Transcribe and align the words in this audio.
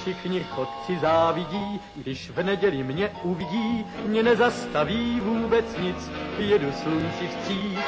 všichni 0.00 0.44
chodci 0.50 0.98
závidí, 1.00 1.80
když 1.96 2.30
v 2.30 2.42
neděli 2.42 2.82
mě 2.82 3.10
uvidí, 3.22 3.84
mě 4.06 4.22
nezastaví 4.22 5.20
vůbec 5.20 5.64
nic, 5.82 6.10
jedu 6.38 6.72
slunci 6.82 7.28
vstříc. 7.28 7.78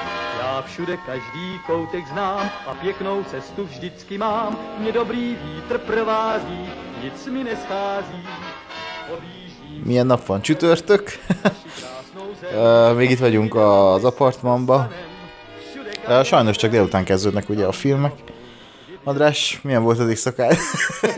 Já 0.41 0.63
všude 0.67 0.97
každý 0.97 1.59
koutek 1.67 2.07
znám 2.07 2.51
a 2.67 2.75
pěknou 2.75 3.25
cestu 3.25 3.65
vždycky 3.65 4.19
mám, 4.19 4.57
mě 4.79 4.93
dobrý 4.93 5.37
vítr 5.45 5.79
provází, 5.79 6.71
nic 7.05 7.27
mi 7.27 7.45
neschází. 7.45 8.29
Milyen 9.85 10.07
nap 10.07 10.27
van? 10.27 10.43
Csütörtök? 10.43 11.19
Még 12.97 13.11
itt 13.11 13.19
vagyunk 13.19 13.55
az 13.55 14.05
apartmanba. 14.05 14.89
Sajnos 16.23 16.57
csak 16.57 16.71
délután 16.71 17.05
kezdődnek 17.05 17.49
ugye 17.49 17.67
a 17.67 17.73
filmek. 17.73 18.13
András, 19.05 19.61
milyen 19.63 19.83
volt 19.83 19.99
az 19.99 20.09
éjszakád? 20.09 20.57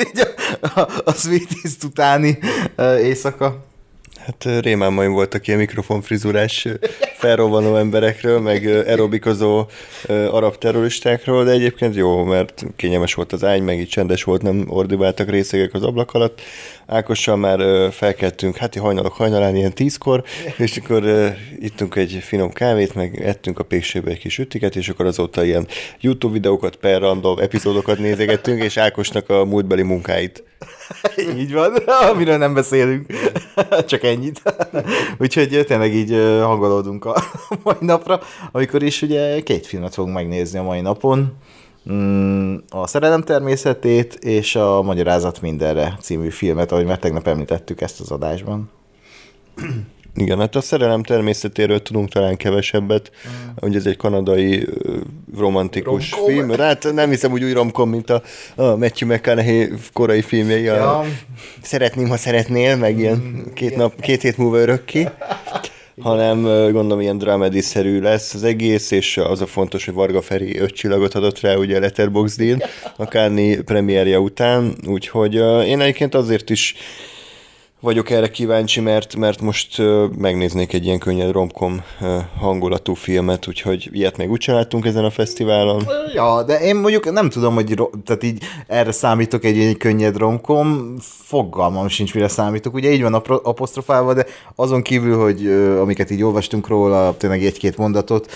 a, 0.74 0.80
a 1.05 1.12
Sweeties 1.12 1.73
utáni 1.84 2.38
éjszaka. 2.98 3.65
Hát 4.19 4.45
rémálmaim 4.60 5.12
voltak 5.12 5.47
ilyen 5.47 5.59
mikrofonfrizurás 5.59 6.69
felrobbanó 7.24 7.77
emberekről, 7.77 8.41
meg 8.41 8.66
aerobikozó 8.66 9.66
arab 10.09 10.56
terroristákról, 10.59 11.45
de 11.45 11.51
egyébként 11.51 11.95
jó, 11.95 12.24
mert 12.24 12.65
kényelmes 12.77 13.15
volt 13.15 13.32
az 13.32 13.45
ágy, 13.45 13.62
meg 13.62 13.78
így 13.78 13.88
csendes 13.88 14.24
volt, 14.24 14.42
nem 14.42 14.65
ordibáltak 14.69 15.30
részegek 15.30 15.74
az 15.74 15.82
ablak 15.82 16.15
alatt. 16.15 16.41
Ákossal 16.87 17.37
már 17.37 17.91
felkeltünk, 17.92 18.56
hát 18.56 18.77
hajnalok 18.77 19.12
hajnalán, 19.12 19.56
ilyen 19.56 19.73
tízkor, 19.73 20.23
és 20.56 20.77
akkor 20.77 21.05
ittunk 21.59 21.96
egy 21.96 22.18
finom 22.23 22.52
kávét, 22.52 22.95
meg 22.95 23.23
ettünk 23.23 23.59
a 23.59 23.65
pékségbe 23.65 24.10
egy 24.10 24.18
kis 24.18 24.38
ütiket, 24.38 24.77
és 24.77 24.88
akkor 24.88 25.06
azóta 25.06 25.45
ilyen 25.45 25.66
YouTube 26.01 26.32
videókat, 26.32 26.77
per 26.77 27.01
random 27.01 27.38
epizódokat 27.38 27.98
nézegettünk, 27.98 28.62
és 28.62 28.77
Ákosnak 28.77 29.30
a 29.30 29.45
múltbeli 29.45 29.82
munkáit. 29.82 30.45
így 31.38 31.52
van, 31.52 31.74
amiről 32.10 32.37
nem 32.37 32.54
beszélünk. 32.54 33.06
Csak 33.87 34.02
ennyit. 34.02 34.43
Úgyhogy 35.18 35.65
tényleg 35.66 35.95
így 35.95 36.10
hangolódunk 36.40 37.04
a 37.15 37.57
mai 37.62 37.76
napra, 37.80 38.20
amikor 38.52 38.82
is 38.82 39.02
ugye 39.02 39.40
két 39.40 39.66
filmet 39.66 39.95
fogunk 39.95 40.15
megnézni 40.15 40.59
a 40.59 40.62
mai 40.62 40.80
napon. 40.80 41.32
Mm, 41.93 42.54
a 42.68 42.87
Szerelem 42.87 43.23
természetét 43.23 44.15
és 44.15 44.56
a 44.56 44.82
Magyarázat 44.82 45.40
mindenre 45.40 45.96
című 46.01 46.29
filmet, 46.29 46.73
ahogy 46.73 46.84
már 46.84 46.98
tegnap 46.98 47.26
említettük 47.26 47.80
ezt 47.80 48.01
az 48.01 48.10
adásban. 48.10 48.71
Igen, 50.16 50.38
hát 50.38 50.54
a 50.54 50.60
szerelem 50.60 51.02
természetéről 51.02 51.82
tudunk 51.82 52.09
talán 52.09 52.37
kevesebbet, 52.37 53.10
mm. 53.28 53.51
hogy 53.56 53.76
ez 53.76 53.87
egy 53.87 53.96
kanadai 53.96 54.68
romantikus 55.37 56.10
romkom. 56.10 56.34
film. 56.34 56.51
Hát 56.59 56.93
nem 56.93 57.10
hiszem 57.10 57.32
úgy 57.32 57.45
úgy 57.45 57.52
romkom, 57.52 57.90
mint 57.90 58.10
a, 58.10 58.23
a 58.54 58.76
Matthew 58.76 59.12
McConaughey 59.12 59.68
korai 59.93 60.23
filmjei. 60.23 60.68
A 60.68 60.74
ja. 60.74 61.04
Szeretném, 61.62 62.09
ha 62.09 62.16
szeretnél, 62.16 62.76
meg 62.76 62.99
ilyen 62.99 63.16
mm, 63.16 63.52
két, 63.54 63.76
nap, 63.76 64.00
két 64.00 64.22
hét 64.22 64.37
múlva 64.37 64.56
örökké 64.56 65.09
hanem 66.00 66.42
gondolom 66.72 67.00
ilyen 67.00 67.19
dramedy-szerű 67.19 68.00
lesz 68.00 68.34
az 68.34 68.44
egész, 68.44 68.91
és 68.91 69.16
az 69.16 69.41
a 69.41 69.47
fontos, 69.47 69.84
hogy 69.84 69.94
Varga 69.94 70.22
Feri 70.22 70.59
öt 70.59 70.75
csillagot 70.75 71.14
adott 71.14 71.41
rá 71.41 71.54
ugye 71.54 71.76
a 71.76 71.81
Letterboxd-in, 71.81 72.62
a 72.97 73.04
Kárni 73.04 73.56
premierje 73.56 74.19
után, 74.20 74.76
úgyhogy 74.87 75.34
én 75.66 75.81
egyébként 75.81 76.15
azért 76.15 76.50
is 76.50 76.75
vagyok 77.84 78.10
erre 78.10 78.31
kíváncsi, 78.31 78.81
mert, 78.81 79.16
mert 79.16 79.41
most 79.41 79.82
megnéznék 80.19 80.72
egy 80.72 80.84
ilyen 80.84 80.99
könnyed 80.99 81.32
romkom 81.32 81.82
hangulatú 82.38 82.94
filmet, 82.94 83.49
úgyhogy 83.49 83.88
ilyet 83.93 84.16
még 84.16 84.31
úgy 84.31 84.38
csináltunk 84.38 84.87
ezen 84.87 85.04
a 85.04 85.10
fesztiválon. 85.10 85.87
Ja, 86.15 86.43
de 86.43 86.60
én 86.60 86.77
mondjuk 86.77 87.12
nem 87.12 87.28
tudom, 87.28 87.55
hogy 87.55 87.82
tehát 88.05 88.22
így 88.22 88.43
erre 88.66 88.93
számítok 88.93 89.44
egy 89.44 89.56
ilyen 89.56 89.77
könnyed 89.77 90.16
romkom, 90.16 90.94
fogalmam 91.00 91.88
sincs, 91.88 92.15
mire 92.15 92.28
számítok. 92.28 92.75
Ugye 92.75 92.93
így 92.93 93.03
van 93.03 93.15
apostrofálva, 93.43 94.15
de 94.15 94.27
azon 94.55 94.83
kívül, 94.83 95.19
hogy 95.19 95.47
amiket 95.81 96.11
így 96.11 96.22
olvastunk 96.22 96.69
róla, 96.69 97.16
tényleg 97.16 97.45
egy-két 97.45 97.77
mondatot, 97.77 98.31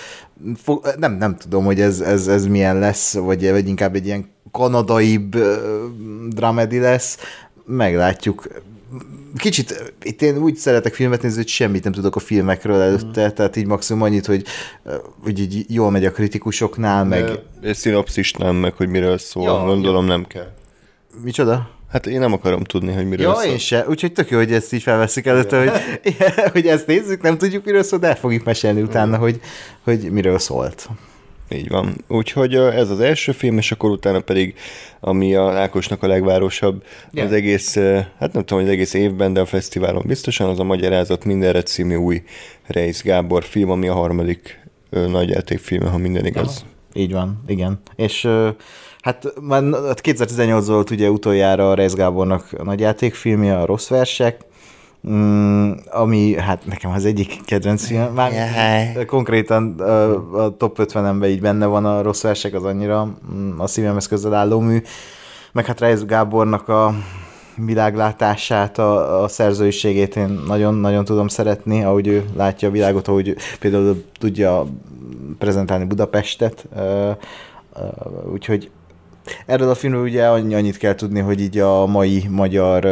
fog, 0.62 0.94
nem, 0.98 1.12
nem 1.12 1.36
tudom, 1.36 1.64
hogy 1.64 1.80
ez, 1.80 2.00
ez, 2.00 2.26
ez 2.26 2.46
milyen 2.46 2.78
lesz, 2.78 3.14
vagy, 3.14 3.50
vagy 3.50 3.68
inkább 3.68 3.94
egy 3.94 4.06
ilyen 4.06 4.30
kanadaibb 4.50 5.36
dramedi 6.28 6.78
lesz, 6.78 7.18
meglátjuk 7.66 8.48
kicsit, 9.36 9.94
itt 10.02 10.22
én 10.22 10.36
úgy 10.36 10.56
szeretek 10.56 10.94
filmet 10.94 11.22
nézni, 11.22 11.36
hogy 11.38 11.48
semmit 11.48 11.84
nem 11.84 11.92
tudok 11.92 12.16
a 12.16 12.18
filmekről 12.18 12.80
előtte, 12.80 13.26
mm. 13.26 13.34
tehát 13.34 13.56
így 13.56 13.66
maximum 13.66 14.02
annyit, 14.02 14.26
hogy, 14.26 14.44
hogy 15.22 15.38
így 15.38 15.64
jól 15.68 15.90
megy 15.90 16.04
a 16.04 16.10
kritikusoknál, 16.10 17.08
De 17.08 17.08
meg... 17.08 17.38
És 17.60 17.76
szinopszis 17.76 18.32
nem, 18.32 18.56
meg 18.56 18.74
hogy 18.74 18.88
miről 18.88 19.18
szól, 19.18 19.44
ja, 19.44 19.64
gondolom 19.64 20.06
ja. 20.06 20.10
nem 20.10 20.26
kell. 20.26 20.52
Micsoda? 21.22 21.70
Hát 21.90 22.06
én 22.06 22.20
nem 22.20 22.32
akarom 22.32 22.64
tudni, 22.64 22.92
hogy 22.92 23.08
miről 23.08 23.26
ja, 23.26 23.34
szól. 23.34 23.50
én 23.50 23.58
se, 23.58 23.84
úgyhogy 23.88 24.12
tök 24.12 24.30
jó, 24.30 24.38
hogy 24.38 24.52
ezt 24.52 24.72
így 24.72 24.82
felveszik 24.82 25.26
előtte, 25.26 25.58
hogy, 25.58 25.70
hogy 26.52 26.66
ezt 26.66 26.86
nézzük, 26.86 27.22
nem 27.22 27.38
tudjuk 27.38 27.64
miről 27.64 27.82
szól, 27.82 27.98
de 27.98 28.06
el 28.06 28.16
fogjuk 28.16 28.44
mesélni 28.44 28.82
utána, 28.82 29.16
hogy, 29.16 29.40
hogy 29.82 30.10
miről 30.10 30.38
szólt. 30.38 30.88
Így 31.50 31.68
van. 31.68 32.04
Úgyhogy 32.08 32.54
ez 32.54 32.90
az 32.90 33.00
első 33.00 33.32
film, 33.32 33.58
és 33.58 33.72
akkor 33.72 33.90
utána 33.90 34.20
pedig, 34.20 34.54
ami 35.00 35.34
a 35.34 35.58
Ákosnak 35.58 36.02
a 36.02 36.06
legvárosabb 36.06 36.82
yeah. 37.12 37.28
az 37.28 37.34
egész, 37.34 37.76
hát 38.18 38.32
nem 38.32 38.44
tudom, 38.44 38.58
hogy 38.58 38.68
az 38.68 38.74
egész 38.74 38.94
évben, 38.94 39.32
de 39.32 39.40
a 39.40 39.46
fesztiválon 39.46 40.04
biztosan, 40.06 40.48
az 40.48 40.58
a 40.58 40.64
Magyarázat 40.64 41.24
mindenre 41.24 41.62
című 41.62 41.94
új 41.94 42.22
Reis 42.66 43.02
Gábor 43.02 43.44
film, 43.44 43.70
ami 43.70 43.88
a 43.88 43.94
harmadik 43.94 44.60
nagyjátékfilme, 44.90 45.88
ha 45.88 45.98
minden 45.98 46.26
igaz. 46.26 46.56
Aha. 46.56 46.76
Így 46.92 47.12
van, 47.12 47.42
igen. 47.46 47.80
És 47.96 48.28
hát 49.00 49.32
már 49.40 49.62
2018 49.94 50.64
hát 50.64 50.74
volt 50.74 50.90
ugye 50.90 51.10
utoljára 51.10 51.70
a 51.70 51.74
Reis 51.74 51.92
Gábornak 51.92 52.48
a 52.58 52.62
nagyjátékfilmje, 52.62 53.58
a 53.58 53.66
Rossz 53.66 53.88
Versek, 53.88 54.40
Mm, 55.08 55.70
ami 55.90 56.34
hát 56.34 56.66
nekem 56.66 56.90
az 56.90 57.04
egyik 57.04 57.44
kedvenc 57.44 57.86
film, 57.86 58.12
már 58.14 58.32
yeah. 58.32 59.04
konkrétan 59.04 59.80
a, 59.80 60.44
a 60.44 60.56
top 60.56 60.78
50-emben 60.82 61.28
így 61.28 61.40
benne 61.40 61.66
van 61.66 61.84
a 61.84 62.02
rossz 62.02 62.22
versek, 62.22 62.54
az 62.54 62.64
annyira 62.64 63.08
mm, 63.34 63.60
a 63.60 63.66
szívemhez 63.66 64.08
közel 64.08 64.34
álló 64.34 64.60
mű, 64.60 64.82
meg 65.52 65.66
hát 65.66 65.80
Reis 65.80 66.04
Gábornak 66.04 66.68
a 66.68 66.94
világlátását, 67.64 68.78
a, 68.78 69.22
a 69.22 69.28
szerzőiségét 69.28 70.16
én 70.16 70.40
nagyon-nagyon 70.46 71.04
tudom 71.04 71.28
szeretni, 71.28 71.84
ahogy 71.84 72.06
ő 72.06 72.24
látja 72.36 72.68
a 72.68 72.70
világot, 72.70 73.08
ahogy 73.08 73.36
például 73.60 74.04
tudja 74.18 74.66
prezentálni 75.38 75.84
Budapestet, 75.84 76.68
úgyhogy 78.32 78.70
erről 79.46 79.70
a 79.70 79.74
filmről 79.74 80.02
ugye 80.02 80.26
annyit 80.26 80.76
kell 80.76 80.94
tudni, 80.94 81.20
hogy 81.20 81.40
így 81.40 81.58
a 81.58 81.86
mai 81.86 82.26
magyar 82.30 82.86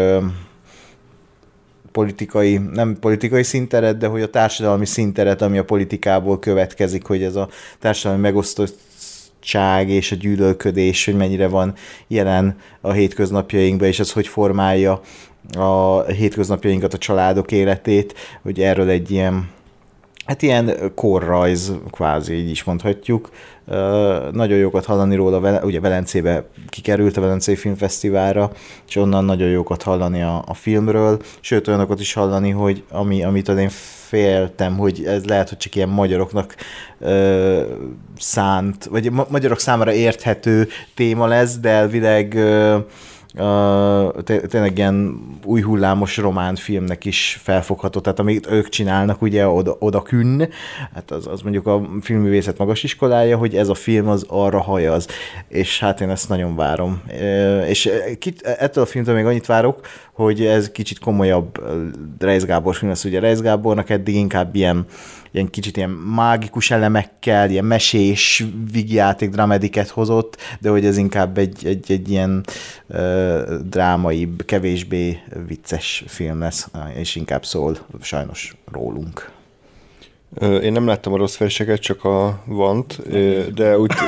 politikai, 1.97 2.61
nem 2.73 2.97
politikai 3.01 3.43
szinteret, 3.43 3.97
de 3.97 4.07
hogy 4.07 4.23
a 4.23 4.31
társadalmi 4.31 4.87
szinteret, 4.87 5.43
ami 5.43 5.59
a 5.59 5.65
politikából 5.65 6.39
következik, 6.39 7.05
hogy 7.05 7.23
ez 7.23 7.37
a 7.37 7.49
társadalmi 7.79 8.23
megosztottság 8.23 9.89
és 9.89 10.13
a 10.13 10.17
gyűlölködés, 10.17 11.05
hogy 11.05 11.15
mennyire 11.15 11.49
van 11.49 11.75
jelen 12.09 12.57
a 12.81 12.93
hétköznapjainkban, 12.93 13.89
és 13.89 13.99
ez 13.99 14.13
hogy 14.13 14.27
formálja 14.27 15.01
a 15.59 16.03
hétköznapjainkat, 16.03 16.95
a 16.95 16.99
családok 16.99 17.53
életét, 17.53 18.15
hogy 18.43 18.61
erről 18.61 18.89
egy 18.89 19.11
ilyen 19.11 19.49
hát 20.27 20.43
ilyen 20.43 20.93
korrajz, 20.95 21.73
kvázi 21.91 22.35
így 22.35 22.51
is 22.51 22.65
mondhatjuk. 22.65 23.31
Nagyon 24.33 24.59
jókat 24.59 24.85
hallani 24.85 25.15
róla, 25.15 25.65
ugye 25.65 25.81
Velencébe 25.81 26.45
kikerült 26.69 27.17
a 27.17 27.21
Velencei 27.21 27.57
Filmfesztiválra, 27.57 28.51
és 28.89 28.97
onnan 28.97 29.25
nagyon 29.25 29.49
jókat 29.49 29.83
hallani 29.83 30.23
a, 30.23 30.45
a 30.47 30.55
filmről, 30.55 31.21
sőt 31.41 31.69
olyanokat 31.69 32.01
is 32.01 32.13
hallani, 32.13 32.51
hogy 32.51 32.85
ami, 32.91 33.25
amit 33.25 33.49
én 33.49 33.69
féltem, 34.09 34.77
hogy 34.77 35.05
ez 35.05 35.25
lehet, 35.25 35.49
hogy 35.49 35.59
csak 35.59 35.75
ilyen 35.75 35.89
magyaroknak 35.89 36.55
ö, 36.99 37.61
szánt, 38.19 38.85
vagy 38.85 39.13
ma- 39.13 39.27
magyarok 39.31 39.61
számára 39.61 39.93
érthető 39.93 40.69
téma 40.95 41.27
lesz, 41.27 41.59
de 41.59 41.69
elvileg 41.69 42.35
ö, 42.35 42.79
uh, 43.37 44.23
tényleg 44.23 44.79
ilyen 44.79 45.21
új 45.45 45.61
hullámos 45.61 46.17
román 46.17 46.55
filmnek 46.55 47.05
is 47.05 47.41
felfogható, 47.43 48.01
tehát 48.01 48.19
amit 48.19 48.51
ők 48.51 48.69
csinálnak, 48.69 49.23
ugye 49.23 49.49
oda, 49.49 49.77
oda 49.79 50.03
künn, 50.03 50.43
hát 50.95 51.11
az, 51.11 51.27
az 51.27 51.41
mondjuk 51.43 51.67
a 51.67 51.83
filmművészet 52.01 52.59
magas 52.59 52.83
iskolája, 52.83 53.37
hogy 53.37 53.57
ez 53.57 53.69
a 53.69 53.75
film 53.75 54.09
az 54.09 54.25
arra 54.29 54.61
hajaz, 54.61 55.07
és 55.49 55.81
hát 55.81 56.01
én 56.01 56.11
ezt 56.11 56.29
nagyon 56.29 56.57
várom. 56.57 57.03
És 57.67 57.91
ettől 58.43 58.85
a 58.85 58.87
filmtől 58.87 59.15
még 59.15 59.25
annyit 59.25 59.47
várok, 59.47 59.81
hogy 60.13 60.45
ez 60.45 60.71
kicsit 60.71 60.99
komolyabb 60.99 61.63
Reis 62.19 62.45
Gábor 62.45 62.75
film 62.75 62.91
lesz, 62.91 63.05
ugye 63.05 63.21
Reis 63.21 63.41
Gábornak 63.41 63.91
eddig 63.91 64.15
inkább 64.15 64.55
ilyen 64.55 64.87
ilyen 65.37 65.51
kicsit 65.51 65.77
ilyen 65.77 65.91
mágikus 65.91 66.71
elemekkel, 66.71 67.51
ilyen 67.51 67.65
mesés 67.65 68.45
vígjáték 68.73 69.31
dramediket 69.31 69.89
hozott, 69.89 70.37
de 70.61 70.71
hogy 70.71 70.85
ez 70.85 70.97
inkább 70.97 71.39
egy, 71.39 71.67
egy, 71.67 71.93
egy 71.93 72.11
ilyen 72.11 72.45
uh, 72.87 73.26
drámaibb, 73.69 74.45
kevésbé 74.45 75.19
vicces 75.47 76.05
film 76.07 76.39
lesz, 76.39 76.69
és 76.97 77.17
inkább 77.17 77.45
szól 77.45 77.77
sajnos 78.01 78.57
rólunk. 78.73 79.31
Én 80.41 80.73
nem 80.73 80.87
láttam 80.87 81.13
a 81.13 81.17
rossz 81.17 81.37
verseket, 81.37 81.81
csak 81.81 82.05
a 82.05 82.43
vant, 82.45 83.11
de 83.55 83.79
úgy 83.79 83.93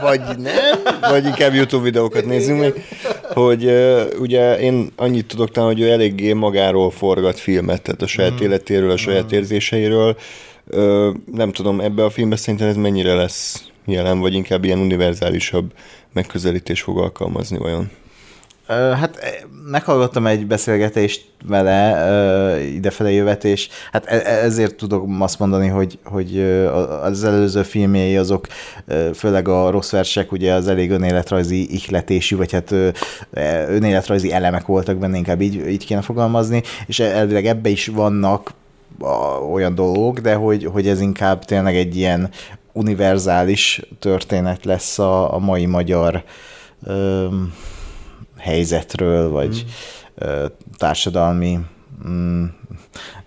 vagy 0.00 0.20
nem, 0.38 0.80
vagy 1.00 1.24
inkább 1.24 1.54
YouTube 1.54 1.82
videókat 1.82 2.24
nézzünk 2.24 2.60
meg, 2.60 2.84
hogy 3.32 3.72
ugye 4.18 4.58
én 4.58 4.92
annyit 4.96 5.26
tudok 5.26 5.50
talán, 5.50 5.68
hogy 5.68 5.80
ő 5.80 5.90
eléggé 5.90 6.32
magáról 6.32 6.90
forgat 6.90 7.38
filmet, 7.38 7.82
tehát 7.82 8.02
a 8.02 8.06
saját 8.06 8.40
mm. 8.40 8.44
életéről, 8.44 8.90
a 8.90 8.96
saját 8.96 9.32
mm. 9.32 9.36
érzéseiről. 9.36 10.16
Nem 11.32 11.52
tudom, 11.52 11.80
ebbe 11.80 12.04
a 12.04 12.10
filmbe 12.10 12.36
szerintem 12.36 12.68
ez 12.68 12.76
mennyire 12.76 13.14
lesz 13.14 13.64
jelen, 13.86 14.20
vagy 14.20 14.34
inkább 14.34 14.64
ilyen 14.64 14.78
univerzálisabb 14.78 15.72
megközelítés 16.12 16.82
fog 16.82 16.98
alkalmazni 16.98 17.58
olyan? 17.60 17.90
Hát 18.70 19.18
meghallgattam 19.70 20.26
egy 20.26 20.46
beszélgetést 20.46 21.24
vele 21.46 22.62
idefele 22.62 23.10
jövet, 23.10 23.44
és 23.44 23.68
hát 23.92 24.06
e, 24.06 24.14
e, 24.14 24.44
ezért 24.44 24.74
tudok 24.74 25.06
azt 25.18 25.38
mondani, 25.38 25.66
hogy, 25.68 25.98
hogy 26.04 26.40
az 27.02 27.24
előző 27.24 27.62
filmjei 27.62 28.16
azok, 28.16 28.46
főleg 29.14 29.48
a 29.48 29.70
rossz 29.70 29.90
versek, 29.90 30.32
ugye 30.32 30.52
az 30.52 30.68
elég 30.68 30.90
önéletrajzi 30.90 31.74
ihletésű, 31.74 32.36
vagy 32.36 32.52
hát 32.52 32.72
e, 32.72 33.68
önéletrajzi 33.68 34.32
elemek 34.32 34.66
voltak 34.66 34.96
benne, 34.96 35.16
inkább 35.16 35.40
így, 35.40 35.68
így 35.68 35.86
kéne 35.86 36.00
fogalmazni, 36.00 36.62
és 36.86 36.98
elvileg 36.98 37.46
ebbe 37.46 37.68
is 37.68 37.86
vannak 37.86 38.52
olyan 39.52 39.74
dolgok, 39.74 40.18
de 40.18 40.34
hogy, 40.34 40.64
hogy 40.64 40.88
ez 40.88 41.00
inkább 41.00 41.44
tényleg 41.44 41.76
egy 41.76 41.96
ilyen 41.96 42.30
univerzális 42.72 43.82
történet 43.98 44.64
lesz 44.64 44.98
a, 44.98 45.34
a 45.34 45.38
mai 45.38 45.66
magyar 45.66 46.24
öm, 46.84 47.54
helyzetről, 48.38 49.30
vagy 49.30 49.64
mm. 50.24 50.44
társadalmi 50.76 51.58
mm, 52.08 52.44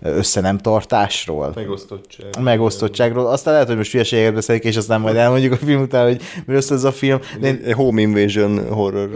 összenemtartásról. 0.02 1.52
Megosztottság. 1.54 2.26
Megosztottságról. 2.40 3.26
Aztán 3.26 3.52
lehet, 3.52 3.68
hogy 3.68 3.76
most 3.76 3.92
hülyeséget 3.92 4.34
beszéljük, 4.34 4.64
és 4.64 4.76
aztán 4.76 5.00
majd 5.00 5.16
elmondjuk 5.16 5.52
a 5.52 5.56
film 5.56 5.82
után, 5.82 6.06
hogy 6.06 6.22
miről 6.46 6.62
ez 6.68 6.84
a 6.84 6.92
film. 6.92 7.18
De 7.40 7.46
én... 7.46 7.74
Home 7.74 8.00
Invasion 8.00 8.68
horror. 8.68 9.10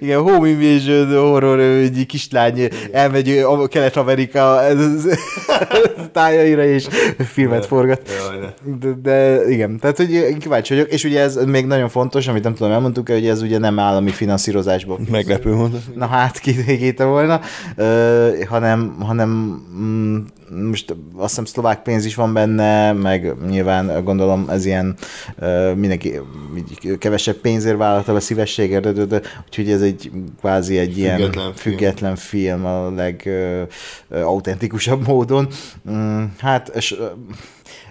Igen, 0.00 0.20
Home 0.20 0.48
Invasion 0.48 1.30
horror, 1.30 1.60
egy 1.60 2.06
kislány 2.06 2.68
elmegy 2.92 3.38
a 3.38 3.68
Kelet-Amerika 3.68 4.60
tájaira, 6.12 6.64
és 6.64 6.86
filmet 7.18 7.66
forgat. 7.66 8.00
De, 8.80 8.88
de, 9.02 9.48
igen, 9.50 9.78
tehát 9.78 9.96
hogy 9.96 10.36
kíváncsi 10.38 10.74
vagyok, 10.74 10.92
és 10.92 11.04
ugye 11.04 11.20
ez 11.20 11.44
még 11.44 11.66
nagyon 11.66 11.88
fontos, 11.88 12.28
amit 12.28 12.42
nem 12.42 12.54
tudom, 12.54 12.72
elmondtuk 12.72 13.08
hogy 13.08 13.26
ez 13.26 13.42
ugye 13.42 13.58
nem 13.58 13.78
állami 13.78 14.10
finanszírozásból. 14.10 14.98
Meglepő 15.10 15.54
mondat. 15.54 15.80
Na 15.94 16.06
hát, 16.06 16.38
ki 16.38 16.94
volna, 16.96 17.40
hanem, 18.48 18.96
hanem 19.00 19.28
mm, 19.80 20.18
most 20.68 20.94
azt 21.16 21.28
hiszem 21.28 21.44
szlovák 21.44 21.82
pénz 21.82 22.04
is 22.04 22.14
van 22.14 22.32
benne, 22.32 22.92
meg 22.92 23.34
nyilván 23.48 24.04
gondolom 24.04 24.48
ez 24.48 24.64
ilyen 24.64 24.96
mindenki 25.74 26.20
kevesebb 26.98 27.36
pénzért 27.36 27.76
vállalta 27.76 28.14
a 28.14 28.20
szívességért, 28.20 28.82
de, 28.82 28.92
de, 28.92 29.04
de, 29.04 29.20
úgyhogy 29.46 29.70
ez 29.70 29.82
egy 29.82 30.10
kvázi 30.38 30.78
egy 30.78 30.92
független 30.92 31.18
ilyen 31.18 31.32
film. 31.32 31.52
független 31.54 32.16
film 32.16 32.64
a 32.64 32.90
legautentikusabb 32.90 35.06
módon. 35.06 35.48
Um, 35.84 36.34
hát, 36.38 36.68
és, 36.68 36.96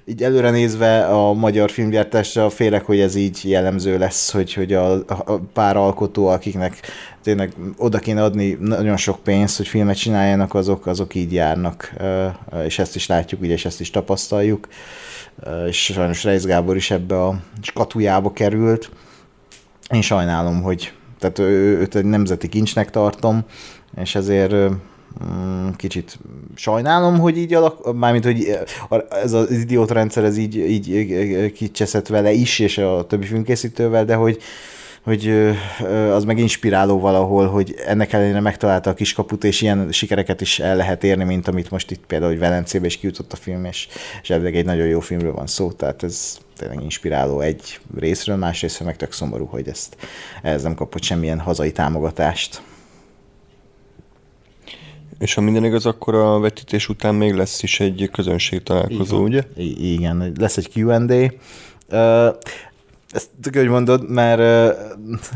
így 0.06 0.24
előre 0.24 0.50
nézve 0.50 1.06
a 1.06 1.34
magyar 1.34 1.72
filmgyártásra 1.72 2.50
félek, 2.50 2.86
hogy 2.86 3.00
ez 3.00 3.16
így 3.16 3.40
jellemző 3.44 3.98
lesz, 3.98 4.32
hogy, 4.32 4.54
hogy 4.54 4.74
a, 4.74 4.94
a 5.08 5.40
pár 5.54 5.78
alkotó, 5.78 6.28
akiknek 6.28 6.80
tényleg 7.22 7.54
oda 7.78 8.00
kéne 8.00 8.24
adni 8.24 8.58
nagyon 8.60 8.98
sok 8.98 9.24
pénzt, 9.24 9.58
hogy 9.58 9.68
filmet 9.68 9.98
csináljanak, 9.98 10.54
azok, 10.54 10.86
azok 10.86 11.16
így 11.16 11.34
járnak, 11.34 11.94
és 12.66 12.80
ezt 12.80 12.96
is 12.96 13.08
látjuk, 13.08 13.42
ugye, 13.42 13.54
és 13.54 13.66
ezt 13.66 13.80
is 13.80 13.90
tapasztaljuk, 13.90 14.68
és 15.68 15.84
sajnos 15.84 16.24
Reis 16.24 16.44
Gábor 16.44 16.76
is 16.76 16.92
ebbe 16.92 17.24
a 17.24 17.40
skatujába 17.62 18.34
került. 18.34 18.90
Én 19.90 20.02
sajnálom, 20.02 20.62
hogy 20.62 20.94
tehát 21.20 21.40
őt 21.40 21.96
egy 21.96 22.06
nemzeti 22.06 22.48
kincsnek 22.48 22.90
tartom, 22.90 23.46
és 23.96 24.16
ezért 24.16 24.54
Mm, 25.26 25.70
kicsit 25.76 26.20
sajnálom, 26.56 27.20
hogy 27.20 27.38
így 27.38 27.54
alak, 27.54 27.96
mármint, 27.98 28.26
hogy 28.26 28.58
ez 29.24 29.34
az 29.34 29.52
idiót 29.52 29.92
rendszer 29.92 30.24
ez 30.24 30.38
így, 30.38 30.56
így 30.56 31.52
kicseszett 31.54 32.08
vele 32.08 32.32
is, 32.32 32.60
és 32.60 32.78
a 32.78 33.06
többi 33.08 33.26
filmkészítővel, 33.26 34.06
de 34.06 34.16
hogy, 34.16 34.42
hogy 35.04 35.54
az 36.12 36.24
meg 36.24 36.38
inspiráló 36.38 37.00
valahol, 37.00 37.48
hogy 37.48 37.76
ennek 37.86 38.14
ellenére 38.14 38.40
megtalálta 38.40 38.90
a 38.90 38.94
kiskaput, 38.94 39.44
és 39.44 39.62
ilyen 39.62 39.92
sikereket 39.92 40.42
is 40.42 40.60
el 40.60 40.76
lehet 40.76 41.04
érni, 41.04 41.24
mint 41.24 41.48
amit 41.48 41.72
most 41.72 41.92
itt 41.92 42.06
például, 42.06 42.32
hogy 42.32 42.40
Velencébe 42.40 42.86
is 42.86 42.98
kijutott 42.98 43.34
a 43.34 43.36
film, 43.36 43.66
és, 43.66 43.88
és 44.22 44.30
egy 44.30 44.66
nagyon 44.66 44.88
jó 44.88 45.00
filmről 45.00 45.34
van 45.34 45.48
szó, 45.48 45.72
tehát 45.72 46.04
ez 46.04 46.38
tényleg 46.58 46.84
inspiráló 46.84 47.40
egy 47.40 47.80
részről, 47.96 48.36
másrészt 48.36 48.84
meg 48.84 48.98
tök 48.98 49.12
szomorú, 49.12 49.46
hogy 49.46 49.68
ezt, 49.68 49.96
ez 50.42 50.64
nem 50.64 50.76
kapott 50.76 51.04
semmilyen 51.04 51.40
hazai 51.40 51.72
támogatást. 51.72 52.62
És 55.20 55.34
ha 55.34 55.42
minden 55.42 55.66
igaz, 55.66 55.86
akkor 55.86 56.16
a 56.16 56.40
vetítés 56.40 56.90
után 56.90 57.16
még 57.16 57.34
lesz 57.34 57.64
is 57.64 57.80
egy 57.80 58.10
közönség 58.12 58.64
találkozó, 58.64 59.24
ugye? 59.24 59.44
I- 59.56 59.94
igen, 59.94 60.34
lesz 60.38 60.58
egy 60.58 60.70
Q&A. 60.76 61.32
Uh, 61.94 62.36
ezt 63.12 63.30
tök, 63.42 63.56
hogy 63.56 63.68
mondod, 63.68 64.10
mert 64.10 64.40
uh, 64.40 64.78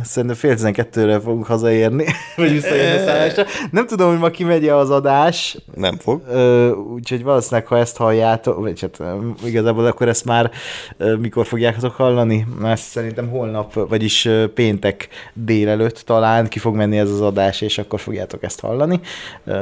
szerintem 0.03 0.37
fél 0.37 0.53
tizenkettőre 0.53 1.19
fogunk 1.19 1.45
hazaérni, 1.45 2.05
vagy 2.35 2.51
visszajönni 2.51 3.01
a 3.01 3.05
szállásra. 3.05 3.43
Nem 3.71 3.87
tudom, 3.87 4.09
hogy 4.09 4.19
ma 4.19 4.29
kimegy 4.29 4.67
az 4.67 4.89
adás. 4.89 5.57
Nem 5.75 5.97
fog. 5.97 6.21
Uh, 6.27 6.93
úgyhogy 6.93 7.23
valószínűleg, 7.23 7.67
ha 7.67 7.77
ezt 7.77 7.97
halljátok, 7.97 8.59
vagy 8.59 8.81
hát 8.81 8.99
uh, 8.99 9.23
igazából 9.45 9.85
akkor 9.85 10.07
ezt 10.07 10.25
már 10.25 10.51
uh, 10.99 11.17
mikor 11.17 11.45
fogjátok 11.45 11.93
hallani? 11.93 12.47
Ezt 12.63 12.83
szerintem 12.83 13.29
holnap, 13.29 13.73
vagyis 13.89 14.25
uh, 14.25 14.43
péntek 14.43 15.07
délelőtt 15.33 15.99
talán 15.99 16.47
ki 16.47 16.59
fog 16.59 16.75
menni 16.75 16.97
ez 16.97 17.09
az 17.09 17.21
adás, 17.21 17.61
és 17.61 17.77
akkor 17.77 17.99
fogjátok 17.99 18.43
ezt 18.43 18.59
hallani. 18.59 18.99
Uh, 19.45 19.55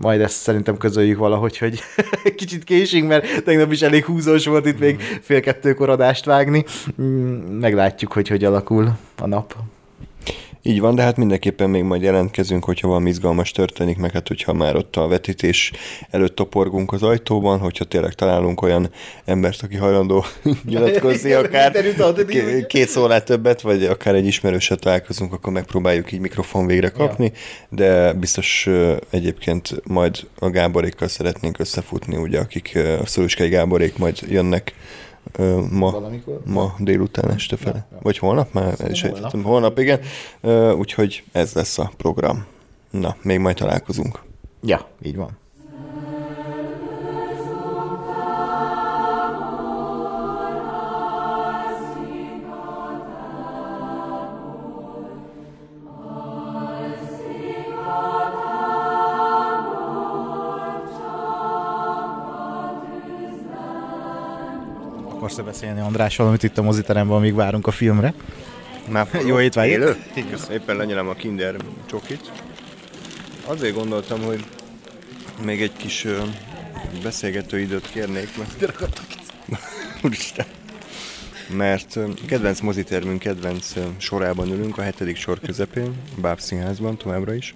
majd 0.00 0.20
ezt 0.20 0.36
szerintem 0.36 0.76
közöljük 0.76 1.18
valahogy, 1.18 1.58
hogy 1.58 1.80
kicsit 2.36 2.64
késünk, 2.64 3.08
mert 3.08 3.44
tegnap 3.44 3.72
is 3.72 3.82
elég 3.82 4.04
húzós 4.04 4.46
volt 4.46 4.66
itt 4.66 4.78
még 4.78 5.00
fél 5.22 5.40
kettőkor 5.40 5.88
adást 5.88 6.24
vágni. 6.24 6.64
Meglátjuk, 7.60 8.12
hogy 8.12 8.28
hogy 8.28 8.44
alakul 8.44 8.96
a 9.18 9.26
nap. 9.26 9.54
Így 10.66 10.80
van, 10.80 10.94
de 10.94 11.02
hát 11.02 11.16
mindenképpen 11.16 11.70
még 11.70 11.82
majd 11.82 12.02
jelentkezünk, 12.02 12.64
hogyha 12.64 12.88
valami 12.88 13.08
izgalmas 13.08 13.50
történik, 13.50 13.96
meg 13.96 14.12
hát 14.12 14.28
hogyha 14.28 14.52
már 14.52 14.76
ott 14.76 14.96
a 14.96 15.08
vetítés 15.08 15.72
előtt 16.10 16.34
toporgunk 16.34 16.92
az 16.92 17.02
ajtóban, 17.02 17.58
hogyha 17.58 17.84
tényleg 17.84 18.12
találunk 18.12 18.62
olyan 18.62 18.90
embert, 19.24 19.62
aki 19.62 19.76
hajlandó 19.76 20.24
nyilatkozni, 20.64 21.32
akár 21.32 21.72
két 22.66 22.88
szólát 22.88 23.24
többet, 23.24 23.60
vagy 23.60 23.84
akár 23.84 24.14
egy 24.14 24.26
ismerőset 24.26 24.80
találkozunk, 24.80 25.32
akkor 25.32 25.52
megpróbáljuk 25.52 26.12
így 26.12 26.20
mikrofon 26.20 26.66
végre 26.66 26.88
kapni, 26.88 27.32
de 27.68 28.12
biztos 28.12 28.68
egyébként 29.10 29.74
majd 29.86 30.18
a 30.38 30.50
Gáborékkal 30.50 31.08
szeretnénk 31.08 31.58
összefutni, 31.58 32.16
ugye, 32.16 32.38
akik 32.38 32.78
a 33.02 33.06
Szoluskai 33.06 33.48
Gáborék 33.48 33.98
majd 33.98 34.18
jönnek 34.28 34.74
ma, 35.70 35.90
Valamikor? 35.90 36.40
ma 36.44 36.74
délután 36.78 37.30
este 37.30 37.56
fele. 37.56 37.76
Ja, 37.76 37.86
ja. 37.92 37.98
Vagy 38.02 38.18
holnap 38.18 38.52
már? 38.52 38.76
Holnap. 39.02 39.42
holnap, 39.42 39.78
igen. 39.78 40.00
Úgyhogy 40.76 41.24
ez 41.32 41.52
lesz 41.52 41.78
a 41.78 41.90
program. 41.96 42.46
Na, 42.90 43.16
még 43.22 43.38
majd 43.38 43.56
találkozunk. 43.56 44.22
Ja, 44.62 44.88
így 45.02 45.16
van. 45.16 45.38
Akarsz 65.24 65.44
beszélni, 65.44 65.80
András, 65.80 66.16
valamit 66.16 66.42
itt 66.42 66.58
a 66.58 66.62
moziteremben, 66.62 67.16
amíg 67.16 67.34
várunk 67.34 67.66
a 67.66 67.70
filmre? 67.70 68.14
Már 68.88 69.08
Jó 69.26 69.40
étvágyat! 69.40 69.80
Élő? 69.80 69.96
Éppen 70.50 70.76
lenyelem 70.76 71.08
a 71.08 71.14
Kinder 71.14 71.56
csokit. 71.86 72.32
Azért 73.46 73.74
gondoltam, 73.74 74.22
hogy 74.22 74.44
még 75.44 75.62
egy 75.62 75.72
kis 75.72 76.04
uh, 76.04 76.12
beszélgető 77.02 77.58
időt 77.60 77.90
kérnék, 77.90 78.28
mert... 78.38 78.82
Úristen! 80.04 80.46
Mert 81.56 81.98
kedvenc 82.26 82.60
mozitermünk 82.60 83.18
kedvenc 83.18 83.72
sorában 83.96 84.48
ülünk, 84.48 84.78
a 84.78 84.82
hetedik 84.82 85.16
sor 85.16 85.40
közepén, 85.40 85.94
a 86.16 86.20
Báb 86.20 86.40
Színházban 86.40 86.96
továbbra 86.96 87.34
is. 87.34 87.54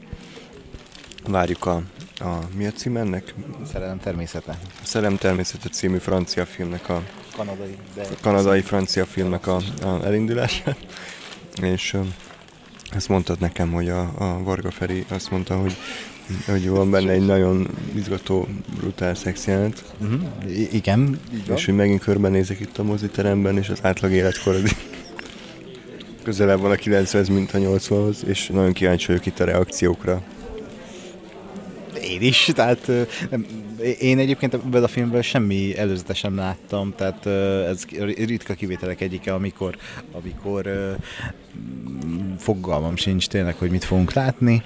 Várjuk 1.26 1.66
a 1.66 1.82
a, 2.20 2.38
mi 2.56 2.66
a 2.66 2.70
cím 2.70 2.96
ennek? 2.96 3.34
Szerelem 3.72 4.00
természete. 4.00 4.58
Szerelem 4.82 5.16
természete 5.16 5.68
című 5.68 5.98
francia 5.98 6.46
filmnek 6.46 6.88
a 6.88 7.02
kanadai, 7.38 7.76
de... 7.94 8.02
a 8.02 8.20
kanadai 8.20 8.60
francia 8.60 9.04
filmnek 9.04 9.46
a, 9.46 9.60
a 9.82 10.04
elindulását. 10.04 10.76
És 11.62 11.96
ezt 12.90 13.08
mondtad 13.08 13.40
nekem, 13.40 13.72
hogy 13.72 13.88
a, 13.88 14.00
a 14.00 14.42
Varga 14.42 14.70
Feri 14.70 15.04
azt 15.08 15.30
mondta, 15.30 15.56
hogy 15.56 15.76
Hogy 16.46 16.68
van 16.68 16.90
benne 16.90 17.10
egy 17.10 17.26
nagyon 17.26 17.68
izgató, 17.94 18.48
brutál 18.76 19.14
szexjelent. 19.14 19.84
Uh-huh. 20.00 20.20
I- 20.46 20.68
igen. 20.72 21.20
És 21.54 21.64
hogy 21.64 21.74
megint 21.74 22.00
körbenézek 22.00 22.60
itt 22.60 22.78
a 22.78 22.82
moziteremben, 22.82 23.58
és 23.58 23.68
az 23.68 23.78
átlag 23.82 24.12
életkorod 24.12 24.62
közelebb 26.22 26.60
van 26.60 26.70
a 26.70 26.74
90 26.74 27.26
mint 27.30 27.54
a 27.54 27.58
80-hoz, 27.58 28.24
és 28.26 28.46
nagyon 28.46 28.72
kíváncsi 28.72 29.06
vagyok 29.06 29.26
itt 29.26 29.40
a 29.40 29.44
reakciókra. 29.44 30.22
Én 32.02 32.20
is, 32.20 32.50
tehát 32.54 32.90
nem, 33.30 33.46
én 33.98 34.18
egyébként 34.18 34.54
ebből 34.54 34.84
a 34.84 34.88
filmből 34.88 35.22
semmi 35.22 35.78
előzetesen 35.78 36.34
láttam, 36.34 36.94
tehát 36.96 37.26
ez 37.66 37.84
ritka 38.16 38.54
kivételek 38.54 39.00
egyike, 39.00 39.34
amikor, 39.34 39.76
amikor 40.12 40.70
fogalmam 42.38 42.96
sincs 42.96 43.28
tényleg, 43.28 43.54
hogy 43.54 43.70
mit 43.70 43.84
fogunk 43.84 44.12
látni 44.12 44.62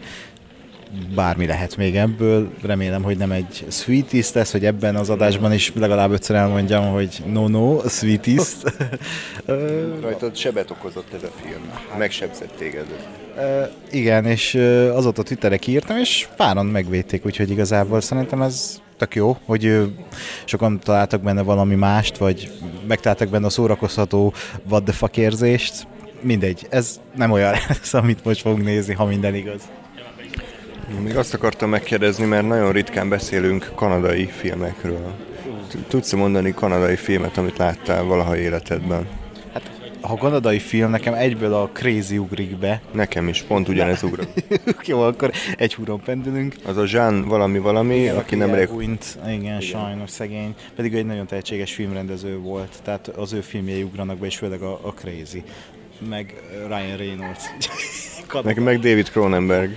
bármi 1.14 1.46
lehet 1.46 1.76
még 1.76 1.96
ebből. 1.96 2.50
Remélem, 2.62 3.02
hogy 3.02 3.16
nem 3.16 3.30
egy 3.30 3.64
sweetist 3.70 4.34
lesz, 4.34 4.52
hogy 4.52 4.64
ebben 4.64 4.96
az 4.96 5.10
adásban 5.10 5.52
is 5.52 5.72
legalább 5.74 6.10
ötször 6.10 6.36
elmondjam, 6.36 6.92
hogy 6.92 7.22
no, 7.32 7.48
no, 7.48 7.88
sweetist. 7.88 8.74
Rajtad 10.02 10.36
sebet 10.36 10.70
okozott 10.70 11.12
ez 11.14 11.22
a 11.22 11.30
film. 11.42 11.70
Megsebzett 11.98 12.56
téged. 12.56 12.86
Uh, 13.36 13.68
igen, 13.90 14.24
és 14.24 14.54
azóta 14.94 15.22
Twitterre 15.22 15.56
kiírtam, 15.56 15.96
és 15.96 16.28
páran 16.36 16.66
megvédték, 16.66 17.26
úgyhogy 17.26 17.50
igazából 17.50 18.00
szerintem 18.00 18.42
ez 18.42 18.80
tök 19.02 19.14
jó, 19.14 19.36
hogy 19.44 19.92
sokan 20.44 20.80
találtak 20.80 21.22
benne 21.22 21.42
valami 21.42 21.74
mást, 21.74 22.16
vagy 22.16 22.50
megtaláltak 22.86 23.28
benne 23.28 23.46
a 23.46 23.50
szórakozható 23.50 24.34
what 24.68 24.84
the 24.84 24.92
fuck 24.92 25.16
érzést. 25.16 25.86
Mindegy, 26.20 26.66
ez 26.70 27.00
nem 27.16 27.30
olyan 27.30 27.52
lesz, 27.68 27.94
amit 27.94 28.24
most 28.24 28.40
fogunk 28.40 28.64
nézni, 28.64 28.94
ha 28.94 29.04
minden 29.04 29.34
igaz. 29.34 29.62
Még 31.04 31.16
azt 31.16 31.34
akartam 31.34 31.70
megkérdezni, 31.70 32.24
mert 32.24 32.46
nagyon 32.46 32.72
ritkán 32.72 33.08
beszélünk 33.08 33.70
kanadai 33.74 34.26
filmekről. 34.26 35.14
Tudsz 35.88 36.12
mondani 36.12 36.54
kanadai 36.54 36.96
filmet, 36.96 37.36
amit 37.36 37.58
láttál 37.58 38.02
valaha 38.02 38.36
életedben? 38.36 39.06
Ha 40.02 40.16
kanadai 40.16 40.58
film, 40.58 40.90
nekem 40.90 41.14
egyből 41.14 41.54
a 41.54 41.70
Crazy 41.72 42.18
ugrik 42.18 42.56
be. 42.56 42.80
Nekem 42.92 43.28
is, 43.28 43.42
pont 43.42 43.68
ugyanez 43.68 44.02
ugrott. 44.02 44.44
Jó, 44.86 45.00
akkor 45.00 45.30
egy 45.56 45.74
húron 45.74 46.00
pendülünk. 46.00 46.54
Az 46.64 46.76
a 46.76 46.84
Jean 46.86 47.28
valami 47.28 47.58
valami, 47.58 47.96
igen, 47.96 48.16
aki 48.16 48.34
nem 48.34 48.48
elég... 48.48 48.66
Elbújnt, 48.66 49.18
igen, 49.26 49.40
igen, 49.40 49.60
sajnos 49.60 50.10
szegény. 50.10 50.54
Pedig 50.76 50.94
egy 50.94 51.06
nagyon 51.06 51.26
tehetséges 51.26 51.74
filmrendező 51.74 52.38
volt, 52.38 52.78
tehát 52.82 53.08
az 53.08 53.32
ő 53.32 53.40
filmjei 53.40 53.82
ugranak 53.82 54.18
be, 54.18 54.26
és 54.26 54.36
főleg 54.36 54.62
a, 54.62 54.80
a 54.82 54.92
Crazy. 54.92 55.42
Meg 56.08 56.42
Ryan 56.66 56.96
Reynolds. 56.96 57.44
Meg, 58.44 58.62
meg 58.62 58.78
David 58.80 59.10
Cronenberg. 59.10 59.76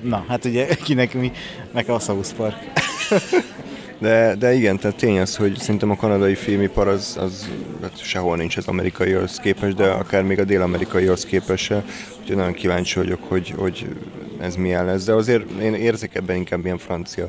Na, 0.00 0.24
hát 0.28 0.44
ugye 0.44 0.66
kinek 0.66 1.14
mi, 1.14 1.32
meg 1.72 1.88
a 1.88 1.98
South 1.98 2.32
Park. 2.34 2.56
De, 4.02 4.34
de 4.34 4.52
igen, 4.52 4.78
tehát 4.78 4.96
tény 4.96 5.18
az, 5.18 5.36
hogy 5.36 5.56
szerintem 5.58 5.90
a 5.90 5.96
kanadai 5.96 6.34
filmipar 6.34 6.88
az, 6.88 7.16
az 7.20 7.48
hát 7.82 8.02
sehol 8.04 8.36
nincs 8.36 8.56
az 8.56 8.66
amerikaihoz 8.66 9.38
képest, 9.38 9.76
de 9.76 9.86
akár 9.86 10.22
még 10.22 10.38
a 10.38 10.44
dél-amerikaihoz 10.44 11.24
képest 11.24 11.64
se. 11.64 11.84
Úgyhogy 12.20 12.36
nagyon 12.36 12.52
kíváncsi 12.52 12.98
vagyok, 12.98 13.20
hogy, 13.28 13.54
hogy 13.56 13.86
ez 14.40 14.56
milyen 14.56 14.84
lesz. 14.84 15.04
De 15.04 15.12
azért 15.12 15.50
én 15.60 15.74
érzek 15.74 16.14
ebben 16.14 16.36
inkább 16.36 16.64
ilyen 16.64 16.78
francia 16.78 17.28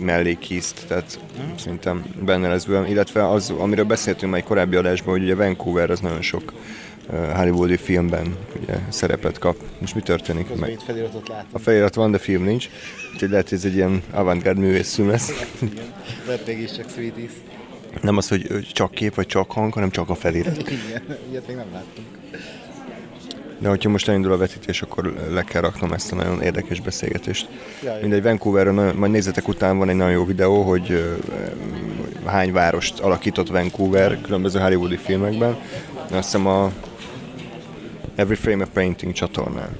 mellékízt, 0.00 0.84
tehát 0.88 1.18
mm. 1.40 1.54
szerintem 1.56 2.04
benne 2.24 2.48
lesz 2.48 2.64
bőven. 2.64 2.86
Illetve 2.86 3.28
az, 3.28 3.50
amiről 3.58 3.84
beszéltünk 3.84 4.32
már 4.32 4.40
egy 4.40 4.46
korábbi 4.46 4.76
adásban, 4.76 5.12
hogy 5.12 5.22
ugye 5.22 5.34
Vancouver 5.34 5.90
az 5.90 6.00
nagyon 6.00 6.22
sok 6.22 6.52
hollywoodi 7.34 7.76
filmben 7.76 8.36
ugye, 8.62 8.78
szerepet 8.88 9.38
kap. 9.38 9.56
És 9.78 9.94
mi 9.94 10.00
történik? 10.00 10.46
Közben 10.46 10.70
itt 10.70 10.82
feliratot 10.82 11.28
látom. 11.28 11.48
A 11.52 11.58
felirat 11.58 11.94
van, 11.94 12.10
de 12.10 12.18
film 12.18 12.44
nincs. 12.44 12.68
Úgyhogy 13.12 13.30
lehet, 13.30 13.48
hogy 13.48 13.58
ez 13.58 13.64
egy 13.64 13.74
ilyen 13.74 14.02
avantgárd 14.10 14.58
művészfilm 14.58 15.08
lesz. 15.08 15.32
Lehet 16.26 16.46
mégis 16.46 16.72
csak 16.72 16.90
Sweeties. 16.90 17.32
Nem 18.00 18.16
az, 18.16 18.28
hogy 18.28 18.68
csak 18.72 18.90
kép 18.90 19.14
vagy 19.14 19.26
csak 19.26 19.50
hang, 19.50 19.72
hanem 19.72 19.90
csak 19.90 20.10
a 20.10 20.14
felirat. 20.14 20.70
Igen, 20.70 21.18
ilyet 21.30 21.46
még 21.46 21.56
nem 21.56 21.66
láttunk. 21.72 22.06
De 23.58 23.68
hogyha 23.68 23.90
most 23.90 24.08
elindul 24.08 24.32
a 24.32 24.36
vetítés, 24.36 24.82
akkor 24.82 25.14
le 25.30 25.42
kell 25.42 25.60
raknom 25.60 25.92
ezt 25.92 26.12
a 26.12 26.14
nagyon 26.14 26.42
érdekes 26.42 26.80
beszélgetést. 26.80 27.48
Jaj, 27.82 28.00
Mindegy, 28.00 28.22
Vancouverről, 28.22 28.92
majd 28.92 29.12
nézzetek 29.12 29.48
után 29.48 29.78
van 29.78 29.88
egy 29.88 29.96
nagyon 29.96 30.12
jó 30.12 30.24
videó, 30.24 30.62
hogy 30.62 30.90
uh, 30.90 31.16
hány 32.24 32.52
várost 32.52 33.00
alakított 33.00 33.48
Vancouver 33.48 34.20
különböző 34.20 34.60
hollywoodi 34.60 34.96
filmekben. 34.96 35.56
Azt 36.10 36.24
hiszem 36.24 36.46
a 36.46 36.72
Every 38.16 38.34
Frame 38.34 38.64
a 38.64 38.66
Painting 38.72 39.12
csatornán. 39.12 39.76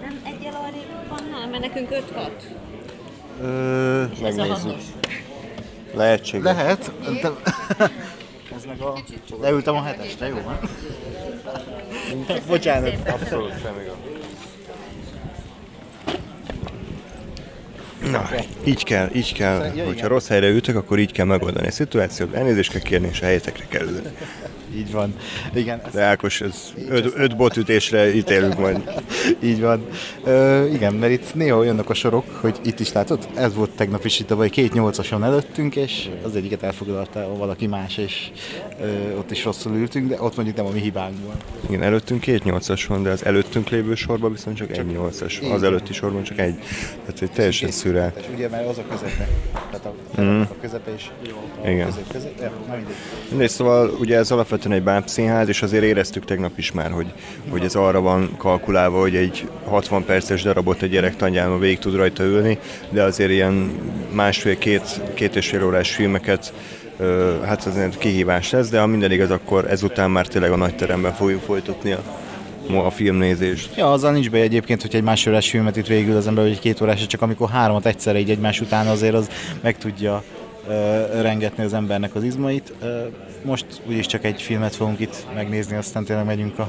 Nem 0.00 0.20
egyel 0.24 0.54
arrébb 0.54 1.08
van, 1.08 1.48
mert 1.50 1.62
nekünk 1.62 1.88
5-6. 1.90 2.30
Ö, 3.42 4.04
megnézzük. 4.22 4.76
Lehetséges. 5.94 6.44
Lehet. 6.44 6.92
De... 7.20 7.30
Ez 8.56 8.64
meg 8.64 8.80
a... 8.80 8.94
Leültem 9.40 9.74
a 9.74 9.82
hetesre, 9.82 10.26
jó 10.28 10.40
van? 10.44 10.58
Bocsánat. 12.46 13.08
Abszolút, 13.08 13.52
semmi 13.62 13.84
gond. 13.84 14.16
Na, 18.10 18.28
így 18.64 18.84
kell, 18.84 19.10
így 19.14 19.32
kell. 19.32 19.72
Ja, 19.74 19.84
Hogyha 19.84 20.08
rossz 20.08 20.28
helyre 20.28 20.48
ütök, 20.48 20.76
akkor 20.76 20.98
így 20.98 21.12
kell 21.12 21.26
megoldani 21.26 21.66
a 21.66 21.70
szituációt, 21.70 22.34
elnézést 22.34 22.70
kell 22.70 22.80
kérni, 22.80 23.08
és 23.08 23.20
a 23.20 23.24
helyetekre 23.24 23.64
kell 23.68 23.86
ülni. 23.86 24.08
Így 24.78 24.92
van. 24.92 25.14
Igen. 25.54 25.80
De 25.92 26.02
Ákos, 26.02 26.40
ez 26.40 26.72
öt, 26.88 27.12
öt 27.16 27.36
botütésre 27.36 28.14
ítélünk 28.14 28.58
majd. 28.58 28.90
így 29.50 29.60
van. 29.60 29.86
Ö, 30.24 30.66
igen, 30.66 30.94
mert 30.94 31.12
itt 31.12 31.34
néha 31.34 31.58
olyanok 31.58 31.90
a 31.90 31.94
sorok, 31.94 32.24
hogy 32.40 32.58
itt 32.64 32.80
is 32.80 32.92
látod, 32.92 33.28
ez 33.34 33.54
volt 33.54 33.70
tegnap 33.70 34.04
is 34.04 34.20
itt, 34.20 34.28
vagy 34.28 34.50
két 34.50 34.72
nyolcason 34.72 35.24
előttünk, 35.24 35.76
és 35.76 36.08
az 36.22 36.36
egyiket 36.36 36.62
elfoglalta 36.62 37.36
valaki 37.36 37.66
más, 37.66 37.96
és 37.96 38.30
ö, 38.80 39.16
ott 39.16 39.30
is 39.30 39.44
rosszul 39.44 39.74
ültünk, 39.76 40.08
de 40.08 40.22
ott 40.22 40.36
mondjuk 40.36 40.56
nem 40.56 40.66
a 40.66 40.70
mi 40.70 40.80
hibánk 40.80 41.16
van. 41.26 41.36
Igen, 41.68 41.82
előttünk 41.82 42.20
két 42.20 42.44
nyolcas 42.44 42.86
van, 42.86 43.02
de 43.02 43.10
az 43.10 43.24
előttünk 43.24 43.68
lévő 43.68 43.94
sorban 43.94 44.32
viszont 44.32 44.56
csak, 44.56 44.68
csak 44.68 44.78
egy 44.78 44.92
nyolcas. 44.92 45.40
Az 45.52 45.62
előtti 45.62 45.92
sorban 45.92 46.22
csak 46.22 46.38
egy. 46.38 46.54
Tehát 47.04 47.22
egy 47.22 47.30
teljesen 47.30 47.70
szürel. 47.70 48.12
Ugye, 48.34 48.48
mert 48.48 48.68
az 48.68 48.78
a 48.78 48.84
közepe. 48.90 49.28
Tehát 49.52 49.86
a, 49.86 50.20
mm. 50.20 50.40
a 50.40 50.54
közepe 50.60 50.94
is 50.94 51.10
jó. 51.28 51.36
A 51.64 51.68
Igen. 51.68 51.86
Közep, 51.86 52.12
közep, 52.12 52.40
ja, 52.40 52.52
mindegy. 53.28 53.48
szóval 53.48 53.88
ugye 54.00 54.16
ez 54.16 54.30
alapvetően 54.30 54.67
alapvetően 54.68 54.72
egy 54.72 54.82
bábszínház, 54.82 55.48
és 55.48 55.62
azért 55.62 55.84
éreztük 55.84 56.24
tegnap 56.24 56.58
is 56.58 56.72
már, 56.72 56.90
hogy, 56.90 57.12
hogy 57.48 57.64
ez 57.64 57.74
arra 57.74 58.00
van 58.00 58.30
kalkulálva, 58.36 59.00
hogy 59.00 59.16
egy 59.16 59.48
60 59.64 60.04
perces 60.04 60.42
darabot 60.42 60.82
egy 60.82 60.90
gyerek 60.90 61.16
tanyáma 61.16 61.58
végig 61.58 61.78
tud 61.78 61.94
rajta 61.94 62.24
ülni, 62.24 62.58
de 62.90 63.02
azért 63.02 63.30
ilyen 63.30 63.70
másfél-két 64.10 65.00
két 65.14 65.36
és 65.36 65.48
fél 65.48 65.64
órás 65.64 65.94
filmeket 65.94 66.52
hát 67.44 67.64
az 67.64 67.76
egy 67.76 67.98
kihívás 67.98 68.50
lesz, 68.50 68.68
de 68.68 68.80
ha 68.80 68.86
minden 68.86 69.10
igaz, 69.10 69.30
akkor 69.30 69.70
ezután 69.70 70.10
már 70.10 70.26
tényleg 70.26 70.50
a 70.50 70.56
nagy 70.56 70.74
teremben 70.74 71.12
fogjuk 71.12 71.42
folytatni 71.42 71.92
a, 71.92 72.02
a 72.86 72.90
filmnézést. 72.90 73.76
Ja, 73.76 73.92
azzal 73.92 74.12
nincs 74.12 74.30
be 74.30 74.38
egyébként, 74.38 74.82
hogy 74.82 74.94
egy 74.94 75.02
másórás 75.02 75.50
filmet 75.50 75.76
itt 75.76 75.86
végül 75.86 76.16
az 76.16 76.26
ember, 76.26 76.44
vagy 76.44 76.58
két 76.58 76.80
órás, 76.80 77.06
csak 77.06 77.22
amikor 77.22 77.48
háromat 77.48 77.86
egyszerre 77.86 78.18
így 78.18 78.30
egymás 78.30 78.60
után 78.60 78.86
azért 78.86 79.14
az 79.14 79.28
meg 79.62 79.78
tudja 79.78 80.22
rengetni 81.20 81.64
az 81.64 81.72
embernek 81.72 82.14
az 82.14 82.22
izmait. 82.22 82.72
Most 83.44 83.66
úgyis 83.86 84.06
csak 84.06 84.24
egy 84.24 84.42
filmet 84.42 84.74
fogunk 84.74 85.00
itt 85.00 85.26
megnézni, 85.34 85.76
aztán 85.76 86.04
tényleg 86.04 86.24
megyünk 86.24 86.58
a, 86.58 86.68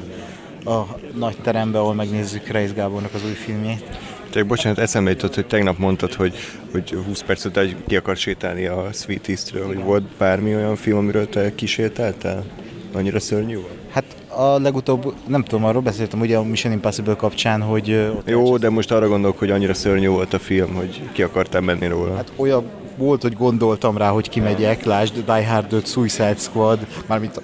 a 0.69 0.99
nagy 1.15 1.37
terembe, 1.41 1.79
ahol 1.79 1.93
megnézzük 1.93 2.47
Reis 2.47 2.73
Gábornak 2.73 3.13
az 3.13 3.25
új 3.25 3.33
filmjét. 3.33 3.99
Csak 4.29 4.47
bocsánat, 4.47 4.77
eszembe 4.77 5.09
jutott, 5.09 5.35
hogy 5.35 5.45
tegnap 5.45 5.77
mondtad, 5.77 6.13
hogy, 6.13 6.35
hogy 6.71 6.97
20 7.05 7.21
perc 7.21 7.45
után 7.45 7.75
ki 7.87 7.95
akar 7.95 8.17
sétálni 8.17 8.65
a 8.65 8.89
Sweet 8.93 9.29
East-ről, 9.29 9.65
hogy 9.65 9.83
volt 9.83 10.03
bármi 10.17 10.55
olyan 10.55 10.75
film, 10.75 10.97
amiről 10.97 11.29
te 11.29 11.55
kisétáltál? 11.55 12.45
Annyira 12.93 13.19
szörnyű 13.19 13.55
volt? 13.55 13.77
Hát 13.91 14.15
a 14.27 14.59
legutóbb, 14.59 15.13
nem 15.27 15.43
tudom, 15.43 15.65
arról 15.65 15.81
beszéltem 15.81 16.19
ugye 16.19 16.37
a 16.37 16.43
Mission 16.43 16.73
Impossible 16.73 17.15
kapcsán, 17.15 17.61
hogy... 17.61 18.11
Jó, 18.25 18.57
de 18.57 18.69
most 18.69 18.91
arra 18.91 19.07
gondolok, 19.07 19.39
hogy 19.39 19.51
annyira 19.51 19.73
szörnyű 19.73 20.07
volt 20.07 20.33
a 20.33 20.39
film, 20.39 20.73
hogy 20.73 21.01
ki 21.11 21.23
akartál 21.23 21.61
menni 21.61 21.87
róla. 21.87 22.15
Hát 22.15 22.31
olyan 22.35 22.63
volt, 22.99 23.21
hogy 23.21 23.33
gondoltam 23.33 23.97
rá, 23.97 24.09
hogy 24.09 24.29
kimegyek, 24.29 24.83
lásd 24.83 25.13
Die 25.25 25.47
Hard 25.47 25.73
5, 25.73 25.87
Suicide 25.87 26.35
Squad, 26.37 26.79
mármint 27.07 27.41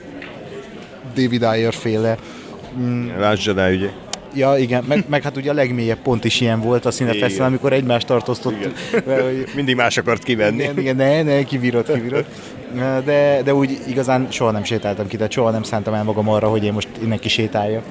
David 1.15 1.43
Ayer 1.43 1.73
féle. 1.73 2.17
Mm. 2.79 3.19
Lásd 3.19 3.47
Jedi, 3.47 3.75
ugye? 3.75 3.89
Ja, 4.33 4.57
igen, 4.57 4.83
meg, 4.87 5.03
meg 5.07 5.23
hát 5.23 5.37
ugye 5.37 5.49
a 5.49 5.53
legmélyebb 5.53 6.01
pont 6.01 6.25
is 6.25 6.41
ilyen 6.41 6.61
volt 6.61 6.85
a 6.85 6.91
színefesztivál, 6.91 7.47
amikor 7.47 7.73
egymást 7.73 8.07
tartóztott. 8.07 8.55
Mindig 9.55 9.75
más 9.75 9.97
akart 9.97 10.23
kivenni. 10.23 10.63
Igen, 10.63 10.79
igen 10.79 10.95
ne, 10.95 11.23
ne, 11.23 11.43
kibírod, 11.43 11.91
kibírod. 11.93 12.25
De, 13.05 13.41
de 13.43 13.53
úgy 13.53 13.77
igazán 13.87 14.27
soha 14.29 14.51
nem 14.51 14.63
sétáltam 14.63 15.07
ki, 15.07 15.15
tehát 15.15 15.31
soha 15.31 15.51
nem 15.51 15.63
szántam 15.63 15.93
el 15.93 16.03
magam 16.03 16.29
arra, 16.29 16.47
hogy 16.47 16.63
én 16.63 16.73
most 16.73 16.87
innen 17.03 17.19
kisétáljak. 17.19 17.83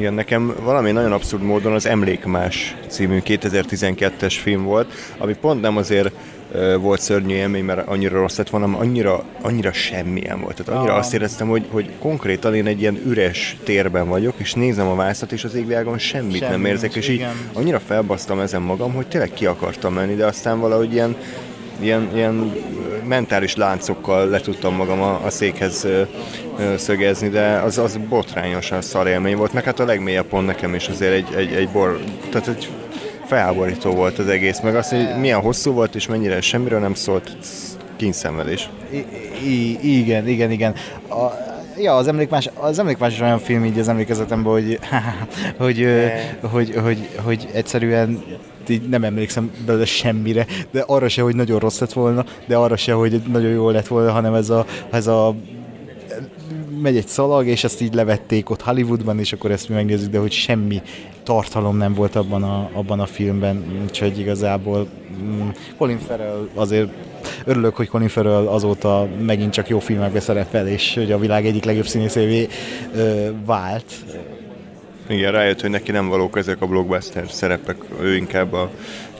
Igen, 0.00 0.14
nekem 0.14 0.54
valami 0.62 0.90
nagyon 0.90 1.12
abszurd 1.12 1.42
módon 1.42 1.72
az 1.72 1.86
Emlékmás 1.86 2.76
című 2.88 3.18
2012-es 3.24 4.36
film 4.42 4.62
volt, 4.62 4.92
ami 5.18 5.34
pont 5.40 5.60
nem 5.60 5.76
azért 5.76 6.14
volt 6.80 7.00
szörnyű 7.00 7.34
élmény, 7.34 7.64
mert 7.64 7.88
annyira 7.88 8.18
rossz 8.20 8.36
lett 8.36 8.50
volna, 8.50 8.78
annyira, 8.78 9.24
annyira 9.42 9.72
semmilyen 9.72 10.40
volt. 10.40 10.56
Tehát 10.56 10.80
annyira 10.80 10.94
azt 10.94 11.14
éreztem, 11.14 11.48
hogy, 11.48 11.66
hogy 11.70 11.90
konkrétan 11.98 12.54
én 12.54 12.66
egy 12.66 12.80
ilyen 12.80 13.00
üres 13.06 13.56
térben 13.64 14.08
vagyok, 14.08 14.34
és 14.36 14.52
nézem 14.52 14.86
a 14.86 14.94
vászat, 14.94 15.32
és 15.32 15.44
az 15.44 15.54
égvilágon 15.54 15.98
semmit 15.98 16.38
Semmi 16.38 16.50
nem 16.50 16.64
érzek, 16.64 16.92
nincs, 16.92 17.04
és 17.04 17.08
így 17.08 17.18
igen. 17.18 17.34
annyira 17.52 17.80
felbasztam 17.80 18.40
ezen 18.40 18.62
magam, 18.62 18.92
hogy 18.92 19.06
tényleg 19.06 19.30
ki 19.30 19.46
akartam 19.46 19.94
menni, 19.94 20.14
de 20.14 20.26
aztán 20.26 20.60
valahogy 20.60 20.92
ilyen, 20.92 21.16
ilyen, 21.82 22.10
ilyen 22.14 22.52
mentális 23.04 23.56
láncokkal 23.56 24.28
le 24.28 24.40
tudtam 24.40 24.74
magam 24.74 25.00
a, 25.00 25.24
a 25.24 25.30
székhez 25.30 25.86
szögezni, 26.76 27.28
de 27.28 27.60
az, 27.64 27.78
az 27.78 27.98
botrányosan 28.08 28.82
szar 28.82 29.06
élmény 29.06 29.36
volt, 29.36 29.52
meg 29.52 29.64
hát 29.64 29.80
a 29.80 29.84
legmélyebb 29.84 30.26
pont 30.26 30.46
nekem 30.46 30.74
is 30.74 30.88
azért 30.88 31.12
egy, 31.12 31.34
egy, 31.36 31.52
egy 31.52 31.68
bor, 31.68 32.00
tehát 32.30 32.48
egy 32.48 32.68
felháborító 33.26 33.90
volt 33.90 34.18
az 34.18 34.28
egész, 34.28 34.60
meg 34.60 34.76
az, 34.76 34.88
hogy 34.88 35.20
milyen 35.20 35.40
hosszú 35.40 35.72
volt, 35.72 35.94
és 35.94 36.06
mennyire 36.06 36.40
semmiről 36.40 36.80
nem 36.80 36.94
szólt, 36.94 37.36
kínszenvedés. 37.96 38.70
I- 39.44 39.98
igen, 39.98 40.28
igen, 40.28 40.50
igen. 40.50 40.74
A, 41.08 41.24
ja, 41.78 41.96
az 41.96 42.08
emlékmás, 42.08 42.50
az 42.54 42.78
emlékmás 42.78 43.12
is 43.12 43.20
olyan 43.20 43.38
film 43.38 43.64
így 43.64 43.78
az 43.78 43.88
emlékezetemben, 43.88 44.52
hogy, 44.52 44.78
hogy, 45.64 45.82
ö, 45.82 46.06
hogy, 46.40 46.74
hogy, 46.82 47.08
hogy 47.24 47.48
egyszerűen 47.52 48.22
így 48.70 48.88
nem 48.88 49.04
emlékszem 49.04 49.50
belőle 49.66 49.84
semmire, 49.84 50.46
de 50.70 50.84
arra 50.86 51.08
se, 51.08 51.22
hogy 51.22 51.34
nagyon 51.34 51.58
rossz 51.58 51.80
lett 51.80 51.92
volna, 51.92 52.24
de 52.46 52.56
arra 52.56 52.76
se, 52.76 52.92
hogy 52.92 53.22
nagyon 53.32 53.50
jó 53.50 53.70
lett 53.70 53.86
volna, 53.86 54.12
hanem 54.12 54.34
ez 54.34 54.50
a, 54.50 54.66
ez 54.90 55.06
a 55.06 55.34
megy 56.80 56.96
egy 56.96 57.08
szalag, 57.08 57.46
és 57.46 57.64
ezt 57.64 57.80
így 57.80 57.94
levették 57.94 58.50
ott 58.50 58.62
Hollywoodban, 58.62 59.18
és 59.18 59.32
akkor 59.32 59.50
ezt 59.50 59.68
mi 59.68 59.74
megnézzük, 59.74 60.10
de 60.10 60.18
hogy 60.18 60.32
semmi 60.32 60.82
tartalom 61.22 61.76
nem 61.76 61.94
volt 61.94 62.16
abban 62.16 62.42
a, 62.42 62.70
abban 62.72 63.00
a 63.00 63.06
filmben, 63.06 63.64
úgyhogy 63.82 64.18
igazából 64.18 64.86
mm, 65.22 65.48
Colin 65.76 65.98
Farrell 65.98 66.48
azért 66.54 66.88
örülök, 67.44 67.76
hogy 67.76 67.88
Colin 67.88 68.08
Farrell 68.08 68.46
azóta 68.46 69.08
megint 69.20 69.52
csak 69.52 69.68
jó 69.68 69.78
filmekbe 69.78 70.20
szerepel, 70.20 70.68
és 70.68 70.94
hogy 70.94 71.12
a 71.12 71.18
világ 71.18 71.46
egyik 71.46 71.64
legjobb 71.64 71.86
színészévé 71.86 72.48
vált. 73.44 73.94
Igen, 75.10 75.32
rájött, 75.32 75.60
hogy 75.60 75.70
neki 75.70 75.90
nem 75.92 76.08
valók 76.08 76.36
ezek 76.38 76.56
a 76.60 76.66
blockbuster 76.66 77.24
szerepek, 77.30 77.76
ő 78.00 78.16
inkább 78.16 78.52
a 78.52 78.70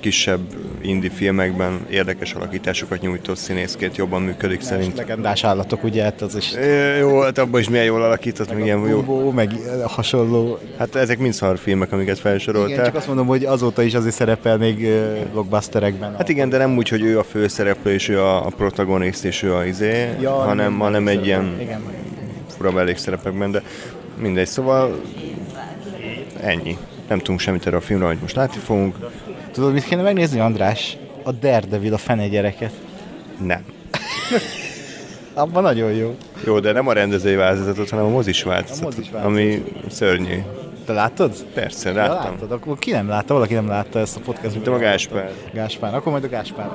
kisebb 0.01 0.41
indie 0.81 1.11
filmekben 1.11 1.87
érdekes 1.91 2.33
alakításokat 2.35 3.01
nyújtó 3.01 3.35
színészként 3.35 3.97
jobban 3.97 4.23
működik 4.23 4.61
szerint. 4.61 4.97
Legendás 4.97 5.45
állatok, 5.45 5.85
ugye, 5.85 6.03
hát 6.03 6.23
az 6.23 6.37
is 6.37 6.53
É, 6.53 6.99
Jó, 6.99 7.21
hát 7.21 7.39
abban 7.39 7.61
is 7.61 7.69
milyen 7.69 7.85
jól 7.85 8.03
alakított, 8.03 8.53
meg 8.53 8.65
ilyen 8.65 8.89
jó. 8.89 9.31
Meg 9.31 9.51
hasonló. 9.83 10.59
Hát 10.79 10.95
ezek 10.95 11.19
mind 11.19 11.33
szar 11.33 11.59
filmek, 11.59 11.93
amiket 11.93 12.19
Igen, 12.19 12.31
felsoroltál. 12.31 12.85
csak 12.85 12.95
azt 12.95 13.07
mondom, 13.07 13.27
hogy 13.27 13.45
azóta 13.45 13.83
is 13.83 13.95
azért 13.95 14.15
szerepel 14.15 14.57
még 14.59 14.89
blockbusterekben. 15.33 16.17
Hát 16.17 16.29
igen, 16.29 16.49
de 16.49 16.59
nem 16.59 16.77
úgy, 16.77 16.89
hogy 16.89 17.03
ő 17.03 17.19
a 17.19 17.23
főszereplő, 17.25 17.93
és 17.93 18.09
ő 18.09 18.21
a, 18.21 18.47
a 18.47 18.51
protagonist, 18.57 19.25
és 19.25 19.43
ő 19.43 19.55
a 19.55 19.65
izé, 19.65 20.09
Ja, 20.21 20.31
hanem, 20.33 20.57
nem, 20.57 20.79
hanem 20.79 21.09
egy 21.09 21.27
ilyen 21.27 21.57
Igen. 21.61 21.81
fura 22.57 22.71
mellékszerepekben, 22.71 23.51
de 23.51 23.63
mindegy, 24.19 24.47
szóval 24.47 25.01
ennyi. 26.43 26.77
Nem 27.09 27.19
tudunk 27.19 27.41
semmit 27.41 27.67
erről 27.67 27.79
a 27.79 27.83
filmről, 27.83 28.09
hogy 28.09 28.19
most 28.21 28.35
látni 28.37 28.59
fogunk. 28.61 28.97
Tudod, 29.53 29.73
mit 29.73 29.85
kéne 29.85 30.03
megnézni, 30.03 30.41
András? 30.41 30.97
A 31.23 31.33
Daredevil, 31.33 31.95
a 31.95 31.99
fene 31.99 32.29
gyereket. 32.29 32.73
Nem. 33.47 33.65
Abban 35.35 35.63
nagyon 35.63 35.93
jó. 35.93 36.17
Jó, 36.45 36.61
de 36.61 36.73
nem 36.73 36.87
a 36.89 36.93
rendezői 36.93 37.35
változatot, 37.35 37.91
hanem 37.91 38.05
a 38.05 38.09
mozis 38.09 38.45
A 38.45 38.49
változatot, 38.49 38.85
mozis 38.97 39.11
változatot. 39.11 39.39
ami 39.39 39.63
szörnyű. 39.89 40.39
Te 40.85 40.93
láttad? 40.93 41.33
Persze, 41.55 41.93
láttam. 41.93 42.33
láttad? 42.33 42.53
Akkor 42.53 42.79
ki 42.79 42.91
nem 42.91 43.09
látta? 43.09 43.35
Valaki 43.35 43.55
nem 43.55 43.69
látta 43.69 43.99
ezt 43.99 44.17
a 44.17 44.21
podcastot. 44.21 44.63
De 44.63 44.71
a 44.71 44.79
Gáspár. 44.79 45.31
Gáspár. 45.53 45.95
Akkor 45.95 46.13
majd 46.13 46.25
a 46.25 46.29
Gáspár. 46.29 46.69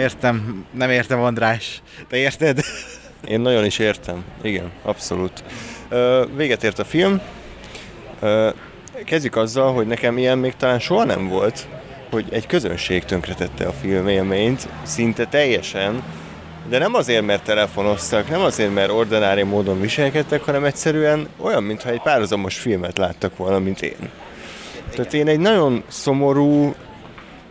Értem, 0.00 0.64
nem 0.72 0.90
értem 0.90 1.20
András. 1.20 1.82
Te 2.08 2.16
érted? 2.16 2.60
Én 3.28 3.40
nagyon 3.40 3.64
is 3.64 3.78
értem. 3.78 4.24
Igen, 4.42 4.70
abszolút. 4.82 5.44
Véget 6.36 6.64
ért 6.64 6.78
a 6.78 6.84
film. 6.84 7.20
Kezdjük 9.04 9.36
azzal, 9.36 9.72
hogy 9.72 9.86
nekem 9.86 10.18
ilyen 10.18 10.38
még 10.38 10.54
talán 10.56 10.78
soha 10.78 11.04
nem 11.04 11.28
volt, 11.28 11.66
hogy 12.10 12.26
egy 12.30 12.46
közönség 12.46 13.04
tönkretette 13.04 13.66
a 13.66 13.72
film 13.72 14.08
élményt, 14.08 14.68
szinte 14.82 15.26
teljesen, 15.26 16.02
de 16.68 16.78
nem 16.78 16.94
azért, 16.94 17.24
mert 17.24 17.42
telefonoztak, 17.42 18.28
nem 18.28 18.40
azért, 18.40 18.74
mert 18.74 18.90
ordinári 18.90 19.42
módon 19.42 19.80
viselkedtek, 19.80 20.42
hanem 20.42 20.64
egyszerűen 20.64 21.28
olyan, 21.36 21.62
mintha 21.62 21.90
egy 21.90 22.02
párhuzamos 22.02 22.58
filmet 22.58 22.98
láttak 22.98 23.36
volna, 23.36 23.58
mint 23.58 23.82
én. 23.82 24.10
Tehát 24.90 25.14
én 25.14 25.28
egy 25.28 25.38
nagyon 25.38 25.82
szomorú, 25.88 26.74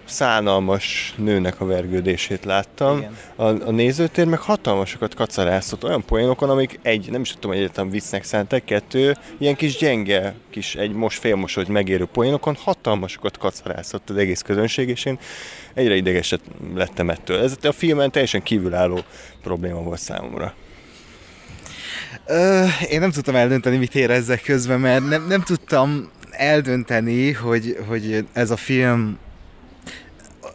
szánalmas 0.09 1.13
nőnek 1.17 1.61
a 1.61 1.65
vergődését 1.65 2.45
láttam. 2.45 2.97
Igen. 2.97 3.17
A, 3.35 3.43
a 3.43 3.71
nézőtér 3.71 4.25
meg 4.25 4.39
hatalmasokat 4.39 5.15
kacarászott 5.15 5.83
olyan 5.83 6.05
poénokon, 6.05 6.49
amik 6.49 6.79
egy, 6.81 7.11
nem 7.11 7.21
is 7.21 7.31
tudtam, 7.31 7.51
hogy 7.51 7.59
egyetem 7.59 7.89
viccnek 7.89 8.23
szántak, 8.23 8.65
kettő, 8.65 9.15
ilyen 9.37 9.55
kis 9.55 9.77
gyenge, 9.77 10.33
kis 10.49 10.75
egy 10.75 10.91
most 10.91 11.19
félmosod 11.19 11.69
megérő 11.69 12.05
poénokon 12.05 12.55
hatalmasokat 12.55 13.37
kacarászott 13.37 14.09
az 14.09 14.17
egész 14.17 14.41
közönség, 14.41 14.89
és 14.89 15.05
én 15.05 15.19
egyre 15.73 15.95
idegesett 15.95 16.43
lettem 16.75 17.09
ettől. 17.09 17.41
Ez 17.41 17.57
a 17.61 17.71
filmen 17.71 18.11
teljesen 18.11 18.43
kívülálló 18.43 18.99
probléma 19.41 19.81
volt 19.81 19.99
számomra. 19.99 20.53
Ö, 22.25 22.65
én 22.89 22.99
nem 22.99 23.11
tudtam 23.11 23.35
eldönteni, 23.35 23.77
mit 23.77 23.95
érezzek 23.95 24.41
közben, 24.41 24.79
mert 24.79 25.07
nem, 25.07 25.27
nem 25.27 25.41
tudtam 25.41 26.09
eldönteni, 26.31 27.31
hogy, 27.31 27.77
hogy 27.87 28.25
ez 28.33 28.51
a 28.51 28.55
film 28.55 29.17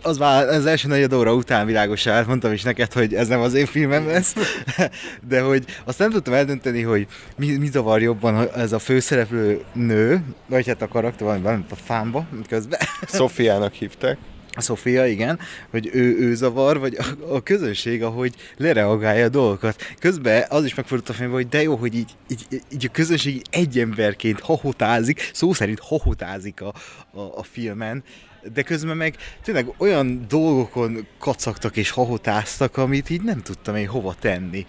az 0.05 0.19
már 0.19 0.49
az 0.49 0.67
első 0.67 0.89
negyed 0.89 1.13
óra 1.13 1.35
után 1.35 1.67
világosá 1.67 2.23
mondtam 2.23 2.53
is 2.53 2.63
neked, 2.63 2.93
hogy 2.93 3.15
ez 3.15 3.29
nem 3.29 3.41
az 3.41 3.55
én 3.55 3.67
filmem 3.67 4.07
lesz, 4.07 4.35
de 5.29 5.41
hogy 5.41 5.65
azt 5.85 5.99
nem 5.99 6.11
tudtam 6.11 6.35
eldönteni, 6.35 6.83
hogy 6.83 7.07
mi, 7.37 7.57
mi 7.57 7.67
zavar 7.67 8.03
jobban 8.03 8.51
ez 8.57 8.73
a 8.73 8.79
főszereplő 8.79 9.63
nő, 9.73 10.23
vagy 10.47 10.67
hát 10.67 10.83
a 10.83 10.89
karakter, 10.89 11.27
valami, 11.27 11.43
valami 11.43 11.65
a 11.71 11.75
fámba 11.75 12.27
közben. 12.49 12.81
Szofiának 13.07 13.73
hívták. 13.73 14.19
A 14.57 14.61
Sofia, 14.61 15.07
igen, 15.07 15.39
hogy 15.71 15.91
ő, 15.93 16.19
ő 16.19 16.35
zavar, 16.35 16.79
vagy 16.79 16.97
a, 16.97 17.35
a 17.35 17.43
közönség, 17.43 18.03
ahogy 18.03 18.35
lereagálja 18.57 19.25
a 19.25 19.29
dolgokat. 19.29 19.83
Közben 19.99 20.45
az 20.49 20.65
is 20.65 20.75
megfordult 20.75 21.09
a 21.09 21.13
fejembe, 21.13 21.37
hogy 21.37 21.49
de 21.49 21.63
jó, 21.63 21.77
hogy 21.77 21.95
így, 21.95 22.11
így, 22.29 22.63
így 22.73 22.87
a 22.87 22.93
közönség 22.93 23.43
egy 23.51 23.79
emberként 23.79 24.41
hohotázik, 24.41 25.31
szó 25.33 25.53
szerint 25.53 25.79
hohotázik 25.79 26.61
a, 26.61 26.75
a, 27.13 27.21
a 27.21 27.43
filmen, 27.43 28.05
de 28.53 28.63
közben 28.63 28.97
meg 28.97 29.17
tényleg 29.43 29.67
olyan 29.77 30.25
dolgokon 30.29 31.07
kacagtak 31.19 31.77
és 31.77 31.91
hahotáztak, 31.91 32.77
amit 32.77 33.11
így 33.11 33.23
nem 33.23 33.43
tudtam 33.43 33.77
én 33.77 33.87
hova 33.87 34.15
tenni. 34.21 34.65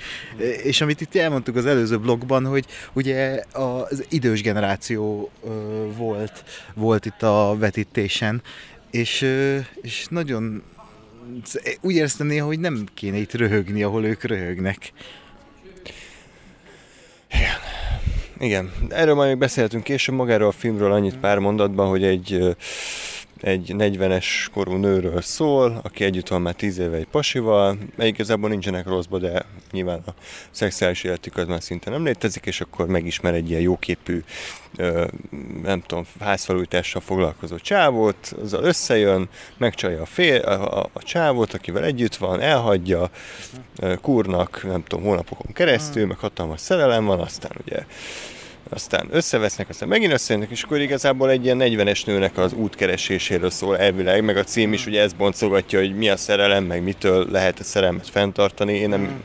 És 0.63 0.81
amit 0.81 1.01
itt 1.01 1.15
elmondtuk 1.15 1.55
az 1.55 1.65
előző 1.65 1.97
blogban, 1.97 2.45
hogy 2.45 2.65
ugye 2.93 3.43
az 3.51 4.05
idős 4.09 4.41
generáció 4.41 5.31
volt, 5.97 6.43
volt 6.73 7.05
itt 7.05 7.23
a 7.23 7.55
vetítésen, 7.59 8.41
és, 8.91 9.21
és 9.81 10.05
nagyon 10.09 10.63
úgy 11.81 11.95
éreztem 11.95 12.27
néha, 12.27 12.45
hogy 12.45 12.59
nem 12.59 12.85
kéne 12.93 13.17
itt 13.17 13.33
röhögni, 13.33 13.83
ahol 13.83 14.05
ők 14.05 14.23
röhögnek. 14.23 14.91
Igen, 18.39 18.71
erről 18.89 19.15
majd 19.15 19.29
még 19.29 19.37
beszélhetünk 19.37 19.83
később, 19.83 20.15
magáról 20.15 20.47
a 20.47 20.51
filmről 20.51 20.91
annyit 20.91 21.17
pár 21.17 21.39
mondatban, 21.39 21.89
hogy 21.89 22.03
egy 22.03 22.55
egy 23.45 23.73
40-es 23.77 24.25
korú 24.53 24.75
nőről 24.75 25.21
szól, 25.21 25.79
aki 25.83 26.03
együtt 26.03 26.27
van 26.27 26.41
már 26.41 26.53
10 26.53 26.77
éve 26.77 26.97
egy 26.97 27.07
pasival, 27.07 27.77
igazából 27.97 28.49
nincsenek 28.49 28.87
rosszba, 28.87 29.19
de 29.19 29.45
nyilván 29.71 30.01
a 30.05 30.11
szexuális 30.51 31.03
életük 31.03 31.37
az 31.37 31.47
már 31.47 31.61
szinte 31.61 31.89
nem 31.89 32.05
létezik, 32.05 32.45
és 32.45 32.61
akkor 32.61 32.87
megismer 32.87 33.33
egy 33.33 33.49
ilyen 33.49 33.61
jóképű, 33.61 34.23
ö, 34.77 35.05
nem 35.63 35.81
tudom, 35.81 36.05
házfelújítással 36.19 37.01
foglalkozó 37.01 37.57
csávót, 37.57 38.35
azzal 38.41 38.63
összejön, 38.63 39.29
megcsalja 39.57 40.01
a, 40.01 40.05
fél, 40.05 40.41
a, 40.41 40.79
a, 40.79 40.89
a 40.93 41.03
csávót, 41.03 41.53
akivel 41.53 41.83
együtt 41.83 42.15
van, 42.15 42.41
elhagyja, 42.41 43.09
ö, 43.79 43.95
kurnak, 44.01 44.63
nem 44.63 44.83
tudom, 44.83 45.05
hónapokon 45.05 45.53
keresztül, 45.53 46.05
meg 46.05 46.17
hatalmas 46.17 46.59
szerelem 46.59 47.05
van, 47.05 47.19
aztán 47.19 47.51
ugye 47.65 47.85
aztán 48.69 49.07
összevesznek, 49.11 49.69
aztán 49.69 49.87
megint 49.87 50.13
összejönnek, 50.13 50.51
és 50.51 50.63
akkor 50.63 50.79
igazából 50.79 51.29
egy 51.29 51.43
ilyen 51.43 51.57
40-es 51.61 52.05
nőnek 52.05 52.37
az 52.37 52.53
útkereséséről 52.53 53.49
szól 53.49 53.77
elvileg, 53.77 54.23
meg 54.23 54.37
a 54.37 54.43
cím 54.43 54.73
is 54.73 54.85
ugye 54.85 55.01
ezt 55.01 55.15
boncogatja, 55.15 55.79
hogy 55.79 55.95
mi 55.95 56.09
a 56.09 56.17
szerelem, 56.17 56.63
meg 56.63 56.83
mitől 56.83 57.27
lehet 57.31 57.59
a 57.59 57.63
szerelmet 57.63 58.09
fenntartani. 58.09 58.73
Én 58.73 58.89
nem, 58.89 59.23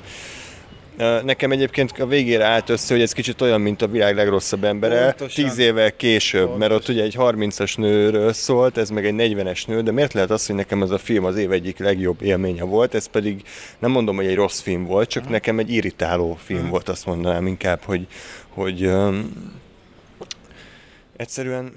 Nekem 1.24 1.50
egyébként 1.50 1.92
a 1.98 2.06
végére 2.06 2.44
állt 2.44 2.68
össze, 2.68 2.94
hogy 2.94 3.02
ez 3.02 3.12
kicsit 3.12 3.40
olyan, 3.40 3.60
mint 3.60 3.82
a 3.82 3.86
világ 3.86 4.16
legrosszabb 4.16 4.64
embere, 4.64 5.04
Pontosan. 5.04 5.44
tíz 5.44 5.58
évvel 5.58 5.96
később, 5.96 6.40
Pontosan. 6.40 6.68
mert 6.68 6.80
ott 6.80 6.88
ugye 6.88 7.02
egy 7.02 7.14
30-as 7.18 7.76
nőről 7.76 8.32
szólt, 8.32 8.78
ez 8.78 8.90
meg 8.90 9.06
egy 9.06 9.14
40-es 9.16 9.66
nő, 9.66 9.80
de 9.80 9.92
miért 9.92 10.12
lehet 10.12 10.30
az, 10.30 10.46
hogy 10.46 10.54
nekem 10.54 10.82
ez 10.82 10.90
a 10.90 10.98
film 10.98 11.24
az 11.24 11.36
év 11.36 11.52
egyik 11.52 11.78
legjobb 11.78 12.22
élménye 12.22 12.62
volt, 12.62 12.94
ez 12.94 13.06
pedig 13.06 13.42
nem 13.78 13.90
mondom, 13.90 14.16
hogy 14.16 14.26
egy 14.26 14.34
rossz 14.34 14.60
film 14.60 14.84
volt, 14.84 15.08
csak 15.08 15.22
uh-huh. 15.22 15.36
nekem 15.36 15.58
egy 15.58 15.70
irritáló 15.70 16.38
film 16.44 16.68
volt, 16.68 16.88
azt 16.88 17.06
mondanám 17.06 17.46
inkább, 17.46 17.80
hogy, 17.84 18.06
hogy 18.60 18.86
um, 18.86 19.32
egyszerűen 21.16 21.72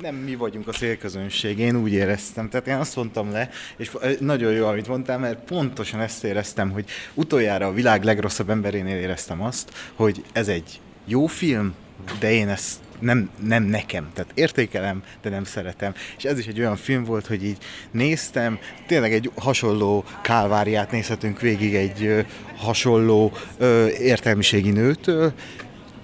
nem 0.00 0.14
mi 0.14 0.34
vagyunk 0.34 0.68
a 0.68 0.72
célközönség, 0.72 1.58
én 1.58 1.76
úgy 1.76 1.92
éreztem. 1.92 2.48
Tehát 2.48 2.66
én 2.66 2.74
azt 2.74 2.96
mondtam 2.96 3.30
le, 3.30 3.50
és 3.76 3.90
nagyon 4.20 4.52
jó, 4.52 4.66
amit 4.66 4.88
mondtál, 4.88 5.18
mert 5.18 5.44
pontosan 5.44 6.00
ezt 6.00 6.24
éreztem, 6.24 6.70
hogy 6.70 6.84
utoljára 7.14 7.66
a 7.66 7.72
világ 7.72 8.04
legrosszabb 8.04 8.50
emberénél 8.50 8.96
éreztem 8.96 9.42
azt, 9.42 9.72
hogy 9.94 10.24
ez 10.32 10.48
egy 10.48 10.80
jó 11.04 11.26
film, 11.26 11.74
de 12.18 12.32
én 12.32 12.48
ezt 12.48 12.78
nem, 12.98 13.30
nem 13.46 13.62
nekem, 13.62 14.10
tehát 14.14 14.30
értékelem, 14.34 15.02
de 15.22 15.30
nem 15.30 15.44
szeretem. 15.44 15.94
És 16.16 16.24
ez 16.24 16.38
is 16.38 16.46
egy 16.46 16.58
olyan 16.58 16.76
film 16.76 17.04
volt, 17.04 17.26
hogy 17.26 17.44
így 17.44 17.58
néztem, 17.90 18.58
tényleg 18.86 19.12
egy 19.12 19.30
hasonló 19.36 20.04
kálváriát 20.22 20.90
nézhetünk 20.90 21.40
végig 21.40 21.74
egy 21.74 22.04
ö, 22.04 22.20
hasonló 22.56 23.32
ö, 23.58 23.88
értelmiségi 23.88 24.70
nőtől, 24.70 25.32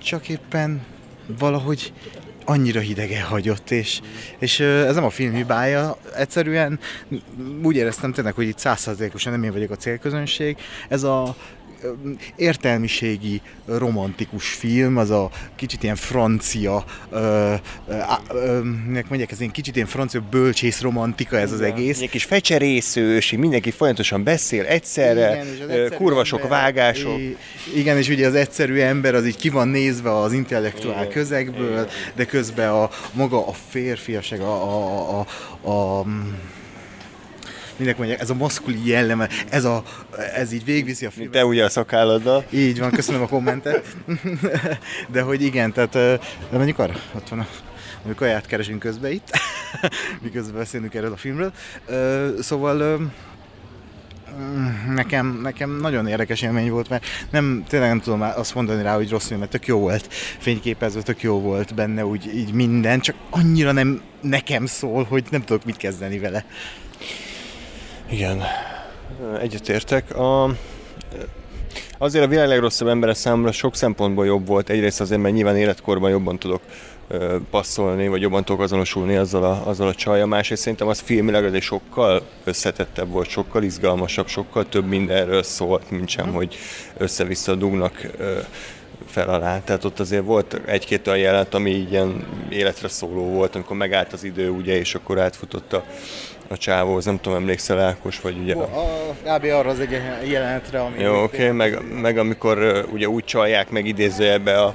csak 0.03 0.29
éppen 0.29 0.83
valahogy 1.38 1.92
annyira 2.44 2.81
hidegen 2.81 3.24
hagyott, 3.24 3.70
és, 3.70 4.00
és 4.38 4.61
ez 4.61 4.94
nem 4.94 5.05
a 5.05 5.11
film 5.11 5.35
hibája, 5.35 5.96
egyszerűen 6.16 6.79
úgy 7.62 7.76
éreztem 7.76 8.12
tényleg, 8.12 8.35
hogy 8.35 8.48
itt 8.48 8.59
százszerzékosan 8.59 9.33
nem 9.33 9.42
én 9.42 9.53
vagyok 9.53 9.70
a 9.70 9.76
célközönség. 9.76 10.57
Ez 10.88 11.03
a 11.03 11.37
értelmiségi, 12.37 13.40
romantikus 13.66 14.49
film, 14.49 14.97
az 14.97 15.11
a 15.11 15.31
kicsit 15.57 15.83
ilyen 15.83 15.97
francia, 15.97 16.85
ö, 17.11 17.55
ö, 17.88 17.95
ö, 18.29 18.61
mondják, 19.09 19.31
ez 19.31 19.40
ilyen 19.40 19.53
kicsit 19.53 19.75
ilyen 19.75 19.88
francia 19.88 20.23
bölcsész 20.31 20.81
romantika 20.81 21.38
ez 21.38 21.53
az 21.53 21.61
egész. 21.61 22.01
Egy 22.01 22.11
kis 22.11 22.25
fecserészős, 22.25 23.33
mindenki 23.33 23.71
folyamatosan 23.71 24.25
beszél 24.25 24.64
egyszerre, 24.64 25.45
igen, 25.66 26.25
sok 26.25 26.49
vágások. 26.49 27.21
Igen, 27.75 27.97
és 27.97 28.09
ugye 28.09 28.27
az 28.27 28.35
egyszerű 28.35 28.79
ember 28.79 29.14
az 29.14 29.27
így 29.27 29.37
ki 29.37 29.49
van 29.49 29.69
nézve 29.69 30.16
az 30.16 30.33
intellektuál 30.33 31.01
igen, 31.01 31.12
közegből, 31.12 31.71
igen. 31.71 31.87
de 32.14 32.25
közben 32.25 32.71
a 32.71 32.90
maga 33.12 33.47
a 33.47 33.53
férfiaság, 33.69 34.40
a, 34.40 34.62
a, 34.62 35.19
a, 35.21 35.71
a, 35.71 35.99
a 35.99 36.07
minek 37.81 37.97
mondják, 37.97 38.21
ez 38.21 38.31
a 38.31 38.35
maszkuli 38.35 38.88
jelleme, 38.88 39.29
ez, 39.51 39.64
a, 39.64 39.83
ez 40.35 40.53
így 40.53 40.64
végviszi 40.64 41.07
a 41.07 41.11
filmet. 41.11 41.33
Te 41.33 41.45
ugye 41.45 41.64
a 41.64 41.69
szakálladdal. 41.69 42.45
Így 42.51 42.79
van, 42.79 42.90
köszönöm 42.90 43.23
a 43.23 43.27
kommentet. 43.27 43.97
De 45.12 45.23
hogy 45.23 45.43
igen, 45.43 45.73
tehát 45.73 45.93
de 46.51 46.59
menjünk 46.59 46.79
arra, 46.79 46.95
ott 47.14 47.29
van 47.29 47.38
a 47.38 47.47
hogy 48.03 48.14
kaját 48.14 48.47
keresünk 48.47 48.79
közben 48.79 49.11
itt, 49.11 49.31
miközben 50.23 50.55
beszélünk 50.55 50.95
erről 50.95 51.12
a 51.12 51.16
filmről. 51.16 51.53
Szóval 52.40 53.01
nekem, 54.95 55.40
nekem 55.43 55.71
nagyon 55.71 56.07
érdekes 56.07 56.43
élmény 56.43 56.71
volt, 56.71 56.88
mert 56.88 57.07
nem, 57.31 57.64
tényleg 57.69 57.88
nem 57.88 58.01
tudom 58.01 58.21
azt 58.21 58.55
mondani 58.55 58.83
rá, 58.83 58.95
hogy 58.95 59.11
rossz 59.11 59.27
film, 59.27 59.38
mert 59.38 59.51
tök 59.51 59.66
jó 59.66 59.79
volt 59.79 60.07
fényképező, 60.38 61.03
tök 61.03 61.23
jó 61.23 61.40
volt 61.40 61.75
benne 61.75 62.07
úgy 62.07 62.35
így 62.35 62.53
minden, 62.53 63.01
csak 63.01 63.16
annyira 63.31 63.73
nem 63.73 64.03
nekem 64.21 64.66
szól, 64.66 65.05
hogy 65.05 65.25
nem 65.31 65.45
tudok 65.45 65.64
mit 65.64 65.77
kezdeni 65.77 66.19
vele. 66.19 66.45
Igen, 68.11 68.42
egyetértek. 69.40 70.16
A, 70.16 70.44
azért 71.99 72.25
a 72.25 72.29
világ 72.29 72.49
legrosszabb 72.49 72.88
embere 72.88 73.14
számomra 73.14 73.53
sok 73.53 73.77
szempontból 73.77 74.27
jobb 74.27 74.46
volt. 74.46 74.70
Egyrészt 74.70 75.01
azért, 75.01 75.20
mert 75.20 75.35
nyilván 75.35 75.57
életkorban 75.57 76.11
jobban 76.11 76.38
tudok 76.38 76.61
passzolni, 77.51 78.09
vagy 78.09 78.20
jobban 78.20 78.44
tudok 78.44 78.61
azonosulni 78.61 79.16
azzal 79.16 79.44
a, 79.44 79.62
azzal 79.66 79.88
a 79.88 79.94
csajja. 79.94 80.27
Másrészt 80.27 80.62
szerintem 80.62 80.88
az 80.88 80.99
filmileg 80.99 81.44
egy 81.44 81.62
sokkal 81.62 82.23
összetettebb 82.44 83.09
volt, 83.09 83.29
sokkal 83.29 83.62
izgalmasabb, 83.62 84.29
sokkal 84.29 84.68
több 84.68 84.87
mindenről 84.87 85.42
szólt, 85.42 85.90
mint 85.90 86.09
sem, 86.09 86.33
hogy 86.33 86.57
össze-vissza 86.96 87.55
dugnak 87.55 88.07
fel 89.07 89.29
alá. 89.29 89.61
Tehát 89.61 89.85
ott 89.85 90.01
azért 90.01 90.25
volt 90.25 90.61
egy-két 90.66 91.07
olyan 91.07 91.18
jelenet, 91.18 91.55
ami 91.55 91.70
ilyen 91.70 92.27
életre 92.49 92.88
szóló 92.88 93.25
volt, 93.25 93.55
amikor 93.55 93.77
megállt 93.77 94.12
az 94.12 94.25
idő, 94.25 94.51
ugye, 94.51 94.79
és 94.79 94.94
akkor 94.94 95.20
átfutott 95.20 95.73
a, 95.73 95.85
a 96.53 96.57
csávóhoz, 96.57 97.05
nem 97.05 97.21
tudom, 97.21 97.39
emlékszel 97.39 97.81
Ákos, 97.81 98.21
vagy 98.21 98.39
ugye... 98.39 98.55
A, 98.55 98.63
a, 98.63 99.15
kb. 99.37 99.45
arra 99.45 99.71
az 99.71 99.81
egy 99.81 100.01
jelenetre, 100.31 100.81
ami... 100.81 101.01
Jó, 101.03 101.23
oké, 101.23 101.43
okay, 101.43 101.57
meg, 101.57 102.01
meg 102.01 102.19
amikor 102.19 102.87
ugye 102.93 103.09
úgy 103.09 103.25
csalják 103.25 103.71
meg 103.71 103.87
idézőjelbe 103.87 104.63
a, 104.63 104.75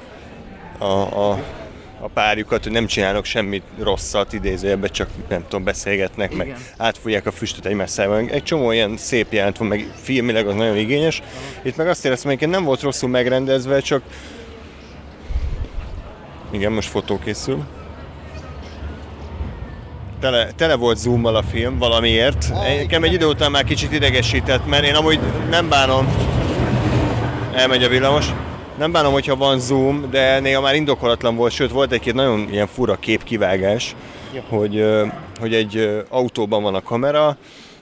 a, 0.78 1.30
a, 1.30 1.42
a 2.00 2.08
párjukat, 2.08 2.62
hogy 2.62 2.72
nem 2.72 2.86
csinálnak 2.86 3.24
semmit 3.24 3.62
rosszat 3.78 4.32
idézőjelbe, 4.32 4.88
csak 4.88 5.08
nem 5.28 5.42
tudom, 5.42 5.64
beszélgetnek, 5.64 6.32
Igen. 6.32 6.46
meg 6.46 6.56
átfújják 6.76 7.26
a 7.26 7.30
füstöt 7.30 7.66
egymás 7.66 7.90
szájban. 7.90 8.28
Egy 8.28 8.42
csomó 8.42 8.70
ilyen 8.70 8.96
szép 8.96 9.32
jelent 9.32 9.56
van, 9.56 9.68
meg 9.68 9.86
filmileg 10.02 10.46
az 10.46 10.54
nagyon 10.54 10.76
igényes. 10.76 11.20
Aha. 11.20 11.30
Itt 11.62 11.76
meg 11.76 11.88
azt 11.88 12.04
éreztem, 12.04 12.36
hogy 12.38 12.48
nem 12.48 12.64
volt 12.64 12.80
rosszul 12.80 13.08
megrendezve, 13.08 13.80
csak 13.80 14.02
igen, 16.50 16.72
most 16.72 16.88
fotó 16.88 17.18
készül 17.18 17.64
tele, 20.30 20.52
tele 20.56 20.74
volt 20.74 20.98
zoommal 20.98 21.36
a 21.36 21.42
film 21.42 21.78
valamiért. 21.78 22.52
Nekem 22.78 23.02
egy 23.02 23.12
idő 23.12 23.26
után 23.26 23.50
már 23.50 23.64
kicsit 23.64 23.92
idegesített, 23.92 24.66
mert 24.66 24.84
én 24.84 24.94
amúgy 24.94 25.18
nem 25.50 25.68
bánom, 25.68 26.08
elmegy 27.54 27.82
a 27.82 27.88
villamos, 27.88 28.26
nem 28.78 28.92
bánom, 28.92 29.12
hogyha 29.12 29.36
van 29.36 29.58
zoom, 29.58 30.10
de 30.10 30.40
néha 30.40 30.60
már 30.60 30.74
indokolatlan 30.74 31.36
volt, 31.36 31.52
sőt 31.52 31.70
volt 31.70 31.92
egy-két 31.92 32.14
nagyon 32.14 32.48
ilyen 32.50 32.66
fura 32.66 32.96
képkivágás, 32.96 33.94
ja. 34.34 34.42
hogy, 34.48 34.84
hogy 35.40 35.54
egy 35.54 36.04
autóban 36.08 36.62
van 36.62 36.74
a 36.74 36.82
kamera, 36.82 37.36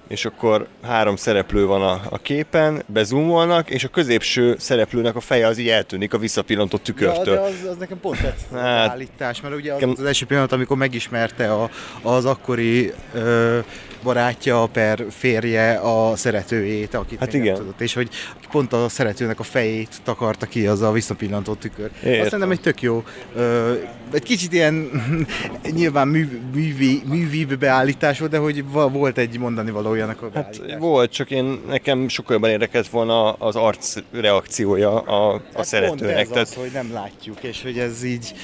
és 0.08 0.24
akkor 0.24 0.66
három 0.82 1.16
szereplő 1.16 1.66
van 1.66 1.82
a, 1.82 2.00
a 2.10 2.18
képen, 2.18 2.82
bezumolnak, 2.86 3.70
és 3.70 3.84
a 3.84 3.88
középső 3.88 4.56
szereplőnek 4.58 5.16
a 5.16 5.20
feje 5.20 5.46
az 5.46 5.58
így 5.58 5.68
eltűnik 5.68 6.14
a 6.14 6.18
visszapillantott 6.18 6.82
tükörtől. 6.82 7.34
Ja, 7.34 7.40
de 7.40 7.46
az, 7.46 7.68
az 7.70 7.76
nekem 7.76 8.00
pont 8.00 8.20
tetszett 8.20 8.58
hát, 8.58 8.90
állítás, 8.90 9.40
mert 9.40 9.54
ugye 9.54 9.72
az, 9.72 9.98
az 9.98 10.04
első 10.04 10.26
pillanat, 10.26 10.52
amikor 10.52 10.76
megismerte 10.76 11.52
a, 11.52 11.70
az 12.02 12.24
akkori 12.24 12.92
ö, 13.14 13.58
barátja 14.04 14.68
per 14.72 15.04
férje 15.10 15.74
a 15.74 16.16
szeretőjét, 16.16 16.94
akit 16.94 17.18
hát 17.18 17.34
igen. 17.34 17.54
tudott, 17.54 17.80
és 17.80 17.94
hogy 17.94 18.08
pont 18.54 18.72
a 18.72 18.88
szeretőnek 18.88 19.40
a 19.40 19.42
fejét 19.42 19.88
takarta 20.04 20.46
ki 20.46 20.66
az 20.66 20.82
a 20.82 20.92
visszapillantott 20.92 21.60
tükör. 21.60 21.90
Értem. 21.96 22.20
Azt 22.20 22.30
szerintem 22.30 22.50
egy 22.50 22.60
tök 22.60 22.82
jó, 22.82 23.04
ö, 23.34 23.72
egy 24.12 24.22
kicsit 24.22 24.52
ilyen 24.52 24.90
nyilván 25.78 26.08
mű, 26.08 26.40
művi, 26.54 27.02
művibb 27.06 27.58
beállítás 27.58 28.18
volt, 28.18 28.30
de 28.30 28.38
hogy 28.38 28.64
volt 28.70 29.18
egy 29.18 29.38
mondani 29.38 29.70
valójának 29.70 30.22
a 30.22 30.28
Hát 30.34 30.60
volt, 30.78 31.12
csak 31.12 31.30
én 31.30 31.60
nekem 31.68 32.08
sokkal 32.08 32.34
jobban 32.34 32.50
érdekelt 32.50 32.88
volna 32.88 33.32
az 33.32 33.56
arc 33.56 33.96
reakciója 34.12 35.00
a, 35.00 35.34
a 35.34 35.40
hát 35.54 35.64
szeretőnek. 35.64 36.18
Ez 36.18 36.28
tehát... 36.28 36.42
az, 36.42 36.54
hogy 36.54 36.70
nem 36.72 36.92
látjuk, 36.92 37.42
és 37.42 37.62
hogy 37.62 37.78
ez 37.78 38.04
így, 38.04 38.34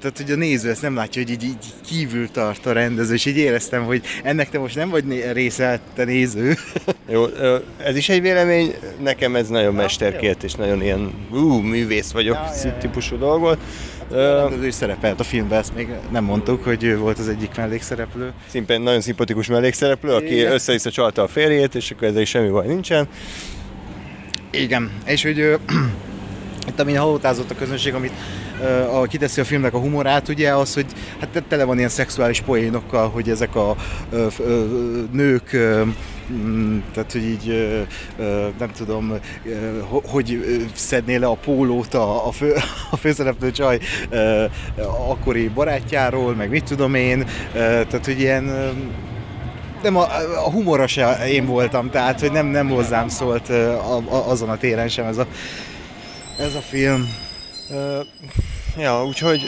tehát 0.00 0.16
hogy 0.16 0.30
a 0.30 0.36
néző 0.36 0.70
ezt 0.70 0.82
nem 0.82 0.94
látja, 0.94 1.22
hogy 1.22 1.30
így, 1.30 1.44
így 1.44 1.64
kívül 1.86 2.30
tart 2.30 2.66
a 2.66 2.72
rendező, 2.72 3.14
és 3.14 3.24
így 3.24 3.36
éreztem, 3.36 3.84
hogy 3.84 4.02
ennek 4.22 4.50
te 4.50 4.58
most 4.58 4.76
nem 4.76 4.83
vagy 4.90 5.32
része, 5.32 5.80
te 5.94 6.04
néző. 6.04 6.54
Jó, 7.12 7.24
ez 7.76 7.96
is 7.96 8.08
egy 8.08 8.20
vélemény, 8.20 8.74
nekem 9.02 9.36
ez 9.36 9.48
nagyon 9.48 9.74
mesterkért, 9.74 10.42
és 10.42 10.54
nagyon 10.54 10.82
ilyen 10.82 11.12
ú, 11.32 11.58
művész 11.58 12.10
vagyok 12.10 12.38
ja, 12.64 12.76
típusú 12.78 13.18
dolog 13.18 13.40
volt. 13.40 13.58
rendező 14.10 14.66
is 14.66 14.74
szerepelt 14.74 15.20
a 15.20 15.24
filmben, 15.24 15.58
ezt 15.58 15.74
még 15.74 15.88
nem 16.10 16.24
mondtuk, 16.24 16.64
hogy 16.64 16.84
ő 16.84 16.98
volt 16.98 17.18
az 17.18 17.28
egyik 17.28 17.56
mellékszereplő. 17.56 18.32
Szimpen 18.48 18.82
nagyon 18.82 19.00
szimpatikus 19.00 19.46
mellékszereplő, 19.46 20.12
aki 20.12 20.40
össze-vissza 20.40 20.90
csalta 20.90 21.22
a 21.22 21.28
férjét, 21.28 21.74
és 21.74 21.90
akkor 21.90 22.08
ezzel 22.08 22.20
is 22.20 22.28
semmi 22.28 22.48
baj 22.48 22.66
nincsen. 22.66 23.08
Igen, 24.50 24.90
és 25.06 25.22
hogy 25.22 25.58
itt 26.68 26.80
amin 26.80 26.98
halótázott 26.98 27.50
a 27.50 27.54
közönség, 27.54 27.94
amit 27.94 28.12
a, 28.90 29.02
kiteszi 29.02 29.40
a 29.40 29.44
filmnek 29.44 29.74
a 29.74 29.78
humorát, 29.78 30.28
ugye 30.28 30.54
az, 30.54 30.74
hogy 30.74 30.86
hát 31.20 31.44
tele 31.48 31.64
van 31.64 31.76
ilyen 31.78 31.88
szexuális 31.88 32.40
poénokkal, 32.40 33.08
hogy 33.08 33.30
ezek 33.30 33.56
a 33.56 33.76
ö, 34.10 34.26
ö, 34.38 34.64
nők 35.12 35.56
mm, 36.32 36.78
tehát, 36.94 37.12
hogy 37.12 37.24
így 37.24 37.78
nem 38.58 38.70
tudom, 38.76 39.12
hogy 40.04 40.38
szedné 40.74 41.16
le 41.16 41.26
a 41.26 41.34
pólót 41.34 41.94
a, 41.94 42.26
a, 42.26 42.30
fő, 42.30 42.54
a 42.90 42.96
főszereplő 42.96 43.50
csaj 43.50 43.78
akkori 45.08 45.48
barátjáról, 45.48 46.34
meg 46.34 46.50
mit 46.50 46.64
tudom 46.64 46.94
én, 46.94 47.26
tehát, 47.52 48.04
hogy 48.04 48.20
ilyen 48.20 48.72
nem 49.82 49.96
a, 49.96 50.06
a 50.46 50.50
humorra 50.50 50.86
se 50.86 51.28
én 51.28 51.46
voltam, 51.46 51.90
tehát, 51.90 52.20
hogy 52.20 52.32
nem, 52.32 52.46
nem 52.46 52.68
hozzám 52.68 53.08
szólt 53.08 53.48
azon 54.08 54.48
a 54.48 54.56
téren 54.56 54.88
sem 54.88 55.06
ez 55.06 55.18
a, 55.18 55.26
ez 56.38 56.54
a 56.54 56.60
film. 56.60 57.08
Ja, 58.78 59.04
úgyhogy 59.06 59.40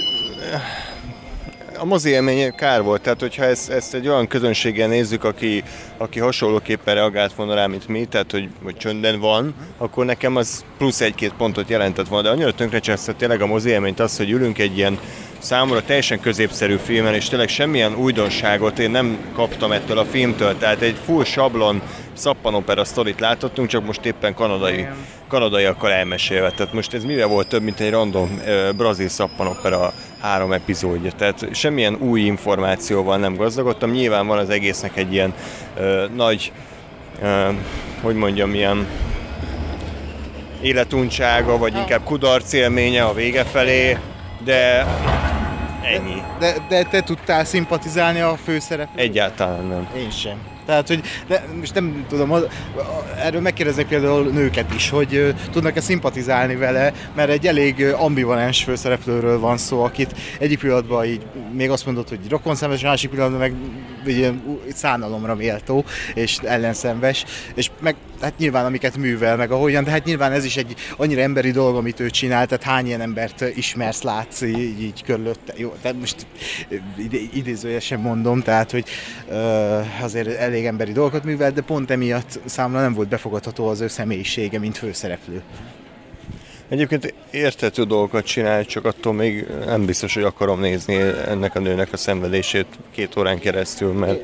a 1.79 1.85
mozi 1.85 2.11
élmény 2.11 2.55
kár 2.55 2.83
volt, 2.83 3.03
tehát 3.03 3.21
hogyha 3.21 3.45
ezt, 3.45 3.71
ezt 3.71 3.95
egy 3.95 4.09
olyan 4.09 4.27
közönséggel 4.27 4.89
nézzük, 4.89 5.25
aki, 5.25 5.63
aki 5.97 6.19
hasonlóképpen 6.19 6.95
reagált 6.95 7.35
volna 7.35 7.55
rá, 7.55 7.67
mint 7.67 7.89
mi, 7.89 8.05
tehát 8.05 8.31
hogy, 8.31 8.49
hogy 8.63 8.77
csöndben 8.77 9.21
van, 9.21 9.55
akkor 9.79 10.05
nekem 10.05 10.37
az 10.37 10.65
plusz 10.79 11.01
egy-két 11.01 11.33
pontot 11.33 11.69
jelentett 11.69 12.09
volna, 12.09 12.29
de 12.29 12.35
annyira 12.35 12.55
tönkrecsesztett 12.55 13.17
tényleg 13.17 13.41
a 13.41 13.47
mozi 13.47 13.69
élményt 13.69 14.01
az, 14.01 14.17
hogy 14.17 14.31
ülünk 14.31 14.59
egy 14.59 14.77
ilyen 14.77 14.99
számomra 15.47 15.83
teljesen 15.83 16.21
középszerű 16.21 16.77
filmen, 16.77 17.15
és 17.15 17.29
tényleg 17.29 17.49
semmilyen 17.49 17.95
újdonságot 17.95 18.79
én 18.79 18.91
nem 18.91 19.19
kaptam 19.35 19.73
ettől 19.73 19.99
a 19.99 20.05
filmtől, 20.05 20.59
tehát 20.59 20.81
egy 20.81 20.97
full 21.05 21.25
sablon 21.25 21.83
szappanopera 22.13 22.85
sztorit 22.85 23.21
látottunk, 23.21 23.69
csak 23.69 23.85
most 23.87 24.05
éppen 24.05 24.35
kanadai, 24.35 24.87
kanadaiakkal 25.29 25.93
elmesélve. 25.93 26.51
Tehát 26.51 26.73
most 26.73 26.95
ez 26.95 27.05
mivel 27.05 27.27
volt 27.27 27.49
több, 27.49 27.63
mint 27.63 27.81
egy 27.81 27.91
random 27.91 28.41
uh, 28.45 28.77
brazil 28.77 29.09
szappanopera 29.09 29.93
három 30.21 30.53
epizódja. 30.53 31.11
Tehát 31.13 31.49
semmilyen 31.53 31.95
új 31.95 32.21
információval 32.21 33.17
nem 33.17 33.37
gazdagodtam. 33.37 33.91
Nyilván 33.91 34.27
van 34.27 34.39
az 34.39 34.51
egésznek 34.51 34.97
egy 34.97 35.13
ilyen 35.13 35.35
uh, 35.77 36.15
nagy, 36.15 36.53
uh, 37.23 37.55
hogy 38.03 38.15
mondjam, 38.15 38.55
ilyen 38.55 38.87
életuntsága, 40.63 41.59
vagy 41.59 41.75
inkább 41.75 42.05
kudarc 42.05 42.53
élménye 42.53 43.05
a 43.05 43.15
vége 43.15 43.45
felé, 43.45 43.99
de 44.47 44.87
ennyi. 45.83 46.23
De, 46.39 46.55
de 46.69 46.83
te 46.83 47.01
tudtál 47.01 47.45
szimpatizálni 47.45 48.21
a 48.21 48.37
főszereplővel? 48.37 49.05
Egyáltalán 49.05 49.65
nem. 49.65 49.89
Én 49.97 50.11
sem. 50.11 50.39
Tehát, 50.67 50.89
hogy 50.89 51.01
de 51.27 51.45
most 51.59 51.75
nem 51.75 52.05
tudom, 52.09 52.33
az, 52.33 52.47
erről 53.19 53.41
megkérdeznek 53.41 53.87
például 53.87 54.25
nőket 54.25 54.75
is, 54.75 54.91
hogy 54.91 55.35
tudnak-e 55.53 55.81
szimpatizálni 55.81 56.57
vele, 56.57 56.93
mert 57.15 57.31
egy 57.31 57.47
elég 57.47 57.85
ambivalens 57.85 58.63
főszereplőről 58.63 59.39
van 59.39 59.57
szó, 59.57 59.83
akit 59.83 60.15
egyik 60.39 60.59
pillanatban 60.59 61.05
így 61.05 61.27
még 61.53 61.71
azt 61.71 61.87
mondod, 61.87 62.09
hogy 62.09 62.19
rokonszenves, 62.29 62.83
másik 62.83 63.11
pillanatban 63.11 63.41
meg 63.41 63.55
ilyen 64.07 64.59
szánalomra 64.73 65.35
méltó 65.35 65.85
és 66.15 66.39
ellenszenves, 66.39 67.25
és 67.55 67.71
meg 67.81 67.97
hát 68.21 68.39
nyilván 68.39 68.65
amiket 68.65 68.97
művel, 68.97 69.37
meg 69.37 69.51
ahogyan, 69.51 69.85
de 69.85 69.91
hát 69.91 70.05
nyilván 70.05 70.33
ez 70.33 70.45
is 70.45 70.57
egy 70.57 70.75
annyira 70.97 71.21
emberi 71.21 71.51
dolog, 71.51 71.77
amit 71.77 72.01
ő 72.01 72.11
csinál, 72.11 72.47
tehát 72.47 72.65
hány 72.65 72.87
ilyen 72.87 73.01
embert 73.01 73.45
ismersz, 73.55 74.03
látsz 74.03 74.43
így, 74.43 74.83
így 74.83 75.03
körülötte. 75.03 75.53
Jó, 75.57 75.75
tehát 75.83 75.99
most 75.99 76.27
idézőjesen 77.33 78.01
mondom, 78.01 78.43
tehát, 78.43 78.71
hogy 78.71 78.85
uh, 79.29 80.03
azért 80.03 80.39
elég 80.39 80.56
emberi 80.65 80.93
dolgokat 80.93 81.25
művel, 81.25 81.53
de 81.53 81.61
pont 81.61 81.91
emiatt 81.91 82.41
számomra 82.45 82.81
nem 82.81 82.95
volt 82.95 83.09
befogadható 83.09 83.69
az 83.69 83.81
ő 83.81 83.89
személyisége, 83.89 84.59
mint 84.59 84.77
főszereplő. 84.77 85.43
Egyébként 86.69 87.15
értető 87.31 87.83
dolgokat 87.83 88.25
csinál, 88.25 88.65
csak 88.65 88.85
attól 88.85 89.13
még 89.13 89.47
nem 89.67 89.85
biztos, 89.85 90.15
hogy 90.15 90.23
akarom 90.23 90.61
nézni 90.61 90.95
ennek 91.29 91.55
a 91.55 91.59
nőnek 91.59 91.93
a 91.93 91.97
szenvedését 91.97 92.67
két 92.95 93.17
órán 93.17 93.39
keresztül, 93.39 93.93
mert, 93.93 94.21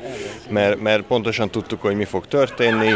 mert, 0.49 0.81
mert 0.81 1.03
pontosan 1.03 1.49
tudtuk, 1.49 1.81
hogy 1.81 1.95
mi 1.95 2.03
fog 2.03 2.27
történni. 2.27 2.91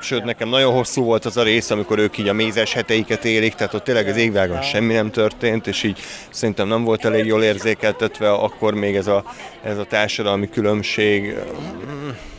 Sőt, 0.00 0.24
nekem 0.24 0.48
nagyon 0.48 0.72
hosszú 0.72 1.04
volt 1.04 1.24
az 1.24 1.36
a 1.36 1.42
rész, 1.42 1.70
amikor 1.70 1.98
ők 1.98 2.18
így 2.18 2.28
a 2.28 2.32
mézes 2.32 2.72
heteiket 2.72 3.24
élik, 3.24 3.54
tehát 3.54 3.74
ott 3.74 3.84
tényleg 3.84 4.08
az 4.08 4.16
égvágon 4.16 4.62
semmi 4.62 4.92
nem 4.92 5.10
történt, 5.10 5.66
és 5.66 5.82
így 5.82 5.98
szerintem 6.30 6.68
nem 6.68 6.84
volt 6.84 7.04
elég 7.04 7.26
jól 7.26 7.42
érzékeltetve 7.42 8.32
akkor 8.32 8.74
még 8.74 8.96
ez 8.96 9.06
a, 9.06 9.24
ez 9.62 9.78
a 9.78 9.84
társadalmi 9.84 10.48
különbség. 10.48 11.36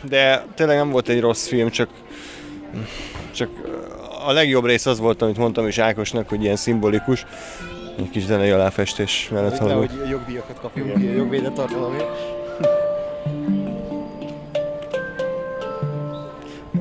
De 0.02 0.44
tényleg 0.54 0.76
nem 0.76 0.90
volt 0.90 1.08
egy 1.08 1.20
rossz 1.20 1.46
film, 1.46 1.70
csak 1.70 1.88
csak 3.34 3.50
a 4.26 4.32
legjobb 4.32 4.64
rész 4.64 4.86
az 4.86 4.98
volt, 4.98 5.22
amit 5.22 5.36
mondtam 5.36 5.66
is 5.66 5.78
Ákosnak, 5.78 6.28
hogy 6.28 6.42
ilyen 6.42 6.56
szimbolikus. 6.56 7.26
Egy 7.98 8.10
kis 8.10 8.24
zenei 8.24 8.50
aláfestés 8.50 9.28
mellett 9.32 9.58
hallom. 9.58 9.78
hogy 9.78 10.08
jogdíjakat 10.10 10.60
kapjunk, 10.60 11.02
ilyen 11.02 11.14
jogvédett 11.14 11.54
tartalomért. 11.54 12.08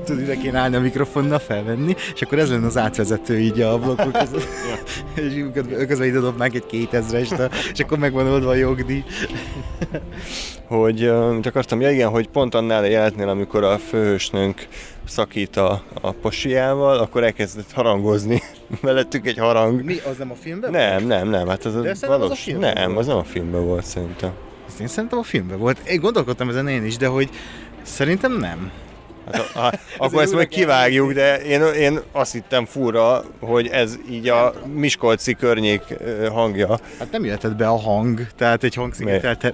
tudod, 0.09 0.21
ide 0.21 0.37
kéne 0.37 0.59
állni 0.59 0.75
a 0.75 0.79
mikrofonnal, 0.79 1.39
felvenni, 1.39 1.95
és 2.13 2.21
akkor 2.21 2.39
ez 2.39 2.49
lenne 2.49 2.65
az 2.65 2.77
átvezető 2.77 3.39
így 3.39 3.61
a 3.61 3.79
blokkok 3.79 4.11
között. 4.11 4.47
és 5.15 5.43
közben 5.87 6.07
ide 6.07 6.19
dobnánk 6.19 6.53
egy 6.53 6.65
kétezrest, 6.65 7.49
és 7.73 7.79
akkor 7.79 7.97
megvan 7.97 8.27
oldva 8.27 8.49
a 8.49 8.55
jogdíj. 8.55 9.03
hogy, 10.67 11.03
uh, 11.03 11.39
akartam, 11.43 11.81
ja 11.81 11.91
igen, 11.91 12.09
hogy 12.09 12.27
pont 12.27 12.55
annál 12.55 12.83
a 12.83 12.87
jelenetnél, 12.87 13.27
amikor 13.27 13.63
a 13.63 13.77
főhősnőnk 13.77 14.67
szakít 15.09 15.57
a, 15.57 15.83
a 16.01 16.11
posiával, 16.11 16.97
akkor 16.97 17.23
elkezdett 17.23 17.71
harangozni. 17.71 18.41
Mellettük 18.81 19.27
egy 19.27 19.37
harang. 19.37 19.83
Mi, 19.83 19.97
az 20.09 20.17
nem 20.17 20.31
a 20.31 20.35
filmben 20.35 20.71
Nem, 20.71 20.91
volt? 20.91 21.07
nem, 21.07 21.29
nem. 21.29 21.47
Hát 21.47 21.65
az 21.65 21.73
De 21.81 21.95
a 22.01 22.07
valós... 22.07 22.25
az 22.25 22.31
a 22.31 22.35
filmben 22.35 22.73
Nem, 22.73 22.87
volt. 22.87 22.99
az 22.99 23.07
nem 23.07 23.17
a 23.17 23.23
filmben 23.23 23.65
volt 23.65 23.85
szerintem. 23.85 24.31
Ezt 24.67 24.79
én 24.79 24.87
szerintem 24.87 25.19
a 25.19 25.23
filmben 25.23 25.57
volt. 25.57 25.79
Én 25.79 25.99
gondolkodtam 25.99 26.49
ezen 26.49 26.67
én 26.67 26.85
is, 26.85 26.97
de 26.97 27.07
hogy 27.07 27.29
szerintem 27.81 28.37
nem. 28.37 28.71
Hát, 29.31 29.51
a, 29.55 29.59
a, 29.59 29.73
akkor 30.05 30.21
ezt 30.21 30.33
majd 30.33 30.47
kivágjuk, 30.47 31.13
de 31.13 31.41
én, 31.41 31.61
én 31.61 31.99
azt 32.11 32.33
hittem 32.33 32.65
fura, 32.65 33.23
hogy 33.39 33.67
ez 33.67 33.97
így 34.09 34.27
a 34.27 34.53
Miskolci 34.73 35.33
környék 35.33 35.81
hangja. 36.31 36.79
Hát 36.99 37.11
nem 37.11 37.25
jöhetett 37.25 37.55
be 37.55 37.67
a 37.67 37.79
hang, 37.79 38.27
tehát 38.37 38.63
egy 38.63 38.75
hangszigetelt 38.75 39.53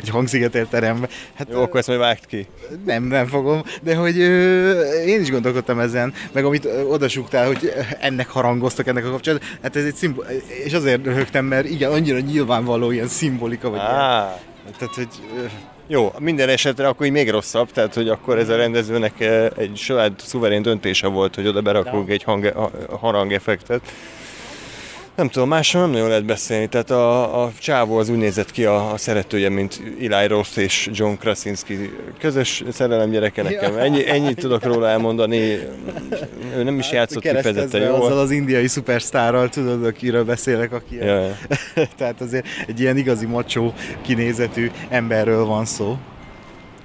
egy 0.00 0.08
hangszigetelt 0.08 0.68
terembe. 0.68 1.08
Hát, 1.34 1.48
Jó, 1.50 1.62
akkor 1.62 1.78
ezt 1.78 1.88
majd 1.88 2.00
vágt 2.00 2.26
ki. 2.26 2.46
Nem, 2.84 3.02
nem 3.04 3.26
fogom, 3.26 3.62
de 3.82 3.94
hogy 3.94 4.18
ö, 4.18 4.80
én 5.06 5.20
is 5.20 5.30
gondolkodtam 5.30 5.78
ezen, 5.78 6.12
meg 6.32 6.44
amit 6.44 6.68
odasúgtál, 6.88 7.46
hogy 7.46 7.72
ennek 8.00 8.28
harangoztak 8.28 8.86
ennek 8.86 9.06
a 9.06 9.10
kapcsolatban, 9.10 9.48
hát 9.62 9.76
ez 9.76 9.84
egy 9.84 9.94
szimbol, 9.94 10.24
és 10.64 10.72
azért 10.72 11.04
röhögtem, 11.04 11.44
mert 11.44 11.68
igen, 11.68 11.92
annyira 11.92 12.18
nyilvánvaló 12.18 12.90
ilyen 12.90 13.08
szimbolika, 13.08 13.70
vagy 13.70 13.78
ah. 13.78 13.86
ilyen. 13.86 14.42
Tehát, 14.78 14.94
hogy 14.94 15.08
jó, 15.86 16.12
minden 16.18 16.48
esetre 16.48 16.88
akkor 16.88 17.06
így 17.06 17.12
még 17.12 17.30
rosszabb, 17.30 17.70
tehát 17.70 17.94
hogy 17.94 18.08
akkor 18.08 18.38
ez 18.38 18.48
a 18.48 18.56
rendezőnek 18.56 19.20
eh, 19.20 19.48
egy 19.56 19.76
saját 19.76 20.12
szuverén 20.16 20.62
döntése 20.62 21.06
volt, 21.06 21.34
hogy 21.34 21.46
oda 21.46 21.60
berakunk 21.60 22.10
egy 22.10 22.22
hang, 22.22 22.52
harangeffektet. 23.00 23.80
Nem 25.16 25.28
tudom, 25.28 25.48
másról 25.48 25.82
nem 25.82 25.90
nagyon 25.90 26.08
lehet 26.08 26.24
beszélni, 26.24 26.66
tehát 26.66 26.90
a, 26.90 27.42
a 27.42 27.52
csávó 27.58 27.96
az 27.96 28.08
úgy 28.08 28.16
nézett 28.16 28.50
ki 28.50 28.64
a, 28.64 28.92
a 28.92 28.96
szeretője, 28.96 29.48
mint 29.48 29.82
Eli 30.10 30.26
Roth 30.26 30.58
és 30.58 30.90
John 30.92 31.14
Krasinski 31.14 31.92
közös 32.18 32.64
szerelem 32.70 33.10
gyereke 33.10 33.42
nekem. 33.42 33.76
Ennyi, 33.76 34.10
ennyit 34.10 34.38
tudok 34.40 34.64
róla 34.64 34.88
elmondani, 34.88 35.58
ő 36.56 36.62
nem 36.62 36.78
is 36.78 36.92
játszott 36.92 37.22
kifejezetten 37.22 37.82
jól. 37.82 37.94
Azzal 37.94 38.18
az 38.18 38.30
indiai 38.30 38.66
szupersztárral, 38.66 39.48
tudod, 39.48 39.84
akiről 39.84 40.24
beszélek, 40.24 40.72
aki 40.72 40.96
ja, 40.96 41.20
ja. 41.20 41.36
tehát 41.98 42.20
azért 42.20 42.46
egy 42.66 42.80
ilyen 42.80 42.96
igazi 42.96 43.26
macsó 43.26 43.72
kinézetű 44.02 44.70
emberről 44.88 45.44
van 45.44 45.64
szó. 45.64 45.96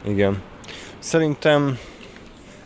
Igen. 0.07 0.41
Szerintem 0.99 1.77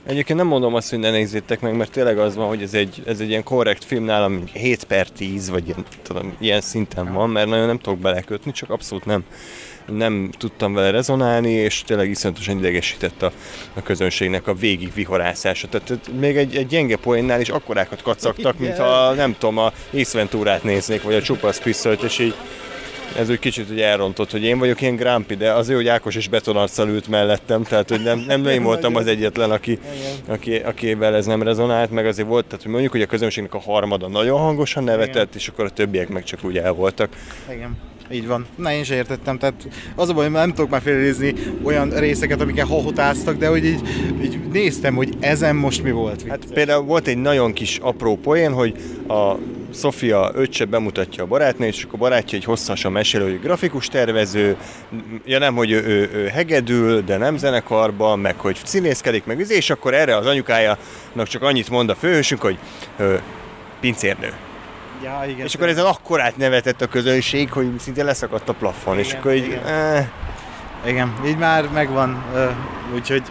Egyébként 0.06 0.38
nem 0.40 0.48
mondom 0.48 0.74
azt, 0.74 0.90
hogy 0.90 1.00
ne 1.00 1.12
nézzétek 1.12 1.62
meg, 1.62 1.76
mert 1.76 1.92
tényleg 1.92 2.18
az 2.18 2.36
van, 2.36 2.48
hogy 2.48 2.62
ez 2.62 2.74
egy, 2.74 3.04
ez 3.06 3.20
egy 3.20 3.30
ilyen 3.30 3.44
korrekt 3.44 3.84
film 3.84 4.04
nálam 4.04 4.44
7 4.54 4.84
per 4.84 5.10
10, 5.10 5.50
vagy 5.50 5.68
ilyen, 5.68 5.86
tudom, 6.02 6.36
ilyen 6.40 6.62
szinten 6.62 7.14
van, 7.14 7.30
mert 7.30 7.48
nagyon 7.48 7.66
nem 7.66 7.80
tudok 7.80 8.00
belekötni, 8.00 8.52
csak 8.52 8.70
abszolút 8.70 9.06
nem, 9.06 9.24
nem 9.86 10.30
tudtam 10.38 10.74
vele 10.74 10.92
rezonálni, 10.92 11.52
és 11.52 11.84
tényleg 11.86 12.10
iszonyatosan 12.10 12.58
idegesített 12.58 13.22
a, 13.22 13.32
a 13.74 13.82
közönségnek 13.82 14.48
a 14.48 14.54
végig 14.54 14.94
vihorászása. 14.94 15.68
Tehát 15.68 16.12
még 16.20 16.38
egy, 16.38 16.56
egy 16.56 16.68
gyenge 16.68 16.96
poénnál 16.96 17.42
is 17.42 17.50
akkorákat 17.50 18.02
kacagtak, 18.02 18.60
mint 18.60 18.78
ha 18.78 19.14
nem 19.14 19.36
tudom, 19.40 19.58
a 19.58 19.72
Ace 19.94 20.60
néznék, 20.64 21.04
vagy 21.04 21.16
a 21.16 21.22
csupasz 21.22 21.60
pisztolyt, 21.60 22.02
és 22.02 22.20
így 22.20 22.36
ez 23.18 23.30
úgy 23.30 23.40
kicsit 23.40 23.70
ugye 23.70 23.86
elrontott, 23.86 24.32
hogy 24.32 24.44
én 24.44 24.60
vagyok 24.60 24.82
ilyen 24.82 24.96
grámpi, 24.96 25.36
de 25.36 25.52
azért, 25.52 25.78
hogy 25.78 25.88
Ákos 25.88 26.16
is 26.16 26.28
betonarccal 26.28 26.90
ült 26.90 27.08
mellettem, 27.08 27.64
tehát 27.64 27.90
hogy 27.90 28.04
nem, 28.04 28.24
nem 28.28 28.48
én 28.48 28.64
voltam 28.64 28.96
az 28.96 29.08
egyetlen, 29.08 29.52
aki, 29.52 29.80
aki, 30.28 30.56
akivel 30.56 31.16
ez 31.16 31.26
nem 31.26 31.44
rezonált, 31.44 31.92
meg 31.92 32.06
azért 32.06 32.28
volt, 32.28 32.46
tehát 32.46 32.62
hogy 32.62 32.72
mondjuk, 32.72 32.92
hogy 32.92 33.02
a 33.02 33.06
közönségnek 33.06 33.54
a 33.54 33.60
harmada 33.60 34.08
nagyon 34.08 34.40
hangosan 34.40 34.84
nevetett, 34.84 35.16
Igen. 35.16 35.28
és 35.34 35.48
akkor 35.48 35.66
a 35.66 35.70
többiek 35.70 36.10
meg 36.10 36.24
csak 36.24 36.44
úgy 36.44 36.58
el 36.58 36.72
voltak. 36.72 37.10
Igen. 37.52 37.78
Így 38.12 38.28
van. 38.28 38.46
Na, 38.56 38.72
én 38.72 38.84
sem 38.84 38.98
értettem. 38.98 39.38
Tehát 39.38 39.68
az 39.96 40.10
a 40.10 40.14
baj, 40.14 40.24
hogy 40.24 40.34
nem 40.34 40.54
tudok 40.54 40.70
már 40.70 40.82
félrenézni 40.82 41.34
olyan 41.64 41.90
részeket, 41.90 42.42
amiket 42.42 42.68
hahotáztak, 42.68 43.38
de 43.38 43.48
hogy 43.48 43.66
így, 43.66 43.82
így 44.24 44.40
néztem, 44.52 44.96
hogy 44.96 45.14
ezen 45.20 45.56
most 45.56 45.84
mi 45.84 45.92
volt. 45.92 46.16
Vicces. 46.24 46.30
Hát 46.30 46.54
például 46.54 46.84
volt 46.84 47.08
egy 47.08 47.18
nagyon 47.18 47.54
kis 47.54 47.78
apró 47.82 48.18
poén, 48.18 48.54
hogy 48.54 48.76
a 49.08 49.36
Sofia 49.74 50.32
öccse 50.34 50.66
bemutatja 50.66 51.24
a 51.24 51.28
barátnőt, 51.28 51.74
és 51.74 51.84
akkor 51.84 51.96
a 51.96 52.02
barátja 52.02 52.38
egy 52.38 52.44
hosszasan 52.44 52.92
mesél, 52.92 53.22
hogy 53.22 53.40
grafikus 53.40 53.88
tervező, 53.88 54.58
ja 55.26 55.40
nem, 55.40 55.56
hogy 55.56 55.72
ő, 55.72 55.84
ő, 55.84 56.10
ő 56.14 56.28
hegedül, 56.28 57.02
de 57.02 57.18
nem 57.18 57.38
zenekarban, 57.38 58.20
meg 58.20 58.40
hogy 58.40 58.60
színészkedik, 58.64 59.26
meg 59.26 59.40
és 59.50 59.70
akkor 59.70 59.94
erre 59.94 60.16
az 60.16 60.26
anyukájának 60.26 61.28
csak 61.28 61.42
annyit 61.42 61.70
mond 61.70 61.90
a 61.90 61.96
főhősünk, 61.96 62.42
hogy 62.42 62.58
ö, 62.98 63.16
pincérnő. 63.80 64.34
Ja, 65.04 65.24
igen. 65.28 65.46
És 65.46 65.56
akkor 65.56 65.68
ezen 65.68 65.86
akkorát 65.86 66.38
nevetett 66.38 66.82
a 66.82 66.88
közönség, 66.88 67.52
hogy 67.52 67.68
szinte 67.80 68.04
leszakadt 68.04 68.50
a 68.50 68.54
plafon, 68.54 68.94
igen, 68.94 69.06
és 69.06 69.14
akkor 69.14 69.34
így... 69.34 69.46
Igen. 69.46 69.66
Eh. 69.66 70.08
igen, 70.86 71.14
így 71.26 71.38
már 71.38 71.70
megvan, 71.74 72.24
úgyhogy... 72.94 73.24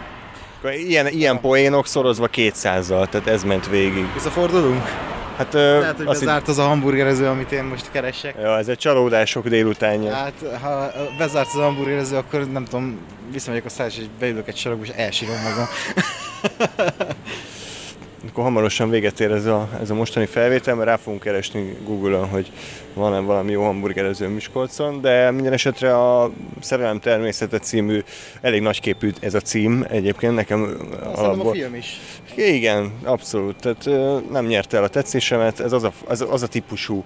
Ilyen, 0.87 1.07
ilyen 1.07 1.39
poénok 1.39 1.87
szorozva 1.87 2.29
200-zal, 2.33 3.09
tehát 3.09 3.27
ez 3.27 3.43
ment 3.43 3.69
végig. 3.69 4.05
Visszafordulunk? 4.13 4.83
Hát, 5.43 5.53
Lehet, 5.53 5.95
hogy 5.97 6.05
bezárt 6.05 6.47
az 6.47 6.57
a 6.57 6.63
hamburgerező, 6.63 7.25
amit 7.27 7.51
én 7.51 7.63
most 7.63 7.91
keresek. 7.91 8.35
Ja, 8.41 8.57
ez 8.57 8.67
egy 8.67 8.77
csalódások 8.77 9.47
délutánja. 9.47 10.13
Hát, 10.13 10.33
ha 10.61 10.91
bezárt 11.17 11.47
az 11.47 11.59
hamburgerező, 11.59 12.17
akkor 12.17 12.51
nem 12.51 12.63
tudom, 12.63 12.97
visszamegyek 13.31 13.65
a 13.65 13.69
szállás, 13.69 13.97
és 13.97 14.05
beülök 14.19 14.47
egy 14.47 14.57
sarokba, 14.57 14.83
és 14.83 14.91
elsírom 14.95 15.35
magam. 15.41 15.67
Akkor 18.29 18.43
hamarosan 18.43 18.89
véget 18.89 19.19
ér 19.19 19.31
ez 19.31 19.45
a, 19.45 19.69
ez 19.81 19.89
a 19.89 19.93
mostani 19.93 20.25
felvétel, 20.25 20.75
mert 20.75 20.87
rá 20.87 20.95
fogunk 20.95 21.21
keresni 21.21 21.77
Google-on, 21.85 22.27
hogy 22.27 22.51
van-e 22.93 23.19
valami 23.19 23.51
jó 23.51 23.63
hamburgerező 23.63 24.27
Miskolcon, 24.27 25.01
de 25.01 25.31
minden 25.31 25.53
esetre 25.53 25.97
a 25.97 26.31
Szerelem 26.59 26.99
természete 26.99 27.59
című, 27.59 28.03
elég 28.41 28.61
nagyképű 28.61 29.11
ez 29.19 29.33
a 29.33 29.39
cím 29.39 29.85
egyébként, 29.89 30.35
nekem 30.35 30.77
Szerintem 31.15 31.47
a 31.47 31.51
film 31.51 31.75
is. 31.75 31.99
Igen, 32.35 32.93
abszolút. 33.03 33.55
Tehát 33.55 33.89
nem 34.31 34.45
nyerte 34.45 34.77
el 34.77 34.83
a 34.83 34.87
tetszésemet. 34.87 35.59
Ez 35.59 35.71
az 35.71 35.83
a, 35.83 35.91
az, 36.05 36.25
az 36.29 36.43
a 36.43 36.47
típusú 36.47 37.03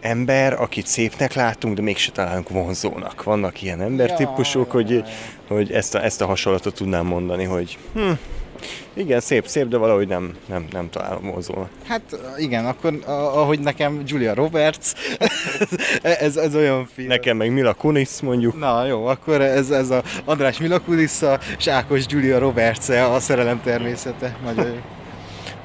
ember, 0.00 0.60
akit 0.60 0.86
szépnek 0.86 1.32
látunk, 1.32 1.74
de 1.76 1.82
mégse 1.82 2.10
találunk 2.10 2.48
vonzónak. 2.48 3.22
Vannak 3.22 3.62
ilyen 3.62 3.80
embertípusok, 3.80 4.66
Ja, 4.66 4.72
hogy, 4.72 5.04
hogy 5.48 5.72
ezt, 5.72 5.94
a, 5.94 6.04
ezt 6.04 6.20
a 6.20 6.26
hasonlatot 6.26 6.74
tudnám 6.74 7.06
mondani, 7.06 7.44
hogy 7.44 7.78
hm, 7.94 8.10
igen, 8.92 9.20
szép, 9.20 9.46
szép, 9.46 9.68
de 9.68 9.76
valahogy 9.76 10.08
nem, 10.08 10.34
nem, 10.46 10.66
nem 10.72 10.90
találom 10.90 11.30
vonzónak. 11.30 11.68
Hát 11.86 12.02
igen, 12.36 12.66
akkor 12.66 12.98
ahogy 13.06 13.60
nekem 13.60 14.02
Julia 14.06 14.34
Roberts, 14.34 14.92
ez, 16.02 16.36
ez 16.36 16.54
olyan 16.54 16.88
film. 16.94 17.08
Nekem 17.08 17.36
meg 17.36 17.52
Mila 17.52 17.74
Kunis 17.74 18.20
mondjuk. 18.20 18.58
Na 18.58 18.86
jó, 18.86 19.06
akkor 19.06 19.40
ez, 19.40 19.70
ez 19.70 19.90
a 19.90 20.02
András 20.24 20.58
Milakulissa 20.58 21.38
és 21.58 21.66
Ákos 21.66 22.04
Julia 22.08 22.38
roberts 22.38 22.88
a 22.88 23.20
szerelem 23.20 23.60
természete. 23.62 24.36
Nagyon 24.44 24.66
jó. 24.66 24.99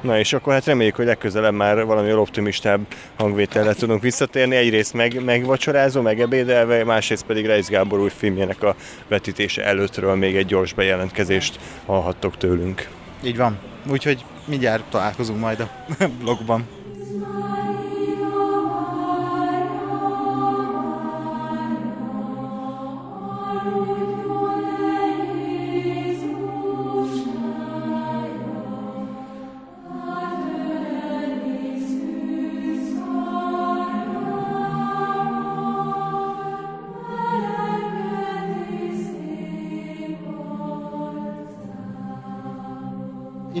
Na 0.06 0.18
és 0.18 0.32
akkor 0.32 0.52
hát 0.52 0.64
reméljük, 0.64 0.96
hogy 0.96 1.06
legközelebb 1.06 1.54
már 1.54 1.84
valami 1.84 2.12
optimistább 2.12 2.80
hangvétellel 3.16 3.74
tudunk 3.74 4.02
visszatérni. 4.02 4.56
Egyrészt 4.56 4.92
meg, 4.94 5.24
megvacsorázó, 5.24 6.00
megebédelve, 6.00 6.84
másrészt 6.84 7.26
pedig 7.26 7.46
Reis 7.46 7.66
Gábor 7.66 8.00
új 8.00 8.10
filmjének 8.16 8.62
a 8.62 8.76
vetítése 9.08 9.64
előttről 9.64 10.14
még 10.14 10.36
egy 10.36 10.46
gyors 10.46 10.72
bejelentkezést 10.72 11.58
hallhattok 11.86 12.36
tőlünk. 12.36 12.88
Így 13.24 13.36
van. 13.36 13.58
Úgyhogy 13.90 14.24
mindjárt 14.44 14.84
találkozunk 14.90 15.40
majd 15.40 15.60
a 15.60 15.68
blogban. 16.22 16.75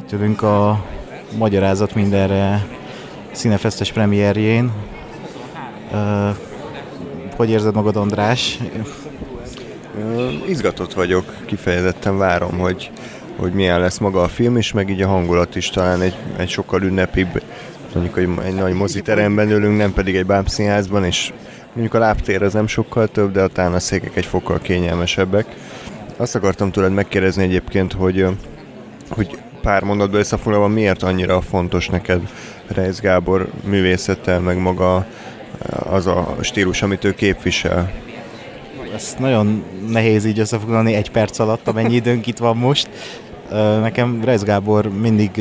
Itt 0.06 0.12
ülünk 0.12 0.42
a 0.42 0.84
Magyarázat 1.38 1.94
mindenre 1.94 2.66
színefesztes 3.32 3.92
premierjén. 3.92 4.72
Hogy 7.36 7.50
érzed 7.50 7.74
magad, 7.74 7.96
András? 7.96 8.58
Izgatott 10.48 10.92
vagyok, 10.92 11.34
kifejezetten 11.46 12.18
várom, 12.18 12.58
hogy, 12.58 12.90
hogy 13.36 13.52
milyen 13.52 13.80
lesz 13.80 13.98
maga 13.98 14.22
a 14.22 14.28
film, 14.28 14.56
és 14.56 14.72
meg 14.72 14.90
így 14.90 15.02
a 15.02 15.08
hangulat 15.08 15.56
is 15.56 15.70
talán 15.70 16.00
egy, 16.00 16.16
egy 16.36 16.48
sokkal 16.48 16.82
ünnepibb, 16.82 17.42
mondjuk, 17.94 18.14
hogy 18.14 18.28
egy 18.44 18.54
nagy 18.54 18.74
moziteremben 18.74 19.50
ülünk, 19.50 19.76
nem 19.76 19.92
pedig 19.92 20.16
egy 20.16 20.26
bábszínházban, 20.26 21.04
és 21.04 21.32
mondjuk 21.72 21.94
a 21.94 21.98
lábtér 21.98 22.42
az 22.42 22.52
nem 22.52 22.66
sokkal 22.66 23.08
több, 23.08 23.32
de 23.32 23.46
talán 23.46 23.74
a 23.74 23.80
székek 23.80 24.16
egy 24.16 24.26
fokkal 24.26 24.58
kényelmesebbek. 24.58 25.46
Azt 26.16 26.34
akartam 26.34 26.70
tőled 26.70 26.92
megkérdezni 26.92 27.42
egyébként, 27.42 27.92
hogy, 27.92 28.26
hogy 29.08 29.38
pár 29.66 29.82
mondatban 29.82 30.20
összefoglalva 30.20 30.68
miért 30.68 31.02
annyira 31.02 31.40
fontos 31.40 31.88
neked 31.88 32.20
Reis 32.66 33.00
Gábor 33.00 33.48
művészete, 33.64 34.38
meg 34.38 34.58
maga 34.58 35.06
az 35.90 36.06
a 36.06 36.36
stílus, 36.40 36.82
amit 36.82 37.04
ő 37.04 37.14
képvisel. 37.14 37.92
Ezt 38.94 39.18
nagyon 39.18 39.64
nehéz 39.88 40.24
így 40.24 40.38
összefoglalni 40.38 40.94
egy 40.94 41.10
perc 41.10 41.38
alatt, 41.38 41.68
amennyi 41.68 41.94
időnk 42.02 42.26
itt 42.26 42.38
van 42.38 42.56
most. 42.56 42.88
Nekem 43.80 44.20
Reis 44.24 44.40
Gábor 44.40 44.88
mindig 45.00 45.38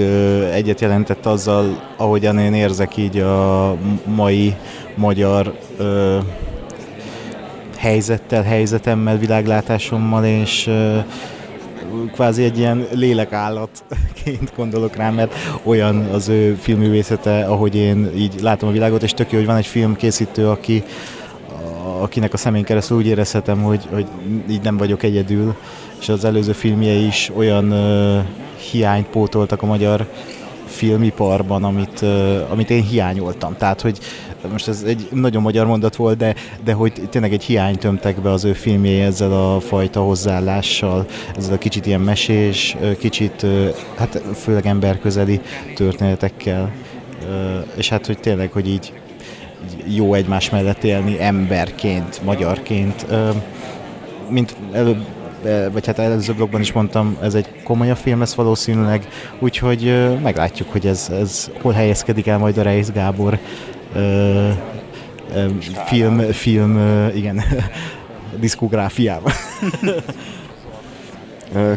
egyet 0.53 0.81
jelentett 0.81 1.25
azzal, 1.25 1.93
ahogyan 1.97 2.39
én 2.39 2.53
érzek 2.53 2.97
így 2.97 3.17
a 3.17 3.75
mai 4.05 4.55
magyar 4.95 5.57
helyzettel, 7.77 8.43
helyzetemmel, 8.43 9.17
világlátásommal, 9.17 10.25
és 10.25 10.69
kvázi 12.11 12.43
egy 12.43 12.57
ilyen 12.57 12.87
lélekállatként 12.91 14.51
gondolok 14.55 14.95
rá, 14.95 15.09
mert 15.09 15.33
olyan 15.63 15.95
az 15.95 16.27
ő 16.27 16.53
filmművészete, 16.53 17.45
ahogy 17.45 17.75
én 17.75 18.11
így 18.15 18.41
látom 18.41 18.69
a 18.69 18.71
világot, 18.71 19.03
és 19.03 19.11
tök 19.13 19.31
jó, 19.31 19.37
hogy 19.37 19.47
van 19.47 19.55
egy 19.55 19.65
filmkészítő, 19.65 20.47
aki, 20.47 20.83
akinek 22.01 22.33
a 22.33 22.37
szemén 22.37 22.63
keresztül 22.63 22.97
úgy 22.97 23.07
érezhetem, 23.07 23.63
hogy, 23.63 23.87
hogy 23.91 24.05
így 24.49 24.61
nem 24.61 24.77
vagyok 24.77 25.03
egyedül, 25.03 25.55
és 25.99 26.09
az 26.09 26.25
előző 26.25 26.51
filmjei 26.51 27.05
is 27.05 27.31
olyan 27.35 27.71
ö, 27.71 28.19
hiányt 28.71 29.07
pótoltak 29.07 29.61
a 29.61 29.65
magyar 29.65 30.07
filmiparban, 30.75 31.63
amit, 31.63 32.05
amit 32.49 32.69
én 32.69 32.83
hiányoltam. 32.83 33.55
Tehát, 33.57 33.81
hogy 33.81 33.99
most 34.51 34.67
ez 34.67 34.83
egy 34.87 35.07
nagyon 35.11 35.41
magyar 35.41 35.65
mondat 35.65 35.95
volt, 35.95 36.17
de, 36.17 36.35
de 36.63 36.73
hogy 36.73 36.93
tényleg 37.09 37.33
egy 37.33 37.43
hiányt 37.43 37.79
tömtek 37.79 38.21
be 38.21 38.31
az 38.31 38.43
ő 38.43 38.53
filmjei 38.53 38.99
ezzel 38.99 39.31
a 39.31 39.59
fajta 39.59 40.01
hozzáállással, 40.01 41.05
ezzel 41.37 41.53
a 41.53 41.57
kicsit 41.57 41.85
ilyen 41.85 42.01
mesés, 42.01 42.77
kicsit, 42.99 43.45
hát 43.95 44.21
főleg 44.35 44.65
emberközeli 44.65 45.41
történetekkel. 45.75 46.71
És 47.75 47.89
hát, 47.89 48.05
hogy 48.05 48.19
tényleg, 48.19 48.51
hogy 48.51 48.67
így 48.67 48.93
jó 49.87 50.13
egymás 50.13 50.49
mellett 50.49 50.83
élni 50.83 51.21
emberként, 51.21 52.21
magyarként. 52.23 53.05
Mint 54.29 54.55
előbb 54.71 55.05
vagy 55.71 55.85
hát 55.85 55.99
előző 55.99 56.33
blogban 56.33 56.61
is 56.61 56.71
mondtam, 56.71 57.17
ez 57.21 57.33
egy 57.33 57.63
komolyabb 57.63 57.97
film 57.97 58.19
lesz 58.19 58.33
valószínűleg, 58.33 59.07
úgyhogy 59.39 60.13
meglátjuk, 60.23 60.71
hogy 60.71 60.87
ez, 60.87 61.09
ez 61.19 61.49
hol 61.61 61.73
helyezkedik 61.73 62.27
el 62.27 62.37
majd 62.37 62.57
a 62.57 62.61
Reis 62.61 62.91
Gábor 62.91 63.39
film, 65.85 66.19
film, 66.19 66.79
igen, 67.15 67.43
diszkográfiában. 68.39 69.31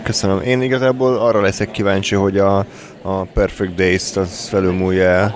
Köszönöm. 0.02 0.40
Én 0.40 0.62
igazából 0.62 1.16
arra 1.16 1.40
leszek 1.40 1.70
kíváncsi, 1.70 2.14
hogy 2.14 2.38
a, 2.38 2.66
a 3.02 3.22
Perfect 3.22 3.74
Days-t 3.74 4.16
az 4.16 4.48
felülmúlja 4.48 5.34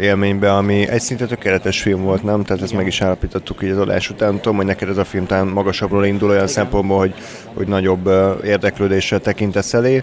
élménybe, 0.00 0.54
ami 0.54 0.88
egy 0.88 1.00
szinte 1.00 1.26
tökéletes 1.26 1.82
film 1.82 2.02
volt, 2.02 2.22
nem? 2.22 2.44
Tehát 2.44 2.62
ezt 2.62 2.72
meg 2.72 2.86
is 2.86 3.00
állapítottuk 3.00 3.62
így 3.62 3.70
az 3.70 3.78
adás 3.78 4.10
után. 4.10 4.34
Tudom, 4.34 4.56
hogy 4.56 4.66
neked 4.66 4.88
ez 4.88 4.96
a 4.96 5.04
film 5.04 5.26
talán 5.26 5.46
magasabbról 5.46 6.04
indul 6.04 6.30
olyan 6.30 6.46
szempontból, 6.46 6.98
hogy, 6.98 7.14
hogy 7.54 7.66
nagyobb 7.66 8.06
ö, 8.06 8.32
érdeklődésre 8.44 9.18
tekintesz 9.18 9.74
elé. 9.74 10.02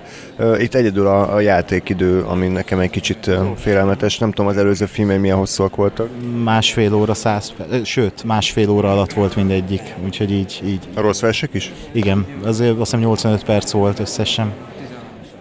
Itt 0.60 0.74
egyedül 0.76 1.08
a, 1.08 1.34
a 1.34 1.40
játékidő, 1.40 2.22
ami 2.22 2.48
nekem 2.48 2.80
egy 2.80 2.90
kicsit 2.90 3.30
félelmetes. 3.56 4.18
Nem 4.18 4.32
tudom, 4.32 4.52
az 4.52 4.58
előző 4.58 4.86
filmei 4.86 5.18
milyen 5.18 5.38
hosszúak 5.38 5.76
voltak. 5.76 6.10
Másfél 6.44 6.94
óra, 6.94 7.14
száz, 7.14 7.54
sőt, 7.84 8.24
másfél 8.24 8.70
óra 8.70 8.92
alatt 8.92 9.14
volt 9.14 9.36
mindegyik, 9.36 9.82
úgyhogy 10.04 10.32
így, 10.32 10.62
így 10.66 10.80
A 10.96 11.02
rossz 11.02 11.20
versek 11.22 11.54
is? 11.54 11.72
igen, 11.92 12.26
azért 12.44 12.72
azt 12.72 12.80
hiszem 12.80 13.00
85 13.00 13.44
perc 13.44 13.72
volt 13.72 14.00
összesen. 14.00 14.54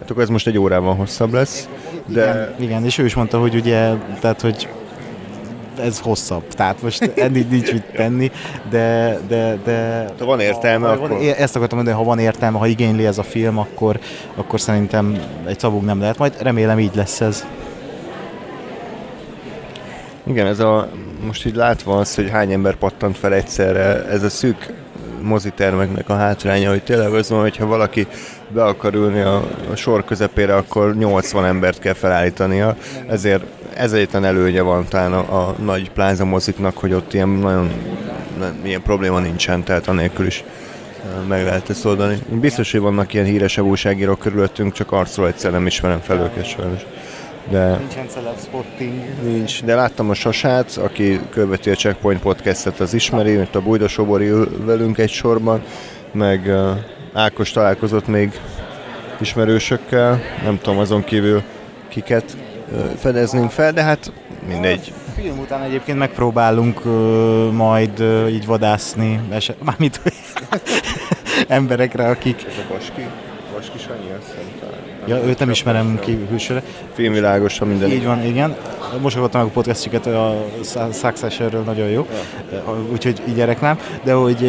Hát 0.05 0.13
akkor 0.13 0.23
ez 0.23 0.29
most 0.29 0.47
egy 0.47 0.57
órával 0.57 0.95
hosszabb 0.95 1.33
lesz. 1.33 1.67
De 2.05 2.21
Igen, 2.21 2.55
igen, 2.59 2.85
és 2.85 2.97
ő 2.97 3.05
is 3.05 3.13
mondta, 3.13 3.39
hogy 3.39 3.55
ugye, 3.55 3.91
tehát, 4.19 4.41
hogy 4.41 4.69
ez 5.79 5.99
hosszabb, 5.99 6.47
tehát 6.47 6.81
most 6.81 7.11
ennél 7.15 7.45
nincs 7.49 7.71
mit 7.71 7.83
tenni, 7.95 8.31
de, 8.69 9.17
de, 9.27 9.57
de 9.63 10.05
Ha 10.19 10.25
van 10.25 10.39
értelme, 10.39 10.87
ha, 10.87 10.93
akkor- 10.93 11.09
Van, 11.09 11.21
ezt 11.37 11.55
akartam 11.55 11.77
mondani, 11.77 11.97
ha 11.97 12.03
van 12.03 12.19
értelme, 12.19 12.57
ha 12.57 12.67
igényli 12.67 13.05
ez 13.05 13.17
a 13.17 13.23
film, 13.23 13.57
akkor, 13.57 13.99
akkor 14.35 14.59
szerintem 14.61 15.17
egy 15.45 15.59
szavunk 15.59 15.85
nem 15.85 15.99
lehet, 15.99 16.17
majd 16.17 16.33
remélem 16.41 16.79
így 16.79 16.95
lesz 16.95 17.21
ez. 17.21 17.45
Igen, 20.23 20.47
ez 20.47 20.59
a, 20.59 20.89
most 21.25 21.45
így 21.45 21.55
látva 21.55 21.97
az, 21.97 22.15
hogy 22.15 22.29
hány 22.29 22.51
ember 22.51 22.75
pattant 22.75 23.17
fel 23.17 23.33
egyszerre, 23.33 24.05
ez 24.05 24.23
a 24.23 24.29
szűk 24.29 24.73
mozitermeknek 25.25 26.09
a 26.09 26.15
hátránya, 26.15 26.69
hogy 26.69 26.83
tényleg 26.83 27.13
az 27.13 27.29
van, 27.29 27.41
hogyha 27.41 27.65
valaki 27.65 28.07
be 28.49 28.63
akar 28.63 28.93
ülni 28.93 29.19
a, 29.19 29.35
a 29.71 29.75
sor 29.75 30.03
közepére, 30.05 30.55
akkor 30.55 30.95
80 30.95 31.45
embert 31.45 31.79
kell 31.79 31.93
felállítania, 31.93 32.75
ezért 33.07 33.43
ez 33.73 33.93
egyetlen 33.93 34.25
előnye 34.25 34.61
van 34.61 34.85
talán 34.89 35.13
a, 35.13 35.47
a 35.47 35.55
nagy 35.63 35.91
pláza 35.91 36.25
moziknak, 36.25 36.77
hogy 36.77 36.93
ott 36.93 37.13
ilyen 37.13 37.29
nagyon 37.29 37.71
nem, 38.39 38.59
ilyen 38.63 38.81
probléma 38.81 39.19
nincsen, 39.19 39.63
tehát 39.63 39.87
anélkül 39.87 40.25
is 40.25 40.43
meg 41.27 41.43
lehet 41.43 41.69
ezt 41.69 41.85
oldani. 41.85 42.17
Biztos, 42.29 42.71
hogy 42.71 42.81
vannak 42.81 43.13
ilyen 43.13 43.25
híresebb 43.25 43.65
újságírók 43.65 44.19
körülöttünk, 44.19 44.73
csak 44.73 44.91
arcról 44.91 45.27
egyszer 45.27 45.51
nem 45.51 45.65
ismerem 45.65 45.99
fel 45.99 46.19
őket 46.19 46.45
sajnos. 46.45 46.81
De 47.49 47.77
Nincsen 47.77 48.07
celeb 48.07 48.39
spotting. 48.39 49.03
nincs. 49.23 49.63
De 49.63 49.75
láttam 49.75 50.09
a 50.09 50.13
Sasát, 50.13 50.77
aki 50.77 51.19
követi 51.29 51.69
a 51.69 51.75
Checkpoint 51.75 52.21
podcastet, 52.21 52.79
az 52.79 52.93
ismeri, 52.93 53.31
itt 53.31 53.55
a 53.55 53.61
Bújda 53.61 53.87
Sobori 53.87 54.31
velünk 54.65 54.97
egy 54.97 55.09
sorban, 55.09 55.63
meg 56.11 56.41
uh, 56.45 56.69
Ákos 57.13 57.51
találkozott 57.51 58.07
még 58.07 58.39
ismerősökkel, 59.19 60.21
nem 60.43 60.59
tudom 60.61 60.79
azon 60.79 61.03
kívül 61.03 61.43
kiket 61.87 62.37
uh, 62.71 62.79
fedeznünk 62.79 63.51
fel, 63.51 63.71
de 63.73 63.83
hát 63.83 64.11
mindegy. 64.47 64.93
A 65.07 65.19
film 65.19 65.39
után 65.39 65.61
egyébként 65.61 65.97
megpróbálunk 65.97 66.85
ö, 66.85 67.49
majd 67.51 67.99
ö, 67.99 68.27
így 68.27 68.45
vadászni, 68.45 69.19
eset, 69.29 69.63
mármint 69.65 70.01
emberekre, 71.47 72.07
akik... 72.07 72.45
Ez 72.47 72.57
a 72.57 72.73
Baski? 72.73 73.05
Baski 73.53 73.77
Sanyi, 73.77 74.11
azt 74.19 74.27
hiszem. 74.27 74.64
Ja, 75.07 75.23
őt 75.25 75.39
nem 75.39 75.49
ismerem 75.49 75.99
ki 75.99 76.25
külsőre. 76.29 76.63
Filmvilágos, 76.93 77.57
ha 77.57 77.65
minden. 77.65 77.89
Így 77.91 78.05
van, 78.05 78.23
igen. 78.25 78.55
Most 79.01 79.15
hallottam 79.15 79.41
meg 79.41 79.49
a 79.49 79.53
podcastjüket, 79.53 80.05
a 80.05 80.45
Successionről 80.93 81.61
nagyon 81.61 81.87
jó, 81.87 82.07
úgyhogy 82.91 83.21
így 83.29 83.37
reklám. 83.37 83.79
De 84.03 84.13
hogy 84.13 84.41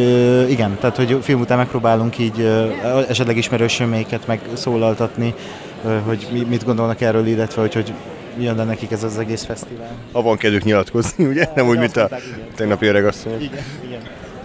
igen, 0.51 0.77
tehát 0.81 0.97
hogy 0.97 1.19
film 1.23 1.41
után 1.41 1.59
megpróbálunk 1.59 2.19
így 2.19 2.51
esetleg 3.09 3.37
ismerősöméket 3.37 4.27
megszólaltatni, 4.27 5.35
hogy 6.05 6.27
mi- 6.33 6.45
mit 6.49 6.65
gondolnak 6.65 7.01
erről, 7.01 7.27
illetve 7.27 7.61
hogy, 7.61 7.75
hogy 7.75 7.93
milyen 8.37 8.55
lenne 8.57 8.69
nekik 8.69 8.91
ez 8.91 9.03
az 9.05 9.19
egész 9.19 9.45
fesztivál. 9.45 9.91
Ha 10.13 10.23
van 10.23 10.37
kedvük 10.37 10.65
nyilatkozni, 10.65 11.25
ugye? 11.25 11.49
Nem 11.55 11.69
úgy, 11.69 11.79
mint 11.79 11.97
a 11.97 12.09
tegnapi 12.57 12.87
öreg 12.87 13.07
asszony. 13.07 13.43
Igen, 13.43 13.63
igen. 13.87 14.01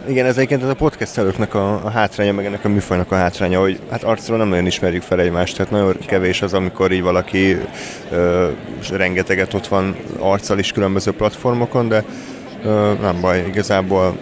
Igen, 0.08 0.26
ez 0.26 0.38
egyébként 0.38 0.64
ez 0.64 0.70
a 0.70 0.76
podcastelőknek 0.76 1.54
a, 1.54 1.86
a 1.86 1.90
hátránya, 1.90 2.32
meg 2.34 2.46
ennek 2.46 2.66
a 2.66 2.70
műfajnak 2.70 3.12
a 3.12 3.16
hátránya, 3.16 3.60
hogy 3.60 3.80
hát 3.90 4.04
arcról 4.04 4.38
nem 4.38 4.48
nagyon 4.48 4.66
ismerjük 4.66 5.02
fel 5.02 5.20
egymást, 5.20 5.56
tehát 5.58 5.72
nagyon 5.72 5.98
kevés 6.06 6.42
az, 6.42 6.54
amikor 6.54 6.92
így 6.92 7.02
valaki 7.02 7.58
ö, 8.12 8.50
rengeteget 8.92 9.54
ott 9.54 9.68
van 9.68 9.96
arccal 10.20 10.60
is 10.60 10.72
különböző 10.72 11.12
platformokon, 11.12 11.88
de 11.88 12.04
ö, 12.64 12.94
nem 13.02 13.22
baj, 13.22 13.46
igazából 13.48 14.18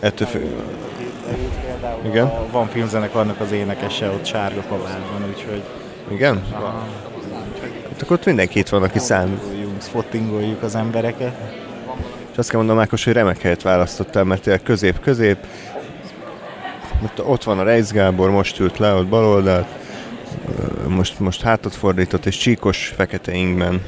ettől 0.00 0.26
fő... 0.28 0.54
Igen? 2.06 2.26
A 2.26 2.46
Van 2.50 2.68
filmzenekarnak 2.68 3.40
az 3.40 3.52
énekese 3.52 4.08
ott 4.08 4.24
sárga 4.24 4.62
kabátban, 4.68 5.28
úgyhogy 5.28 5.62
Igen? 6.08 6.42
Hát 7.92 8.02
akkor 8.02 8.16
ott 8.16 8.24
mindenki 8.24 8.58
itt 8.58 8.68
van, 8.68 8.82
aki 8.82 8.98
számít. 8.98 9.38
spottingoljuk, 9.38 9.82
spottingoljuk 9.82 10.62
az 10.62 10.74
embereket. 10.74 11.55
És 12.36 12.42
azt 12.42 12.50
kell 12.50 12.60
mondanom, 12.60 12.82
Ákos, 12.82 13.04
hogy 13.04 13.12
remek 13.12 13.40
helyet 13.40 13.62
választottál, 13.62 14.24
mert 14.24 14.42
tényleg 14.42 14.62
közép-közép. 14.62 15.36
Ott, 17.22 17.42
van 17.42 17.58
a 17.58 17.62
Reis 17.62 17.90
Gábor, 17.90 18.30
most 18.30 18.58
ült 18.58 18.78
le 18.78 18.94
ott 18.94 19.06
bal 19.06 19.24
oldalt. 19.24 19.66
Ö, 20.58 20.88
Most, 20.88 21.18
most 21.18 21.42
hátat 21.42 21.74
fordított, 21.74 22.26
és 22.26 22.36
csíkos, 22.36 22.92
fekete 22.96 23.32
ingben. 23.32 23.82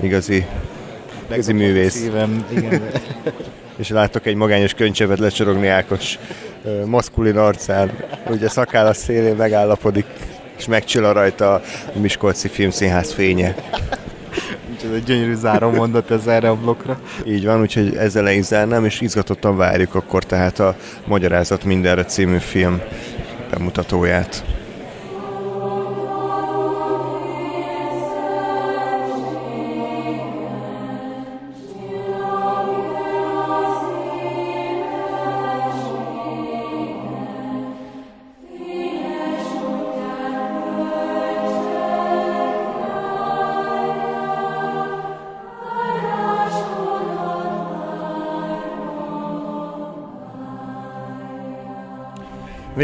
Igazi, 0.00 0.46
igazi 1.32 1.52
művész. 1.52 1.94
Szívem, 1.94 2.46
igen. 2.50 2.82
És 3.76 3.88
látok 3.88 4.26
egy 4.26 4.34
magányos 4.34 4.74
könycsevet 4.74 5.18
lecsorogni 5.18 5.66
Ákos 5.66 6.18
maszkulin 6.84 7.36
arcán. 7.36 7.90
Ugye 8.30 8.48
szakáll 8.48 8.86
a 8.86 8.94
szélén 8.94 9.36
megállapodik, 9.36 10.06
és 10.56 10.66
megcsillan 10.66 11.12
rajta 11.12 11.54
a 11.54 11.62
Miskolci 11.92 12.48
Filmszínház 12.48 13.12
fénye. 13.12 13.54
Úgyhogy 14.84 14.98
egy 14.98 15.04
gyönyörű 15.04 15.34
záró 15.34 15.70
mondat 15.70 16.10
ez 16.10 16.26
erre 16.26 16.48
a 16.48 16.56
blokkra. 16.56 16.98
Így 17.26 17.44
van, 17.44 17.60
úgyhogy 17.60 17.94
ezzel 17.96 18.22
le 18.22 18.32
is 18.32 18.44
zárnám, 18.44 18.84
és 18.84 19.00
izgatottan 19.00 19.56
várjuk 19.56 19.94
akkor 19.94 20.24
tehát 20.24 20.58
a 20.58 20.76
Magyarázat 21.06 21.64
mindenre 21.64 22.04
című 22.04 22.38
film 22.38 22.80
bemutatóját. 23.50 24.44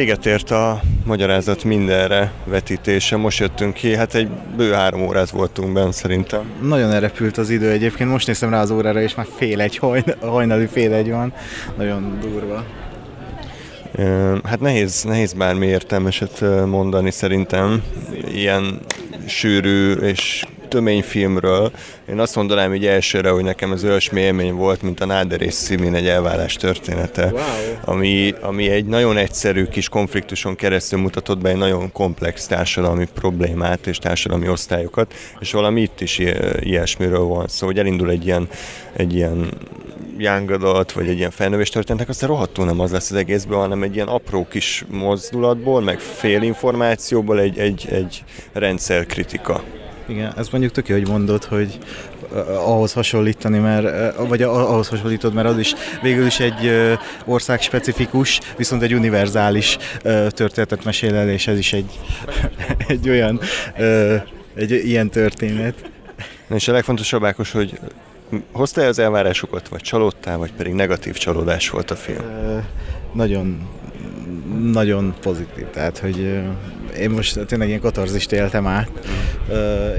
Véget 0.01 0.27
ért 0.27 0.51
a 0.51 0.81
magyarázat 1.05 1.65
mindenre 1.65 2.33
vetítése, 2.45 3.17
most 3.17 3.39
jöttünk 3.39 3.75
ki, 3.75 3.97
hát 3.97 4.15
egy 4.15 4.29
bő 4.57 4.73
három 4.73 5.03
órát 5.03 5.31
voltunk 5.31 5.73
benne 5.73 5.93
szerintem. 5.93 6.41
Nagyon 6.63 6.91
elrepült 6.91 7.39
az 7.39 7.51
idő 7.51 7.71
egyébként, 7.71 8.11
most 8.11 8.27
néztem 8.27 8.51
rá 8.51 8.61
az 8.61 8.71
órára, 8.71 9.01
és 9.01 9.15
már 9.15 9.27
fél 9.37 9.61
egy, 9.61 9.77
hajn- 9.77 10.17
hajnali 10.21 10.67
fél 10.67 10.93
egy 10.93 11.11
van. 11.11 11.33
Nagyon 11.77 12.19
durva. 12.21 12.65
Hát 14.45 14.61
nehéz, 14.61 15.03
nehéz 15.03 15.33
bármi 15.33 15.67
értelmeset 15.67 16.45
mondani 16.67 17.11
szerintem 17.11 17.83
ilyen 18.35 18.81
sűrű 19.27 19.93
és 19.93 20.45
tömény 20.71 21.03
filmről. 21.03 21.71
Én 22.09 22.19
azt 22.19 22.35
mondanám 22.35 22.75
így 22.75 22.87
elsőre, 22.87 23.31
hogy 23.31 23.45
nekem 23.45 23.73
ez 23.73 23.85
olyasmi 23.85 24.21
élmény 24.21 24.55
volt, 24.55 24.83
mint 24.83 25.01
a 25.01 25.05
Náder 25.07 25.41
és 25.41 25.55
Szimin 25.55 25.95
egy 25.95 26.07
elválás 26.07 26.55
története, 26.55 27.27
Wow. 27.33 27.43
ami, 27.85 28.35
ami 28.41 28.71
egy 28.71 28.85
nagyon 28.85 29.17
egyszerű 29.17 29.65
kis 29.65 29.89
konfliktuson 29.89 30.57
keresztül 30.57 30.99
mutatott 30.99 31.39
be 31.39 31.49
egy 31.49 31.57
nagyon 31.57 31.93
komplex 31.93 32.47
társadalmi 32.47 33.07
problémát 33.15 33.87
és 33.87 33.99
társadalmi 33.99 34.49
osztályokat, 34.49 35.15
és 35.41 35.53
valami 35.53 35.81
itt 35.81 36.01
is 36.01 36.21
ilyesmiről 36.61 37.25
van 37.25 37.49
szó, 37.49 37.67
hogy 37.67 37.79
elindul 37.79 38.11
egy 38.11 38.27
ilyen, 38.27 38.49
egy 38.93 39.15
ilyen 39.15 39.51
young 40.19 40.51
adult, 40.51 40.93
vagy 40.93 41.09
egy 41.09 41.19
ilyen 41.19 41.31
felnövés 41.31 41.69
történetnek, 41.69 42.09
aztán 42.09 42.29
rohadtul 42.29 42.65
nem 42.65 42.81
az 42.81 42.91
lesz 42.93 43.11
az 43.11 43.17
egészben, 43.17 43.59
hanem 43.59 43.83
egy 43.83 43.95
ilyen 43.95 44.09
apró 44.09 44.47
kis 44.51 44.85
mozdulatból, 44.91 45.81
meg 45.81 45.99
félinformációból 45.99 47.41
egy, 47.41 47.59
egy, 47.59 47.89
egy 47.91 48.25
rendszerkritika. 48.53 49.63
Igen, 50.11 50.33
ez 50.37 50.49
mondjuk 50.49 50.73
tök 50.73 50.89
jó, 50.89 50.95
hogy 50.95 51.09
mondod, 51.09 51.45
hogy 51.45 51.79
uh, 52.31 52.69
ahhoz 52.69 52.93
hasonlítani, 52.93 53.59
mert, 53.59 54.19
uh, 54.19 54.29
vagy 54.29 54.43
ahhoz 54.43 54.89
hasonlítod, 54.89 55.35
mert 55.35 55.49
az 55.49 55.59
is 55.59 55.75
végül 56.03 56.27
is 56.27 56.41
egy 56.41 56.67
uh, 56.67 56.93
ország 57.25 57.61
specifikus, 57.61 58.41
viszont 58.57 58.83
egy 58.83 58.95
univerzális 58.95 59.79
történetet 60.29 60.85
mesél 60.85 61.15
el, 61.15 61.29
és 61.29 61.47
ez 61.47 61.59
is 61.59 61.73
egy, 61.73 61.99
egy 62.89 63.09
olyan, 63.09 63.41
egy 64.55 64.71
ilyen 64.71 65.11
történet. 65.11 65.91
Na 66.47 66.55
És 66.55 66.69
a 66.69 66.73
legfontosabb, 66.73 67.25
Ákos, 67.25 67.53
hogy 67.53 67.79
hoztál 68.53 68.89
az 68.89 68.99
elvárásokat, 68.99 69.69
vagy 69.69 69.81
csalódtál, 69.81 70.39
vagy 70.39 70.53
pedig 70.53 70.73
negatív 70.73 71.17
csalódás 71.17 71.71
volt 71.71 71.91
a 71.91 71.97
film? 71.97 72.25
Nagyon 73.13 73.69
nagyon 74.63 75.15
pozitív, 75.21 75.67
tehát 75.73 75.99
hogy 75.99 76.41
én 76.99 77.11
most 77.11 77.47
tényleg 77.47 77.69
ilyen 77.69 77.81
katarzist 77.81 78.33
éltem 78.33 78.67
át, 78.67 78.91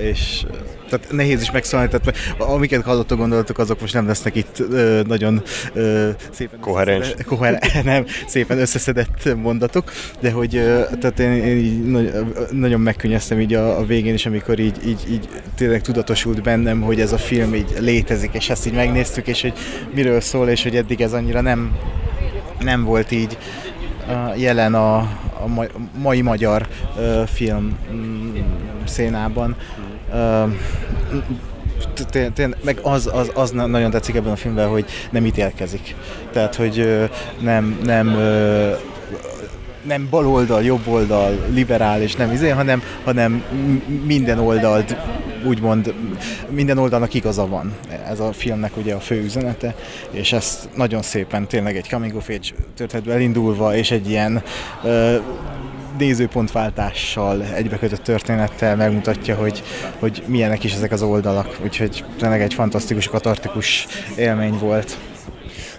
és 0.02 0.46
tehát 0.92 1.12
nehéz 1.12 1.42
is 1.42 1.52
megszólni, 1.52 1.88
tehát 1.88 2.18
amiket 2.38 2.84
hallottok, 2.84 3.18
gondoltok, 3.18 3.58
azok 3.58 3.82
most 3.82 3.94
nem 3.94 4.08
lesznek 4.08 4.36
itt 4.36 4.60
ö, 4.72 5.02
nagyon 5.08 5.42
ö, 5.74 6.10
szépen 6.32 6.60
Koherens. 6.60 7.06
összeszedett- 7.06 7.26
koher- 7.28 7.84
nem, 7.84 8.06
szépen 8.28 8.60
összeszedett 8.60 9.36
mondatok, 9.36 9.92
de 10.20 10.32
hogy 10.32 10.56
ö, 10.56 10.82
tehát 11.00 11.20
én, 11.20 11.32
én 11.32 11.58
így 11.58 11.84
nagy, 11.84 12.12
nagyon 12.52 12.80
megkönnyeztem 12.80 13.40
így 13.40 13.54
a, 13.54 13.78
a 13.80 13.86
végén 13.86 14.14
is, 14.14 14.26
amikor 14.26 14.60
így, 14.60 14.78
így, 14.88 15.04
így 15.12 15.30
tényleg 15.56 15.82
tudatosult 15.82 16.42
bennem, 16.42 16.82
hogy 16.82 17.00
ez 17.00 17.12
a 17.12 17.18
film 17.18 17.56
így 17.56 17.74
létezik, 17.80 18.34
és 18.34 18.50
ezt 18.50 18.68
így 18.68 18.74
megnéztük, 18.74 19.28
és 19.28 19.42
hogy 19.42 19.54
miről 19.94 20.22
szól, 20.22 20.50
és 20.50 20.64
hogy 20.64 20.76
eddig 20.76 21.02
ez 21.02 21.14
annyira 21.14 21.42
nem, 21.42 21.76
nem 22.60 22.84
volt 22.84 23.12
így 23.12 23.38
jelen 24.36 24.74
a, 24.74 24.98
a 25.44 25.48
ma- 25.48 25.66
mai 26.02 26.22
magyar 26.22 26.68
film 27.26 27.78
mm, 27.94 28.36
szénában. 28.84 29.56
Meg 32.64 32.80
az, 32.82 33.10
az, 33.14 33.32
az 33.36 33.52
na- 33.52 33.66
nagyon 33.66 33.92
tetszik 33.92 34.16
ebben 34.16 34.32
a 34.32 34.36
filmben, 34.36 34.68
hogy 34.68 34.86
nem 35.10 35.26
ítélkezik. 35.26 35.96
Tehát, 36.32 36.56
hogy 36.56 37.08
nem, 37.40 37.80
nem 37.84 38.08
nem 39.84 40.08
baloldal, 40.10 40.64
jobb 40.64 40.88
oldal, 40.88 41.46
liberális, 41.54 42.16
nem 42.16 42.32
izé, 42.32 42.50
hanem, 42.50 42.82
hanem 43.04 43.44
minden 44.06 44.40
oldalt 44.40 44.96
úgymond 45.46 45.94
minden 46.50 46.78
oldalnak 46.78 47.14
igaza 47.14 47.48
van. 47.48 47.74
Ez 48.08 48.20
a 48.20 48.32
filmnek 48.34 48.78
ugye 48.78 48.94
a 48.94 49.00
fő 49.00 49.24
üzenete, 49.24 49.76
és 50.12 50.34
ezt 50.34 50.70
nagyon 50.76 51.02
szépen 51.02 51.48
tényleg 51.48 51.78
egy 51.78 51.90
coming 51.90 52.16
of 52.16 52.30
age 52.30 52.48
történetből 52.76 53.14
elindulva, 53.14 53.76
és 53.76 53.92
egy 53.92 54.10
ilyen 54.10 54.44
ö, 54.84 55.16
nézőpontváltással 55.98 57.44
egybekötött 57.44 58.04
történettel 58.04 58.76
megmutatja, 58.76 59.36
hogy, 59.36 59.64
hogy 60.00 60.24
milyenek 60.26 60.64
is 60.64 60.74
ezek 60.74 60.92
az 60.92 61.02
oldalak. 61.02 61.60
Úgyhogy 61.64 62.04
tényleg 62.20 62.42
egy 62.42 62.54
fantasztikus, 62.54 63.08
katartikus 63.08 63.88
élmény 64.16 64.58
volt. 64.60 64.98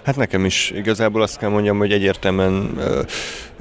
Hát 0.03 0.15
nekem 0.15 0.45
is 0.45 0.71
igazából 0.75 1.21
azt 1.21 1.37
kell 1.37 1.49
mondjam, 1.49 1.77
hogy 1.77 1.91
egyértelműen 1.91 2.79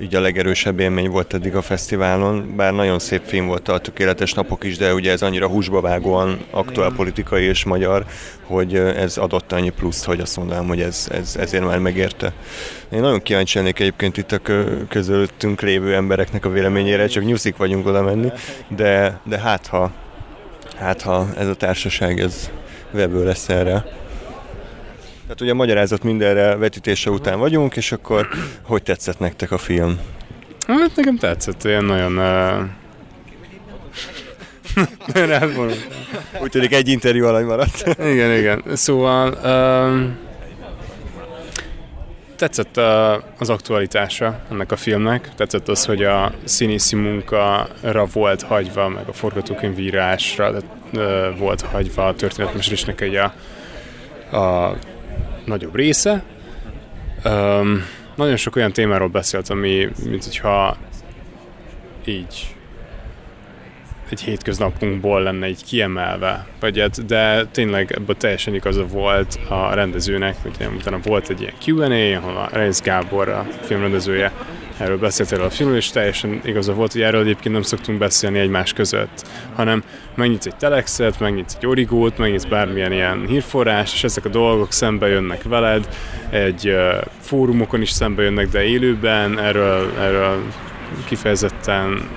így 0.00 0.14
a 0.14 0.20
legerősebb 0.20 0.80
élmény 0.80 1.10
volt 1.10 1.34
eddig 1.34 1.54
a 1.56 1.62
fesztiválon, 1.62 2.52
bár 2.56 2.72
nagyon 2.72 2.98
szép 2.98 3.22
film 3.24 3.46
volt 3.46 3.68
a 3.68 3.78
Tökéletes 3.78 4.32
Napok 4.32 4.64
is, 4.64 4.76
de 4.76 4.94
ugye 4.94 5.10
ez 5.10 5.22
annyira 5.22 5.48
húsba 5.48 5.80
vágóan 5.80 6.38
aktuál 6.50 6.92
politikai 6.92 7.44
és 7.44 7.64
magyar, 7.64 8.04
hogy 8.42 8.74
ez 8.74 9.16
adott 9.16 9.52
annyi 9.52 9.70
pluszt, 9.70 10.04
hogy 10.04 10.20
azt 10.20 10.36
mondanám, 10.36 10.66
hogy 10.66 10.80
ez, 10.80 11.08
ez, 11.10 11.36
ezért 11.38 11.64
már 11.64 11.78
megérte. 11.78 12.32
Én 12.92 13.00
nagyon 13.00 13.22
kíváncsi 13.22 13.58
lennék 13.58 13.80
egyébként 13.80 14.16
itt 14.16 14.32
a 14.32 14.40
közöttünk 14.88 15.60
lévő 15.60 15.94
embereknek 15.94 16.44
a 16.44 16.50
véleményére, 16.50 17.06
csak 17.06 17.24
nyuszik 17.24 17.56
vagyunk 17.56 17.86
oda 17.86 18.02
menni, 18.02 18.32
de, 18.68 19.20
de 19.24 19.38
hát 19.38 19.66
ha, 19.66 19.90
hát 20.76 21.02
ha 21.02 21.28
ez 21.38 21.46
a 21.46 21.54
társaság 21.54 22.20
ez 22.20 22.50
vevő 22.90 23.24
lesz 23.24 23.48
erre. 23.48 24.01
Tehát 25.32 25.46
ugye 25.46 25.60
a 25.60 25.64
magyarázat 25.64 26.02
mindenre 26.02 26.56
vetítése 26.56 27.10
után 27.10 27.38
vagyunk, 27.38 27.76
és 27.76 27.92
akkor 27.92 28.28
hogy 28.62 28.82
tetszett 28.82 29.18
nektek 29.18 29.50
a 29.50 29.58
film? 29.58 29.98
Hát 30.66 30.96
nekem 30.96 31.16
tetszett, 31.16 31.64
ilyen 31.64 31.84
nagyon... 31.84 32.18
Uh... 32.18 32.62
Úgy 36.42 36.50
tűnik 36.50 36.72
egy 36.72 36.88
interjú 36.88 37.26
alany 37.26 37.44
maradt. 37.44 37.84
igen, 37.98 38.36
igen. 38.36 38.62
Szóval 38.74 39.28
uh, 39.28 40.00
tetszett 42.36 42.76
uh, 42.76 42.84
az 43.38 43.50
aktualitása 43.50 44.40
ennek 44.50 44.72
a 44.72 44.76
filmnek. 44.76 45.34
Tetszett 45.34 45.68
az, 45.68 45.84
hogy 45.84 46.02
a 46.02 46.32
színészi 46.44 46.96
munkára 46.96 48.06
volt 48.12 48.42
hagyva, 48.42 48.88
meg 48.88 49.08
a 49.08 49.12
forgatókönyvírásra 49.12 50.50
uh, 50.50 50.60
volt 51.38 51.60
hagyva 51.60 52.06
a 52.06 52.14
történetmesélésnek 52.14 53.00
egy 53.00 53.14
a, 53.14 53.34
a 54.36 54.76
nagyobb 55.44 55.74
része. 55.74 56.22
Um, 57.24 57.84
nagyon 58.14 58.36
sok 58.36 58.56
olyan 58.56 58.72
témáról 58.72 59.08
beszélt, 59.08 59.48
ami, 59.48 59.88
mint 60.04 60.24
hogyha 60.24 60.76
így 62.04 62.54
egy 64.12 64.20
hétköznapunkból 64.22 65.22
lenne 65.22 65.48
így 65.48 65.64
kiemelve, 65.64 66.46
vagy 66.60 66.80
hát, 66.80 67.06
de 67.06 67.44
tényleg 67.44 67.92
ebből 67.92 68.16
teljesen 68.16 68.54
igaza 68.54 68.86
volt 68.86 69.38
a 69.48 69.74
rendezőnek, 69.74 70.36
hogy 70.42 70.68
utána 70.76 70.98
volt 71.02 71.28
egy 71.28 71.40
ilyen 71.40 71.54
Q&A, 71.66 72.16
ahol 72.16 72.36
a 72.36 72.48
Reis 72.52 72.80
Gábor, 72.80 73.28
a 73.28 73.46
filmrendezője 73.60 74.32
erről 74.82 74.98
beszélt 74.98 75.32
erről 75.32 75.44
a 75.44 75.50
filmről, 75.50 75.78
és 75.78 75.90
teljesen 75.90 76.40
igaza 76.44 76.72
volt, 76.72 76.92
hogy 76.92 77.02
erről 77.02 77.20
egyébként 77.20 77.54
nem 77.54 77.62
szoktunk 77.62 77.98
beszélni 77.98 78.38
egymás 78.38 78.72
között, 78.72 79.28
hanem 79.54 79.82
megnyitsz 80.14 80.46
egy 80.46 80.56
telexet, 80.56 81.20
megnyitsz 81.20 81.54
egy 81.54 81.66
origót, 81.66 82.18
megnyitsz 82.18 82.44
bármilyen 82.44 82.92
ilyen 82.92 83.26
hírforrás, 83.26 83.94
és 83.94 84.04
ezek 84.04 84.24
a 84.24 84.28
dolgok 84.28 84.72
szembe 84.72 85.08
jönnek 85.08 85.42
veled, 85.42 85.88
egy 86.30 86.68
uh, 86.68 87.04
fórumokon 87.20 87.80
is 87.80 87.90
szembe 87.90 88.22
jönnek, 88.22 88.48
de 88.48 88.62
élőben 88.62 89.38
erről, 89.38 89.92
erről 89.98 90.42
kifejezetten 91.04 92.08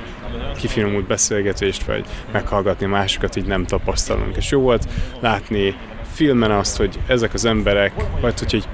kifinomult 0.57 1.07
beszélgetést, 1.07 1.83
vagy 1.83 2.05
meghallgatni 2.31 2.85
másokat 2.85 3.35
így 3.35 3.45
nem 3.45 3.65
tapasztalunk. 3.65 4.35
És 4.35 4.51
jó 4.51 4.61
volt 4.61 4.87
látni 5.19 5.75
filmen 6.13 6.51
azt, 6.51 6.77
hogy 6.77 6.99
ezek 7.07 7.33
az 7.33 7.45
emberek, 7.45 7.93
vagy 8.21 8.39
hogy 8.39 8.55
egy 8.55 8.67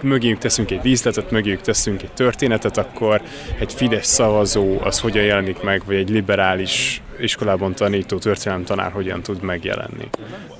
mögéjük 0.00 0.38
teszünk 0.38 0.70
egy 0.70 0.80
díszletet, 0.80 1.30
mögéjük 1.30 1.60
teszünk 1.60 2.02
egy 2.02 2.12
történetet, 2.12 2.76
akkor 2.76 3.22
egy 3.58 3.72
Fidesz 3.72 4.06
szavazó 4.06 4.80
az 4.80 5.00
hogyan 5.00 5.24
jelenik 5.24 5.62
meg, 5.62 5.82
vagy 5.86 5.96
egy 5.96 6.10
liberális 6.10 7.02
iskolában 7.20 7.74
tanító 7.74 8.18
történelem 8.18 8.64
tanár 8.64 8.92
hogyan 8.92 9.22
tud 9.22 9.42
megjelenni. 9.42 10.08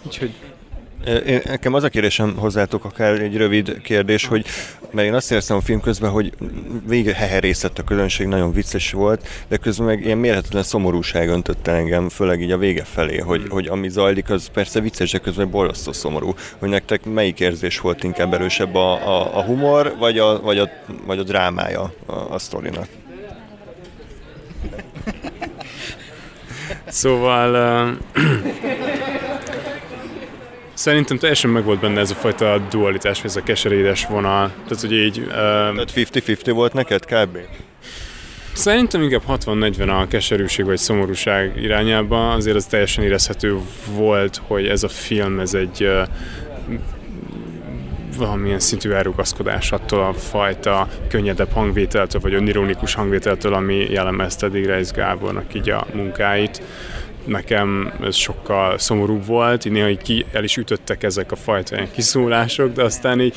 Úgyhogy 0.02 0.30
én, 1.26 1.40
nekem 1.44 1.74
az 1.74 1.82
a 1.82 1.88
kérdésem 1.88 2.36
hozzátok, 2.36 2.84
akár 2.84 3.20
egy 3.20 3.36
rövid 3.36 3.80
kérdés, 3.82 4.26
hogy 4.26 4.46
mert 4.90 5.06
én 5.06 5.14
azt 5.14 5.30
éreztem 5.30 5.56
a 5.56 5.60
film 5.60 5.80
közben, 5.80 6.10
hogy 6.10 6.32
végig 6.86 7.12
heherészett 7.12 7.78
a 7.78 7.82
közönség, 7.82 8.26
nagyon 8.26 8.52
vicces 8.52 8.92
volt, 8.92 9.28
de 9.48 9.56
közben 9.56 9.86
meg 9.86 10.04
ilyen 10.04 10.18
mérhetetlen 10.18 10.62
szomorúság 10.62 11.28
öntötte 11.28 11.72
engem, 11.72 12.08
főleg 12.08 12.40
így 12.40 12.50
a 12.50 12.58
vége 12.58 12.84
felé, 12.84 13.18
hogy, 13.18 13.42
hogy 13.48 13.66
ami 13.66 13.88
zajlik, 13.88 14.30
az 14.30 14.46
persze 14.52 14.80
vicces, 14.80 15.10
de 15.10 15.18
közben 15.18 15.50
borzasztó 15.50 15.92
szomorú. 15.92 16.34
Hogy 16.58 16.68
nektek 16.68 17.04
melyik 17.04 17.40
érzés 17.40 17.80
volt 17.80 18.04
inkább 18.04 18.34
erősebb, 18.34 18.74
a, 18.74 18.92
a, 18.92 19.36
a 19.36 19.42
humor, 19.42 19.94
vagy 19.98 20.18
a, 20.18 20.40
vagy 20.40 20.58
a, 20.58 20.68
vagy 21.06 21.18
a 21.18 21.22
drámája 21.22 21.92
a, 22.06 22.12
a 22.12 22.38
sztorinak? 22.38 22.86
Szóval 26.86 27.50
uh, 28.14 28.91
Szerintem 30.82 31.18
teljesen 31.18 31.50
meg 31.50 31.64
volt 31.64 31.80
benne 31.80 32.00
ez 32.00 32.10
a 32.10 32.14
fajta 32.14 32.62
dualitás, 32.70 33.24
ez 33.24 33.36
a 33.36 33.42
keserédes 33.42 34.06
vonal. 34.06 34.48
Tehát, 34.48 34.80
hogy 34.80 34.92
így... 34.92 35.18
Uh, 35.18 35.26
Tehát 35.34 35.92
50-50 35.94 36.50
volt 36.54 36.72
neked 36.72 37.04
kb? 37.04 37.38
Szerintem 38.52 39.02
inkább 39.02 39.22
60-40 39.28 40.00
a 40.00 40.06
keserűség 40.06 40.64
vagy 40.64 40.78
szomorúság 40.78 41.62
irányába. 41.62 42.32
Azért 42.32 42.56
az 42.56 42.64
teljesen 42.64 43.04
érezhető 43.04 43.58
volt, 43.94 44.40
hogy 44.46 44.66
ez 44.66 44.82
a 44.82 44.88
film, 44.88 45.40
ez 45.40 45.54
egy 45.54 45.84
uh, 45.84 46.08
valamilyen 48.16 48.60
szintű 48.60 48.90
elrugaszkodás 48.90 49.72
attól 49.72 50.00
a 50.00 50.12
fajta 50.12 50.88
könnyedebb 51.08 51.50
hangvételtől, 51.50 52.20
vagy 52.20 52.34
önironikus 52.34 52.94
hangvételtől, 52.94 53.54
ami 53.54 53.86
jellemezte 53.90 54.46
eddig 54.46 54.66
Reis 54.66 54.90
Gábornak 54.90 55.54
így 55.54 55.70
a 55.70 55.86
munkáit 55.94 56.62
nekem 57.24 57.92
ez 58.02 58.16
sokkal 58.16 58.78
szomorúbb 58.78 59.26
volt, 59.26 59.64
így 59.64 59.72
néha 59.72 59.88
így 59.88 60.02
ki, 60.02 60.24
el 60.32 60.44
is 60.44 60.56
ütöttek 60.56 61.02
ezek 61.02 61.32
a 61.32 61.36
fajta 61.36 61.74
ilyen 61.74 61.90
kiszólások, 61.92 62.72
de 62.72 62.82
aztán 62.82 63.20
így 63.20 63.34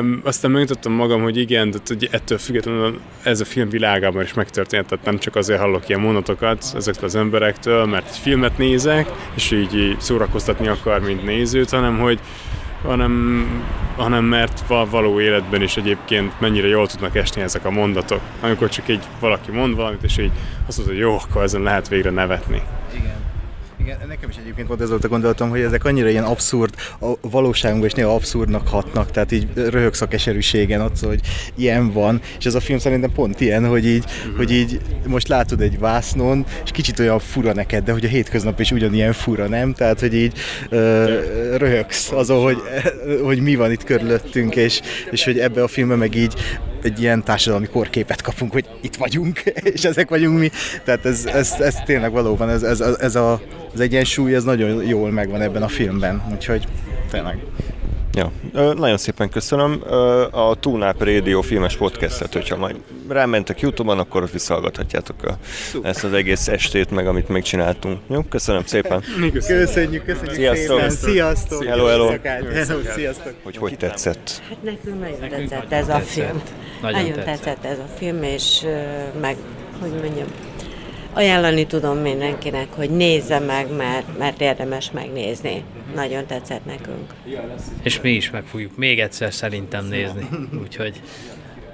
Um, 0.00 0.20
aztán 0.24 0.50
megmutattam 0.50 0.92
magam, 0.92 1.22
hogy 1.22 1.36
igen, 1.36 1.70
de 1.70 1.78
hogy 1.86 2.08
ettől 2.10 2.38
függetlenül 2.38 3.00
ez 3.22 3.40
a 3.40 3.44
film 3.44 3.68
világában 3.68 4.22
is 4.22 4.34
megtörtént, 4.34 4.86
tehát 4.86 5.04
nem 5.04 5.18
csak 5.18 5.36
azért 5.36 5.60
hallok 5.60 5.88
ilyen 5.88 6.00
mondatokat 6.00 6.64
ezektől 6.74 7.04
az 7.04 7.14
emberektől, 7.14 7.86
mert 7.86 8.08
egy 8.08 8.16
filmet 8.16 8.58
nézek, 8.58 9.10
és 9.34 9.50
így, 9.50 9.76
így 9.76 10.00
szórakoztatni 10.00 10.68
akar, 10.68 11.00
mint 11.00 11.24
nézőt, 11.24 11.70
hanem 11.70 11.98
hogy 11.98 12.20
hanem, 12.82 13.46
hanem 13.96 14.24
mert 14.24 14.64
való 14.66 15.20
életben 15.20 15.62
is 15.62 15.76
egyébként 15.76 16.40
mennyire 16.40 16.66
jól 16.66 16.86
tudnak 16.86 17.16
esni 17.16 17.42
ezek 17.42 17.64
a 17.64 17.70
mondatok. 17.70 18.20
Amikor 18.40 18.68
csak 18.68 18.88
így 18.88 19.02
valaki 19.20 19.50
mond 19.50 19.76
valamit, 19.76 20.02
és 20.02 20.18
így 20.18 20.32
azt 20.66 20.76
mondja, 20.76 20.94
hogy 20.96 21.04
jó, 21.04 21.18
akkor 21.18 21.42
ezen 21.42 21.62
lehet 21.62 21.88
végre 21.88 22.10
nevetni. 22.10 22.62
Igen. 22.94 23.29
Igen, 23.90 24.08
nekem 24.08 24.28
is 24.30 24.36
egyébként 24.36 24.68
volt 24.68 24.80
ez 24.80 24.88
volt 24.88 25.04
a 25.04 25.08
gondolatom, 25.08 25.48
hogy 25.48 25.60
ezek 25.60 25.84
annyira 25.84 26.08
ilyen 26.08 26.24
abszurd, 26.24 26.74
a 27.00 27.12
valóságunkban 27.20 27.88
is 27.88 27.94
néha 27.94 28.14
abszurdnak 28.14 28.68
hatnak, 28.68 29.10
tehát 29.10 29.32
így 29.32 29.48
röhögsz 29.54 30.00
a 30.00 30.08
keserűségen 30.08 30.80
ott, 30.80 30.98
hogy 30.98 31.20
ilyen 31.54 31.92
van, 31.92 32.20
és 32.38 32.44
ez 32.44 32.54
a 32.54 32.60
film 32.60 32.78
szerintem 32.78 33.12
pont 33.12 33.40
ilyen, 33.40 33.66
hogy 33.66 33.86
így, 33.86 34.04
uh-huh. 34.04 34.36
hogy 34.36 34.52
így 34.52 34.80
most 35.06 35.28
látod 35.28 35.60
egy 35.60 35.78
vásznon, 35.78 36.46
és 36.64 36.70
kicsit 36.70 36.98
olyan 36.98 37.18
fura 37.18 37.52
neked, 37.52 37.84
de 37.84 37.92
hogy 37.92 38.04
a 38.04 38.08
hétköznap 38.08 38.60
is 38.60 38.70
ugyanilyen 38.70 39.12
fura, 39.12 39.46
nem? 39.46 39.72
Tehát, 39.72 40.00
hogy 40.00 40.14
így 40.14 40.38
uh, 40.70 40.78
röhögsz 41.56 42.12
azon, 42.12 42.42
hogy, 42.42 42.58
hogy 43.22 43.40
mi 43.40 43.54
van 43.54 43.70
itt 43.70 43.84
körülöttünk, 43.84 44.56
és, 44.56 44.80
és 45.10 45.24
hogy 45.24 45.38
ebbe 45.38 45.62
a 45.62 45.68
filmbe 45.68 45.94
meg 45.94 46.14
így 46.14 46.34
egy 46.82 47.00
ilyen 47.00 47.24
társadalmi 47.24 47.66
korképet 47.66 48.22
kapunk, 48.22 48.52
hogy 48.52 48.68
itt 48.80 48.96
vagyunk, 48.96 49.38
és 49.74 49.84
ezek 49.84 50.08
vagyunk 50.08 50.38
mi. 50.38 50.50
Tehát 50.84 51.04
ez, 51.04 51.26
ez, 51.26 51.54
ez 51.60 51.74
tényleg 51.84 52.12
valóban, 52.12 52.48
ez, 52.48 52.62
ez, 52.62 52.80
ez 52.80 53.14
a, 53.14 53.40
az 53.74 53.80
egyensúly, 53.80 54.34
ez 54.34 54.44
nagyon 54.44 54.84
jól 54.86 55.10
megvan 55.10 55.40
ebben 55.40 55.62
a 55.62 55.68
filmben, 55.68 56.22
úgyhogy 56.32 56.66
tényleg. 57.10 57.38
Ja, 58.14 58.32
nagyon 58.74 58.96
szépen 58.96 59.28
köszönöm. 59.28 59.82
A 60.30 60.54
Túnáp 60.54 61.02
Radio 61.02 61.40
filmes 61.42 61.76
podcastet, 61.76 62.32
hogyha 62.32 62.56
majd 62.56 62.76
rámentek 63.08 63.60
Youtube-on, 63.60 63.98
akkor 63.98 64.30
visszahallgathatjátok 64.32 65.24
a, 65.24 65.38
ezt 65.82 66.04
az 66.04 66.12
egész 66.12 66.48
estét, 66.48 66.90
meg 66.90 67.06
amit 67.06 67.28
megcsináltunk. 67.28 68.00
Jó, 68.08 68.22
köszönöm 68.22 68.62
szépen. 68.64 69.02
Köszönjük, 69.32 70.04
köszönjük 70.04 70.34
Sziasztok. 70.34 70.76
szépen. 70.76 70.90
Sziasztok. 70.90 71.64
Hello, 71.64 71.84
hello. 71.86 72.12
Hello, 72.52 72.80
sziasztok. 72.94 73.32
Hogy 73.42 73.56
hogy 73.56 73.76
tetszett? 73.76 74.42
Hát 74.48 74.62
nekünk 74.62 75.00
nagyon 75.00 75.18
nekünk 75.20 75.48
tetszett 75.48 75.72
ez 75.72 75.88
a 75.88 75.98
film. 75.98 76.42
Nagyon, 76.82 77.00
nagyon 77.00 77.14
tetszett. 77.14 77.44
tetszett 77.44 77.64
ez 77.64 77.78
a 77.78 77.88
film, 77.98 78.22
és 78.22 78.66
meg, 79.20 79.36
hogy 79.80 79.90
mondjam, 79.90 80.26
ajánlani 81.12 81.66
tudom 81.66 81.98
mindenkinek, 81.98 82.66
hogy 82.70 82.90
nézze 82.90 83.38
meg, 83.38 83.76
mert, 83.76 84.18
mert 84.18 84.40
érdemes 84.40 84.90
megnézni. 84.90 85.62
Nagyon 85.94 86.26
tetszett 86.26 86.64
nekünk. 86.64 87.14
És 87.82 88.00
mi 88.00 88.10
is 88.10 88.30
meg 88.30 88.44
fogjuk 88.44 88.76
még 88.76 89.00
egyszer 89.00 89.32
szerintem 89.32 89.86
nézni, 89.86 90.28
úgyhogy... 90.62 91.00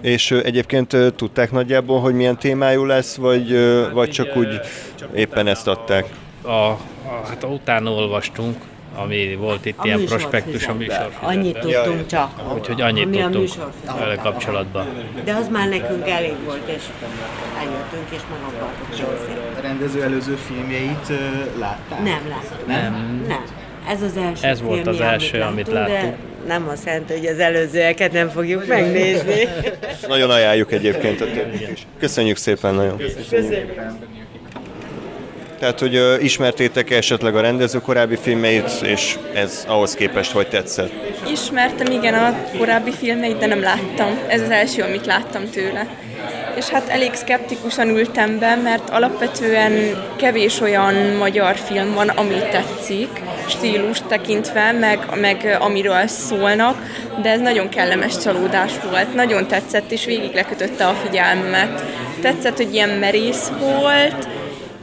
És 0.00 0.30
egyébként 0.30 0.96
tudták 1.16 1.50
nagyjából, 1.50 2.00
hogy 2.00 2.14
milyen 2.14 2.38
témájú 2.38 2.84
lesz, 2.84 3.14
vagy, 3.16 3.58
vagy 3.92 4.10
csak 4.10 4.36
úgy 4.36 4.60
éppen 5.14 5.46
ezt 5.46 5.66
adták? 5.66 6.06
A, 6.42 6.48
a, 6.48 6.78
hát 7.28 7.44
utána 7.44 7.90
olvastunk, 7.90 8.56
ami 8.96 9.36
volt 9.36 9.64
itt 9.64 9.78
a 9.78 9.84
ilyen 9.84 10.04
prospektus 10.04 10.66
a 10.66 10.74
műsor. 10.74 11.10
Annyit 11.20 11.58
tudtunk 11.58 12.06
csak. 12.06 12.54
Úgyhogy 12.54 12.80
annyit 12.80 13.10
tudtunk 13.10 13.48
vele 13.98 14.14
kapcsolatban. 14.14 14.86
De 15.24 15.34
az 15.34 15.48
már 15.48 15.68
nekünk 15.68 16.08
elég 16.08 16.34
volt, 16.44 16.68
és 16.68 16.82
eljöttünk, 17.58 18.08
és 18.10 18.20
meg 18.30 18.54
akartuk 18.54 18.88
nézni. 18.88 19.34
A 19.58 19.60
rendező 19.60 20.02
előző 20.02 20.34
filmjeit 20.34 21.12
látták? 21.58 22.02
Nem 22.02 22.28
láttuk. 22.28 22.66
Nem. 22.66 23.24
Nem. 23.28 23.44
Ez 23.88 24.02
az 24.02 24.16
első 24.16 24.46
Ez 24.46 24.62
volt 24.62 24.86
az 24.86 25.00
első, 25.00 25.40
amit 25.40 25.68
láttunk, 25.68 25.96
láttuk. 25.96 26.10
De 26.10 26.16
nem 26.46 26.68
azt 26.68 26.86
jelenti, 26.86 27.12
hogy 27.12 27.26
az 27.26 27.38
előzőeket 27.38 28.12
nem 28.12 28.28
fogjuk 28.28 28.66
megnézni. 28.66 29.48
Nagyon 30.08 30.30
ajánljuk 30.30 30.72
egyébként 30.72 31.20
a 31.20 31.24
többit 31.24 31.70
is. 31.70 31.86
Köszönjük 31.98 32.36
szépen 32.36 32.74
nagyon. 32.74 32.96
Köszönjük. 32.96 33.80
Tehát, 35.58 35.80
hogy 35.80 35.94
ö, 35.94 36.18
ismertétek 36.18 36.90
esetleg 36.90 37.36
a 37.36 37.40
rendező 37.40 37.80
korábbi 37.80 38.16
filmeit, 38.16 38.70
és 38.82 39.18
ez 39.34 39.64
ahhoz 39.68 39.94
képest 39.94 40.30
hogy 40.30 40.48
tetszett? 40.48 40.92
Ismertem 41.30 41.92
igen 41.92 42.14
a 42.14 42.36
korábbi 42.58 42.92
filmeit, 42.92 43.38
de 43.38 43.46
nem 43.46 43.60
láttam. 43.60 44.18
Ez 44.28 44.40
az 44.40 44.50
első, 44.50 44.82
amit 44.82 45.06
láttam 45.06 45.50
tőle. 45.50 45.86
És 46.56 46.68
hát 46.68 46.88
elég 46.88 47.14
szkeptikusan 47.14 47.88
ültem 47.88 48.38
be, 48.38 48.54
mert 48.54 48.90
alapvetően 48.90 49.72
kevés 50.16 50.60
olyan 50.60 50.94
magyar 50.94 51.56
film 51.56 51.94
van, 51.94 52.08
ami 52.08 52.38
tetszik, 52.50 53.22
stílus 53.48 54.02
tekintve, 54.08 54.72
meg, 54.72 54.98
meg 55.20 55.56
amiről 55.60 56.06
szólnak, 56.06 56.82
de 57.22 57.30
ez 57.30 57.40
nagyon 57.40 57.68
kellemes 57.68 58.18
csalódás 58.18 58.72
volt. 58.90 59.14
Nagyon 59.14 59.46
tetszett, 59.46 59.90
és 59.90 60.04
végig 60.04 60.34
lekötötte 60.34 60.86
a 60.86 60.94
figyelmemet. 61.04 61.84
Tetszett, 62.20 62.56
hogy 62.56 62.74
ilyen 62.74 62.90
merész 62.90 63.50
volt, 63.60 64.28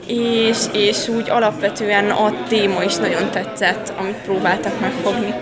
és, 0.06 0.58
és 0.74 1.08
úgy 1.08 1.30
alapvetően 1.30 2.10
a 2.10 2.34
téma 2.48 2.84
is 2.84 2.96
nagyon 2.96 3.32
tetszett, 3.32 3.94
amit 3.98 4.16
próbáltak 4.16 4.80
megfogni. 4.80 5.34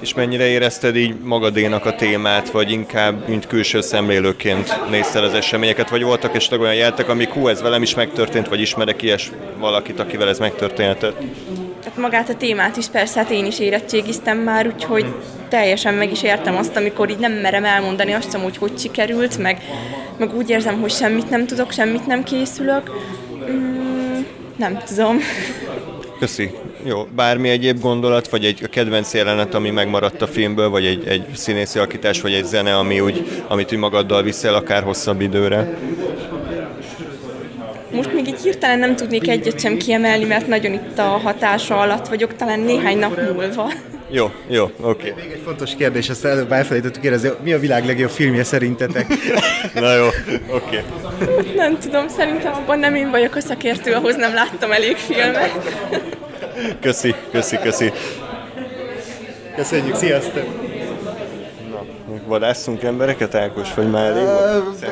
És 0.00 0.14
mennyire 0.14 0.46
érezted 0.46 0.96
így 0.96 1.14
magadénak 1.22 1.84
a 1.84 1.94
témát, 1.94 2.50
vagy 2.50 2.70
inkább, 2.70 3.28
mint 3.28 3.46
külső 3.46 3.80
szemlélőként 3.80 4.90
nézted 4.90 5.24
az 5.24 5.34
eseményeket, 5.34 5.90
vagy 5.90 6.02
voltak 6.02 6.34
esetleg 6.34 6.60
olyan 6.60 6.74
jeltek, 6.74 7.08
amik 7.08 7.30
hú, 7.30 7.48
ez 7.48 7.62
velem 7.62 7.82
is 7.82 7.94
megtörtént, 7.94 8.48
vagy 8.48 8.60
ismerek 8.60 9.02
ilyes 9.02 9.30
valakit, 9.58 10.00
akivel 10.00 10.28
ez 10.28 10.38
megtörténhetett? 10.38 11.22
Tehát 11.82 11.98
magát 11.98 12.28
a 12.28 12.34
témát 12.34 12.76
is 12.76 12.86
persze, 12.86 13.18
hát 13.18 13.30
én 13.30 13.46
is 13.46 13.58
érettségiztem 13.58 14.38
már, 14.38 14.66
úgyhogy 14.66 15.06
teljesen 15.48 15.94
meg 15.94 16.10
is 16.10 16.22
értem 16.22 16.56
azt, 16.56 16.76
amikor 16.76 17.10
így 17.10 17.18
nem 17.18 17.32
merem 17.32 17.64
elmondani 17.64 18.12
azt 18.12 18.30
sem, 18.30 18.42
hogy 18.42 18.56
hogy 18.56 18.78
sikerült, 18.78 19.38
meg, 19.38 19.60
meg 20.18 20.36
úgy 20.36 20.50
érzem, 20.50 20.80
hogy 20.80 20.90
semmit 20.90 21.30
nem 21.30 21.46
tudok, 21.46 21.72
semmit 21.72 22.06
nem 22.06 22.22
készülök. 22.22 22.90
Nem 24.56 24.78
tudom. 24.86 25.18
Köszi. 26.18 26.50
Jó, 26.82 27.06
bármi 27.14 27.48
egyéb 27.48 27.80
gondolat, 27.80 28.28
vagy 28.28 28.44
egy 28.44 28.68
kedvenc 28.70 29.14
jelenet, 29.14 29.54
ami 29.54 29.70
megmaradt 29.70 30.22
a 30.22 30.26
filmből, 30.26 30.68
vagy 30.68 30.84
egy, 30.84 31.06
egy 31.06 31.26
színészi 31.34 31.78
alakítás, 31.78 32.20
vagy 32.20 32.32
egy 32.32 32.44
zene, 32.44 32.76
ami 32.76 33.00
úgy, 33.00 33.42
amit 33.48 33.72
úgy 33.72 33.78
magaddal 33.78 34.22
viszel 34.22 34.54
akár 34.54 34.82
hosszabb 34.82 35.20
időre. 35.20 35.78
Most 37.92 38.12
még 38.12 38.28
így 38.28 38.40
hirtelen 38.42 38.78
nem 38.78 38.96
tudnék 38.96 39.28
egyet 39.28 39.60
sem 39.60 39.76
kiemelni, 39.76 40.24
mert 40.24 40.46
nagyon 40.46 40.72
itt 40.72 40.98
a 40.98 41.02
hatása 41.02 41.78
alatt 41.78 42.08
vagyok, 42.08 42.36
talán 42.36 42.60
néhány 42.60 42.98
nap 42.98 43.20
múlva. 43.32 43.72
Jó, 44.14 44.30
jó, 44.48 44.64
oké. 44.64 45.10
Okay. 45.10 45.24
Még 45.24 45.32
egy 45.32 45.40
fontos 45.44 45.74
kérdés, 45.76 46.08
ezt 46.08 46.24
előbb 46.24 46.52
elfelejtettük 46.52 47.02
kérdezni, 47.02 47.30
mi 47.42 47.52
a 47.52 47.58
világ 47.58 47.86
legjobb 47.86 48.10
filmje 48.10 48.44
szerintetek? 48.44 49.06
Na 49.74 49.94
jó, 49.94 50.06
oké. 50.50 50.82
Okay. 51.18 51.54
Nem 51.54 51.78
tudom, 51.78 52.08
szerintem 52.08 52.52
abban 52.52 52.78
nem 52.78 52.94
én 52.94 53.10
vagyok 53.10 53.34
a 53.34 53.40
szakértő, 53.40 53.92
ahhoz 53.92 54.16
nem 54.16 54.34
láttam 54.34 54.72
elég 54.72 54.96
filmet. 54.96 55.50
Köszi, 56.80 57.14
köszi, 57.30 57.58
köszi. 57.58 57.92
Köszönjük, 59.56 59.96
sziasztok! 59.96 60.44
Vadászunk 62.26 62.82
embereket, 62.82 63.34
Ákos, 63.34 63.74
vagy 63.74 63.90
már 63.90 64.10
elég? 64.10 64.26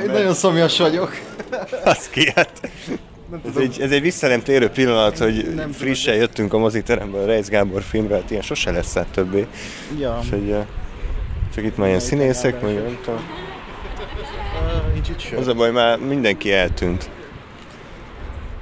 Én 0.05 0.11
nagyon 0.11 0.35
szomjas 0.35 0.79
vagyok. 0.79 1.19
Az 1.85 2.09
ki, 2.09 2.33
hát. 2.35 2.51
Ez 3.33 3.57
egy, 3.57 3.81
ez 3.81 3.91
egy 3.91 4.01
vissza 4.01 4.29
nem 4.29 4.43
térő 4.43 4.69
pillanat, 4.69 5.19
hogy 5.19 5.53
nem 5.55 5.71
frissen 5.71 6.15
jöttünk 6.15 6.53
a 6.53 6.59
moziteremből 6.59 7.23
a 7.23 7.27
Reis 7.27 7.47
Gábor 7.47 7.83
filmre, 7.83 8.15
hát 8.15 8.31
ilyen 8.31 8.43
sose 8.43 8.71
lesz 8.71 8.95
hát 8.95 9.07
többé. 9.07 9.47
Ja. 9.99 10.19
És 10.23 10.31
hogy, 10.31 10.51
eh, 10.51 10.67
csak 11.55 11.65
itt 11.65 11.77
már 11.77 11.89
ilyen 11.89 12.01
színészek, 12.01 12.61
vagy 12.61 12.75
nem 12.75 12.99
tudom. 13.05 13.21
Az 15.37 15.47
a 15.47 15.55
baj, 15.55 15.71
már 15.71 15.99
mindenki 15.99 16.53
eltűnt. 16.53 17.11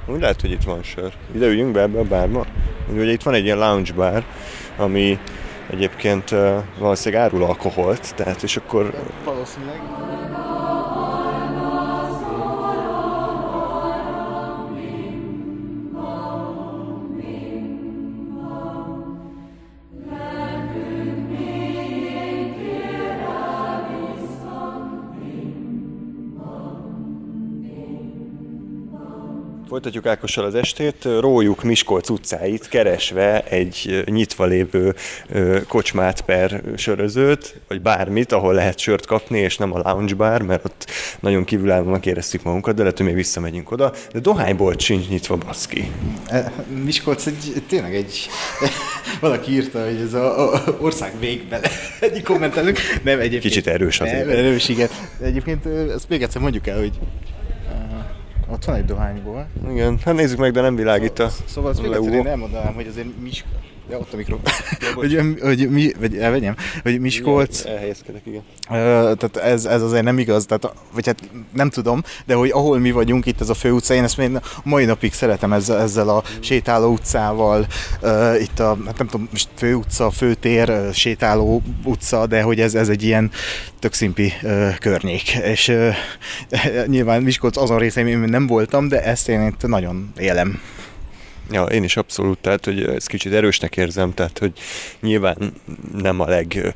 Úgy 0.05 0.19
lehet, 0.19 0.41
hogy 0.41 0.51
itt 0.51 0.63
van 0.63 0.83
sör. 0.83 1.13
Ide 1.35 1.45
üljünk 1.45 1.71
be 1.71 1.81
ebbe 1.81 1.99
a 1.99 2.03
bárba. 2.03 2.45
Ugye 2.93 3.11
itt 3.11 3.23
van 3.23 3.33
egy 3.33 3.43
ilyen 3.43 3.57
lounge 3.57 3.93
bar, 3.93 4.23
ami 4.77 5.19
egyébként 5.69 6.31
uh, 6.31 6.63
valószínűleg 6.79 7.23
árul 7.23 7.43
alkoholt, 7.43 8.15
tehát 8.15 8.43
és 8.43 8.57
akkor 8.57 8.93
Valószínűleg. 9.23 9.79
Folytatjuk 29.81 30.13
Ákossal 30.13 30.45
az 30.45 30.55
estét, 30.55 31.07
rójuk 31.19 31.63
Miskolc 31.63 32.09
utcáit 32.09 32.67
keresve 32.67 33.43
egy 33.43 34.03
nyitva 34.05 34.45
lévő 34.45 34.95
kocsmát 35.67 36.21
per 36.21 36.61
sörözőt, 36.75 37.59
vagy 37.67 37.81
bármit, 37.81 38.31
ahol 38.31 38.53
lehet 38.53 38.79
sört 38.79 39.05
kapni, 39.05 39.39
és 39.39 39.57
nem 39.57 39.73
a 39.73 39.81
lounge 39.83 40.15
bar, 40.15 40.41
mert 40.41 40.65
ott 40.65 40.89
nagyon 41.19 41.43
kívülállónak 41.43 42.05
éreztük 42.05 42.43
magunkat, 42.43 42.75
de 42.75 42.81
lehet, 42.81 42.97
hogy 42.97 43.05
még 43.05 43.15
visszamegyünk 43.15 43.71
oda. 43.71 43.93
De 44.13 44.19
dohánybolt 44.19 44.79
sincs 44.79 45.07
nyitva, 45.07 45.37
baszki. 45.37 45.91
E, 46.27 46.51
Miskolc 46.83 47.25
egy, 47.25 47.63
tényleg 47.67 47.95
egy... 47.95 48.29
Valaki 49.19 49.51
írta, 49.51 49.83
hogy 49.85 50.01
ez 50.05 50.13
a, 50.13 50.53
a 50.53 50.77
ország 50.79 51.19
végbele. 51.19 51.69
Egyik 51.99 52.23
kommentelők. 52.23 52.79
Nem, 53.03 53.19
egyébként. 53.19 53.41
Kicsit 53.41 53.67
erős 53.67 53.97
Nem, 53.97 54.07
azért. 54.07 54.29
erős, 54.29 54.69
igen. 54.69 54.89
Egyébként 55.21 55.65
ezt 55.65 56.09
még 56.09 56.21
egyszer 56.21 56.41
mondjuk 56.41 56.67
el, 56.67 56.79
hogy 56.79 56.93
ott 58.51 58.65
van 58.65 58.75
egy 58.75 58.85
dohányból. 58.85 59.47
Igen, 59.69 59.99
hát 60.05 60.15
nézzük 60.15 60.37
meg, 60.39 60.51
de 60.51 60.61
nem 60.61 60.75
világít 60.75 61.19
a 61.19 61.29
Szóval 61.45 61.69
azt 61.69 61.81
még 61.81 61.91
egyszer 61.91 62.13
én 62.13 62.27
elmondanám, 62.27 62.73
hogy 62.73 62.87
azért 62.87 63.07
Mis... 63.21 63.45
Ja, 63.91 63.97
ott 63.97 64.13
a 64.13 64.15
mikro. 64.15 64.39
hogy, 64.95 65.19
hogy, 65.41 65.69
mi, 65.69 65.91
vagy 65.99 66.17
elvegyem, 66.17 66.55
hogy 66.83 66.99
Miskolc, 66.99 67.59
Igen, 67.59 67.73
elhelyezkedek, 67.73 68.21
igen. 68.25 68.41
Ö, 68.69 69.13
tehát 69.17 69.37
ez, 69.37 69.65
ez 69.65 69.81
azért 69.81 70.03
nem 70.03 70.19
igaz, 70.19 70.45
tehát, 70.45 70.75
vagy 70.93 71.05
hát 71.05 71.19
nem 71.53 71.69
tudom, 71.69 72.03
de 72.25 72.33
hogy 72.33 72.49
ahol 72.49 72.79
mi 72.79 72.91
vagyunk 72.91 73.25
itt 73.25 73.41
ez 73.41 73.49
a 73.49 73.53
főutca, 73.53 73.93
én 73.93 74.03
ezt 74.03 74.17
még 74.17 74.31
mai 74.63 74.85
napig 74.85 75.13
szeretem 75.13 75.53
ezzel, 75.53 75.79
ezzel 75.79 76.09
a 76.09 76.23
sétáló 76.39 76.91
utcával, 76.91 77.67
ö, 78.01 78.35
itt 78.35 78.59
a, 78.59 78.77
hát 78.85 78.97
nem 78.97 79.07
tudom, 79.07 79.27
most 79.31 79.49
főutca, 79.55 80.11
főtér, 80.11 80.93
sétáló 80.93 81.61
utca, 81.83 82.27
de 82.27 82.41
hogy 82.41 82.59
ez, 82.59 82.75
ez 82.75 82.89
egy 82.89 83.03
ilyen 83.03 83.31
tök 83.79 83.93
szimpi 83.93 84.33
ö, 84.41 84.69
környék, 84.79 85.33
és 85.33 85.67
ö, 85.67 85.89
nyilván 86.85 87.21
Miskolc 87.21 87.57
azon 87.57 87.77
részén 87.77 88.07
én 88.07 88.17
nem 88.17 88.47
voltam, 88.47 88.87
de 88.87 89.03
ezt 89.03 89.29
én 89.29 89.41
itt 89.41 89.67
nagyon 89.67 90.11
élem. 90.17 90.59
Ja, 91.51 91.63
én 91.63 91.83
is 91.83 91.97
abszolút, 91.97 92.37
tehát 92.37 92.65
hogy 92.65 92.83
ezt 92.83 93.07
kicsit 93.07 93.33
erősnek 93.33 93.77
érzem, 93.77 94.13
tehát 94.13 94.37
hogy 94.37 94.51
nyilván 95.01 95.53
nem 95.97 96.19
a 96.19 96.27
leg... 96.27 96.73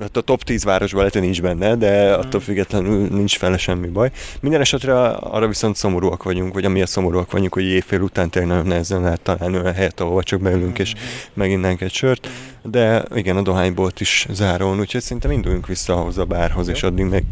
Hát 0.00 0.16
a 0.16 0.20
top 0.20 0.42
10 0.42 0.64
városban 0.64 0.98
lehet, 0.98 1.12
hogy 1.12 1.22
nincs 1.22 1.42
benne, 1.42 1.76
de 1.76 2.12
attól 2.14 2.40
függetlenül 2.40 3.08
nincs 3.08 3.38
vele 3.38 3.58
semmi 3.58 3.88
baj. 3.88 4.10
Minden 4.40 4.60
esetre 4.60 5.08
arra 5.08 5.48
viszont 5.48 5.76
szomorúak 5.76 6.22
vagyunk, 6.22 6.54
vagy 6.54 6.64
amiatt 6.64 6.88
szomorúak 6.88 7.30
vagyunk, 7.30 7.54
hogy 7.54 7.64
éjfél 7.64 8.00
után 8.00 8.30
tényleg 8.30 8.50
nagyon 8.50 8.66
nehezen 8.66 9.02
lehet 9.02 9.20
találni 9.20 9.58
olyan 9.58 9.74
helyet, 9.74 10.00
ahova 10.00 10.22
csak 10.22 10.40
beülünk 10.40 10.78
és 10.78 10.94
meginnánk 11.34 11.80
egy 11.80 11.92
sört. 11.92 12.28
De 12.62 13.04
igen, 13.14 13.36
a 13.36 13.42
dohánybolt 13.42 14.00
is 14.00 14.26
záron, 14.30 14.80
úgyhogy 14.80 15.02
szerintem 15.02 15.30
induljunk 15.30 15.66
vissza 15.66 15.94
ahhoz 15.94 16.18
a 16.18 16.24
bárhoz, 16.24 16.68
és 16.68 16.82
addig 16.82 17.04
még 17.04 17.24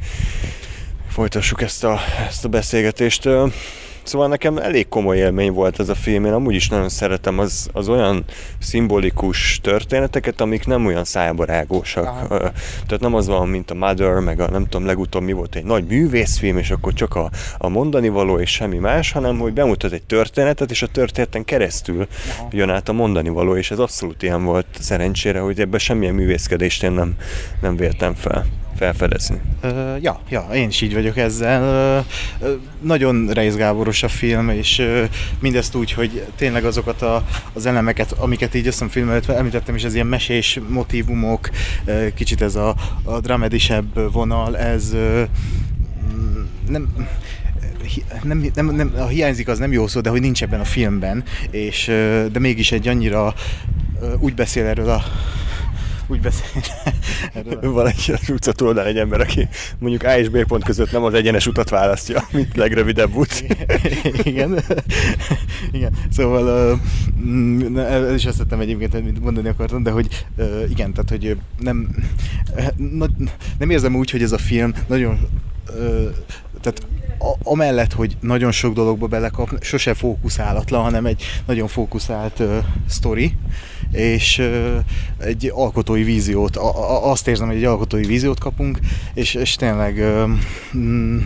folytassuk 1.08 1.62
ezt 1.62 1.84
a, 1.84 1.98
ezt 2.28 2.44
a 2.44 2.48
beszélgetést. 2.48 3.28
Szóval 4.08 4.28
nekem 4.28 4.58
elég 4.58 4.88
komoly 4.88 5.16
élmény 5.16 5.52
volt 5.52 5.80
ez 5.80 5.88
a 5.88 5.94
film, 5.94 6.24
én 6.24 6.32
amúgy 6.32 6.54
is 6.54 6.68
nagyon 6.68 6.88
szeretem 6.88 7.38
az, 7.38 7.68
az 7.72 7.88
olyan 7.88 8.24
szimbolikus 8.58 9.60
történeteket, 9.62 10.40
amik 10.40 10.66
nem 10.66 10.86
olyan 10.86 11.04
szájbarágósak. 11.04 12.28
Tehát 12.86 13.00
nem 13.00 13.14
az 13.14 13.26
van, 13.26 13.48
mint 13.48 13.70
a 13.70 13.74
Mother, 13.74 14.12
meg 14.12 14.40
a 14.40 14.50
nem 14.50 14.64
tudom, 14.64 14.86
legutóbb 14.86 15.22
mi 15.22 15.32
volt 15.32 15.54
egy 15.54 15.64
nagy 15.64 15.86
művészfilm, 15.86 16.58
és 16.58 16.70
akkor 16.70 16.92
csak 16.92 17.14
a, 17.14 17.30
a 17.58 17.68
mondani 17.68 18.08
való 18.08 18.38
és 18.38 18.50
semmi 18.50 18.78
más, 18.78 19.12
hanem 19.12 19.38
hogy 19.38 19.52
bemutat 19.52 19.92
egy 19.92 20.02
történetet, 20.02 20.70
és 20.70 20.82
a 20.82 20.86
történeten 20.86 21.44
keresztül 21.44 22.06
jön 22.50 22.70
át 22.70 22.88
a 22.88 22.92
mondani 22.92 23.28
való, 23.28 23.56
és 23.56 23.70
ez 23.70 23.78
abszolút 23.78 24.22
ilyen 24.22 24.44
volt 24.44 24.66
szerencsére, 24.78 25.40
hogy 25.40 25.60
ebben 25.60 25.78
semmilyen 25.78 26.14
művészkedést 26.14 26.82
én 26.82 26.92
nem, 26.92 27.14
nem 27.60 27.76
véltem 27.76 28.14
fel 28.14 28.46
felfedezni. 28.78 29.40
Ö, 29.60 29.96
ja, 30.00 30.20
ja, 30.28 30.48
én 30.54 30.68
is 30.68 30.80
így 30.80 30.94
vagyok 30.94 31.16
ezzel. 31.16 31.62
Ö, 32.40 32.52
nagyon 32.80 33.28
Reis 33.28 34.02
a 34.02 34.08
film, 34.08 34.48
és 34.48 34.78
ö, 34.78 35.04
mindezt 35.40 35.74
úgy, 35.74 35.92
hogy 35.92 36.24
tényleg 36.36 36.64
azokat 36.64 37.02
a, 37.02 37.24
az 37.52 37.66
elemeket, 37.66 38.12
amiket 38.12 38.54
így 38.54 38.66
összem 38.66 38.88
film 38.88 39.08
előtt 39.10 39.28
említettem, 39.28 39.74
és 39.74 39.82
ez 39.82 39.94
ilyen 39.94 40.06
mesés 40.06 40.60
motivumok, 40.68 41.50
ö, 41.84 42.06
kicsit 42.14 42.42
ez 42.42 42.54
a, 42.54 42.74
a 43.04 43.20
dramedisebb 43.20 44.12
vonal, 44.12 44.58
ez 44.58 44.92
ö, 44.92 45.22
mm, 46.12 46.42
nem, 46.68 46.88
nem, 48.22 48.50
nem, 48.54 48.74
nem, 48.74 48.92
a 48.98 49.06
hiányzik 49.06 49.48
az 49.48 49.58
nem 49.58 49.72
jó 49.72 49.86
szó, 49.86 50.00
de 50.00 50.10
hogy 50.10 50.20
nincs 50.20 50.42
ebben 50.42 50.60
a 50.60 50.64
filmben, 50.64 51.24
és, 51.50 51.84
de 52.32 52.38
mégis 52.38 52.72
egy 52.72 52.88
annyira 52.88 53.34
úgy 54.18 54.34
beszél 54.34 54.66
erről 54.66 54.88
a 54.88 55.02
úgy 56.08 56.20
beszél. 56.20 56.62
Van 57.60 57.86
egy 57.86 58.18
utca 58.28 58.52
oldal 58.64 58.86
egy 58.86 58.98
ember, 58.98 59.20
aki 59.20 59.48
mondjuk 59.78 60.02
A 60.02 60.18
és 60.18 60.28
B 60.28 60.46
pont 60.46 60.64
között 60.64 60.92
nem 60.92 61.02
az 61.02 61.14
egyenes 61.14 61.46
utat 61.46 61.68
választja, 61.68 62.28
mint 62.32 62.56
legrövidebb 62.56 63.14
út. 63.14 63.44
Igen. 64.22 64.62
igen. 65.72 65.92
Szóval 66.10 66.78
uh, 67.74 67.78
ez 67.80 68.14
is 68.14 68.26
azt 68.26 68.38
tettem 68.38 68.60
egyébként, 68.60 68.94
amit 68.94 69.20
mondani 69.20 69.48
akartam, 69.48 69.82
de 69.82 69.90
hogy 69.90 70.26
igen, 70.68 70.92
tehát 70.92 71.10
hogy 71.10 71.36
nem, 71.58 71.88
nem 73.58 73.70
érzem 73.70 73.96
úgy, 73.96 74.10
hogy 74.10 74.22
ez 74.22 74.32
a 74.32 74.38
film 74.38 74.72
nagyon 74.86 75.18
tehát 76.60 76.86
amellett, 77.42 77.92
hogy 77.92 78.16
nagyon 78.20 78.52
sok 78.52 78.74
dologba 78.74 79.06
belekap, 79.06 79.48
sose 79.60 79.94
fókuszálatlan, 79.94 80.82
hanem 80.82 81.06
egy 81.06 81.22
nagyon 81.46 81.68
fókuszált 81.68 82.38
uh, 82.38 82.56
sztori, 82.88 83.36
és 83.92 84.38
uh, 84.38 84.78
egy 85.18 85.50
alkotói 85.54 86.02
víziót, 86.02 86.56
a, 86.56 86.66
a, 86.66 87.10
azt 87.10 87.28
érzem, 87.28 87.46
hogy 87.46 87.56
egy 87.56 87.64
alkotói 87.64 88.06
víziót 88.06 88.38
kapunk, 88.38 88.78
és, 89.14 89.34
és 89.34 89.54
tényleg 89.54 89.96
uh, 89.96 90.30
mm, 90.76 91.18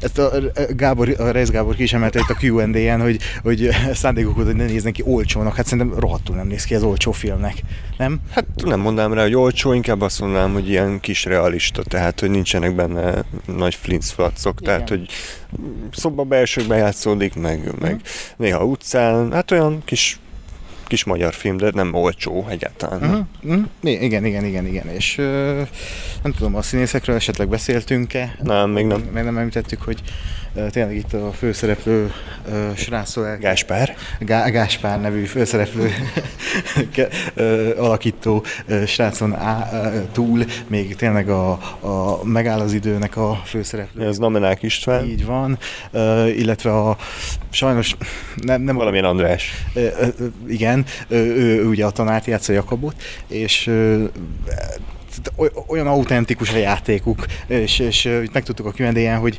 ezt 0.00 0.18
a 0.18 0.32
Gábor, 0.76 1.14
a 1.18 1.30
Reis 1.30 1.48
Gábor 1.48 1.74
ki 1.74 1.82
is 1.82 1.92
emelte 1.92 2.18
itt 2.18 2.36
a 2.36 2.46
Q&A-en, 2.46 3.00
hogy, 3.00 3.18
hogy 3.42 3.68
szándékokat, 3.92 4.44
hogy 4.44 4.56
ne 4.56 4.64
néznek 4.64 4.92
ki 4.92 5.02
olcsónak. 5.06 5.56
Hát 5.56 5.66
szerintem 5.66 5.98
rohadtul 5.98 6.36
nem 6.36 6.46
néz 6.46 6.64
ki 6.64 6.74
ez 6.74 6.82
olcsó 6.82 7.12
filmnek, 7.12 7.54
nem? 7.98 8.20
Hát 8.30 8.46
nem 8.64 8.80
mondanám 8.80 9.12
rá, 9.12 9.22
hogy 9.22 9.34
olcsó, 9.34 9.72
inkább 9.72 10.00
azt 10.00 10.20
mondanám, 10.20 10.52
hogy 10.52 10.68
ilyen 10.68 11.00
kis 11.00 11.24
realista, 11.24 11.82
tehát 11.82 12.20
hogy 12.20 12.30
nincsenek 12.30 12.74
benne 12.74 13.24
nagy 13.56 13.74
flincflacok, 13.74 14.60
tehát 14.60 14.88
hogy 14.88 15.08
szoba 15.92 16.22
belsőkben 16.24 16.78
játszódik, 16.78 17.34
meg, 17.34 17.70
meg 17.80 18.00
néha 18.36 18.64
utcán, 18.64 19.32
hát 19.32 19.50
olyan 19.50 19.82
kis 19.84 20.20
kis 20.92 21.04
magyar 21.04 21.34
film, 21.34 21.56
de 21.56 21.70
nem 21.74 21.94
olcsó 21.94 22.46
egyáltalán. 22.48 23.02
Uh-huh. 23.02 23.26
Uh-huh. 23.42 24.02
Igen, 24.02 24.24
igen, 24.24 24.44
igen, 24.44 24.66
igen. 24.66 24.88
És 24.88 25.18
uh, 25.18 25.26
nem 26.22 26.32
tudom, 26.32 26.54
a 26.54 26.62
színészekről 26.62 27.16
esetleg 27.16 27.48
beszéltünk-e? 27.48 28.36
Nem, 28.42 28.70
még 28.70 28.86
nem. 28.86 29.00
Meg 29.12 29.24
nem 29.24 29.38
említettük, 29.38 29.82
hogy 29.82 30.00
uh, 30.54 30.66
tényleg 30.70 30.96
itt 30.96 31.12
a 31.12 31.32
főszereplő 31.32 32.12
uh, 32.48 32.76
srácol 32.76 33.26
el. 33.26 33.38
Gáspár. 33.38 33.96
Gá- 34.20 34.50
Gáspár 34.50 35.00
nevű 35.00 35.24
főszereplő 35.24 35.90
uh, 37.36 37.70
alakító 37.78 38.44
uh, 38.68 38.84
srácon 38.84 39.34
á, 39.34 39.68
uh, 39.72 40.02
túl 40.12 40.44
még 40.66 40.96
tényleg 40.96 41.28
a, 41.28 41.50
a 41.80 42.24
megáll 42.24 42.60
az 42.60 42.72
időnek 42.72 43.16
a 43.16 43.42
főszereplő. 43.44 44.06
Ez 44.06 44.18
Namenák 44.18 44.62
István. 44.62 45.04
Így 45.04 45.24
van, 45.24 45.58
uh, 45.90 46.38
illetve 46.38 46.72
a 46.78 46.96
sajnos 47.50 47.96
nem, 48.34 48.62
nem 48.62 48.76
Valamilyen 48.76 49.04
András. 49.04 49.52
Uh, 49.74 49.82
uh, 50.00 50.26
igen, 50.48 50.81
ő, 51.08 51.16
ő, 51.16 51.60
ő 51.60 51.66
ugye 51.66 51.84
a 51.84 51.90
tanárt 51.90 52.26
játsza 52.26 52.52
Jakabot, 52.52 52.94
és 53.28 53.70
olyan 55.66 55.86
autentikus 55.86 56.52
a 56.52 56.56
játékuk, 56.56 57.26
és, 57.46 57.78
és 57.78 58.04
itt 58.04 58.32
megtudtuk 58.32 58.66
a 58.66 58.72
qa 58.72 59.18
hogy 59.18 59.38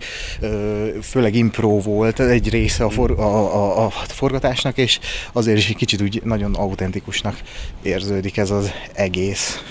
főleg 1.01 1.35
impro 1.35 1.79
volt 1.79 2.19
egy 2.19 2.49
része 2.49 2.83
a, 2.83 2.89
for, 2.89 3.11
a, 3.11 3.55
a, 3.55 3.85
a 3.85 3.89
forgatásnak, 3.89 4.77
és 4.77 4.99
azért 5.31 5.57
is 5.57 5.69
egy 5.69 5.75
kicsit 5.75 6.01
úgy 6.01 6.21
nagyon 6.23 6.55
autentikusnak 6.55 7.39
érződik 7.81 8.37
ez 8.37 8.49
az 8.49 8.71
egész. 8.93 9.63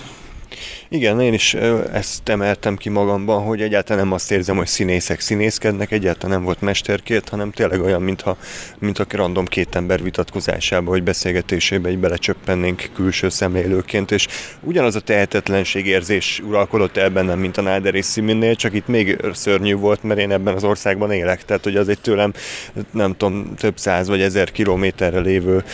Igen, 0.95 1.21
én 1.21 1.33
is 1.33 1.55
ezt 1.93 2.29
emeltem 2.29 2.77
ki 2.77 2.89
magamban, 2.89 3.43
hogy 3.43 3.63
egyáltalán 3.63 4.05
nem 4.05 4.13
azt 4.13 4.31
érzem, 4.31 4.57
hogy 4.57 4.67
színészek 4.67 5.21
színészkednek, 5.21 5.91
egyáltalán 5.91 6.37
nem 6.37 6.45
volt 6.45 6.61
mesterkért, 6.61 7.29
hanem 7.29 7.51
tényleg 7.51 7.81
olyan, 7.81 8.03
mintha, 8.03 8.37
mintha 8.79 9.05
random 9.11 9.45
két 9.45 9.75
ember 9.75 10.03
vitatkozásába, 10.03 10.91
vagy 10.91 11.03
beszélgetésébe 11.03 11.91
így 11.91 11.99
belecsöppennénk 11.99 12.91
külső 12.95 13.29
szemlélőként, 13.29 14.11
és 14.11 14.27
ugyanaz 14.61 14.95
a 14.95 15.01
tehetetlenség 15.01 15.87
érzés 15.87 16.43
uralkodott 16.47 16.97
el 16.97 17.11
bennem, 17.11 17.39
mint 17.39 17.57
a 17.57 17.63
Náder 17.63 17.95
és 17.95 18.05
Sziminnél, 18.05 18.55
csak 18.55 18.75
itt 18.75 18.87
még 18.87 19.19
szörnyű 19.33 19.75
volt, 19.75 20.03
mert 20.03 20.21
én 20.21 20.33
ebben 20.33 20.55
az 20.55 20.65
országban 20.65 21.13
élek, 21.13 21.45
tehát 21.45 21.65
hogy 21.65 21.77
az 21.77 21.89
egy 21.89 22.01
tőlem, 22.01 22.33
nem 22.91 23.17
tudom, 23.17 23.55
több 23.55 23.79
száz 23.79 24.09
vagy 24.09 24.21
ezer 24.21 24.51
kilométerre 24.51 25.21
lévő 25.21 25.65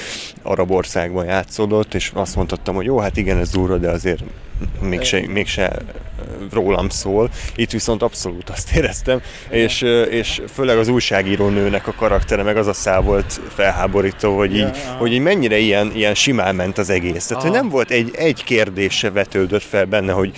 arab 0.42 0.70
országban 0.70 1.24
játszódott, 1.24 1.94
és 1.94 2.10
azt 2.14 2.36
mondhattam, 2.36 2.74
hogy 2.74 2.84
jó, 2.84 2.98
hát 2.98 3.16
igen, 3.16 3.38
ez 3.38 3.50
durva, 3.50 3.76
de 3.76 3.90
azért 3.90 4.22
mégse, 4.80 5.22
mégse 5.28 5.82
rólam 6.52 6.88
szól. 6.88 7.30
Itt 7.56 7.70
viszont 7.70 8.02
abszolút 8.02 8.50
azt 8.50 8.76
éreztem, 8.76 9.20
és, 9.50 9.82
és 10.10 10.40
főleg 10.52 10.78
az 10.78 10.88
újságíró 10.88 11.48
nőnek 11.48 11.86
a 11.86 11.92
karaktere, 11.92 12.42
meg 12.42 12.56
az 12.56 12.66
a 12.66 12.72
szál 12.72 13.00
volt 13.00 13.40
felháborító, 13.54 14.36
hogy 14.36 14.56
így, 14.56 14.70
hogy 14.98 15.12
így 15.12 15.20
mennyire 15.20 15.58
ilyen, 15.58 15.92
ilyen 15.94 16.14
simán 16.14 16.54
ment 16.54 16.78
az 16.78 16.90
egész. 16.90 17.26
Tehát, 17.26 17.42
hogy 17.42 17.52
nem 17.52 17.68
volt 17.68 17.90
egy, 17.90 18.10
egy 18.14 18.44
kérdés 18.44 18.98
se 18.98 19.10
vetődött 19.10 19.62
fel 19.62 19.84
benne, 19.84 20.12
hogy 20.12 20.32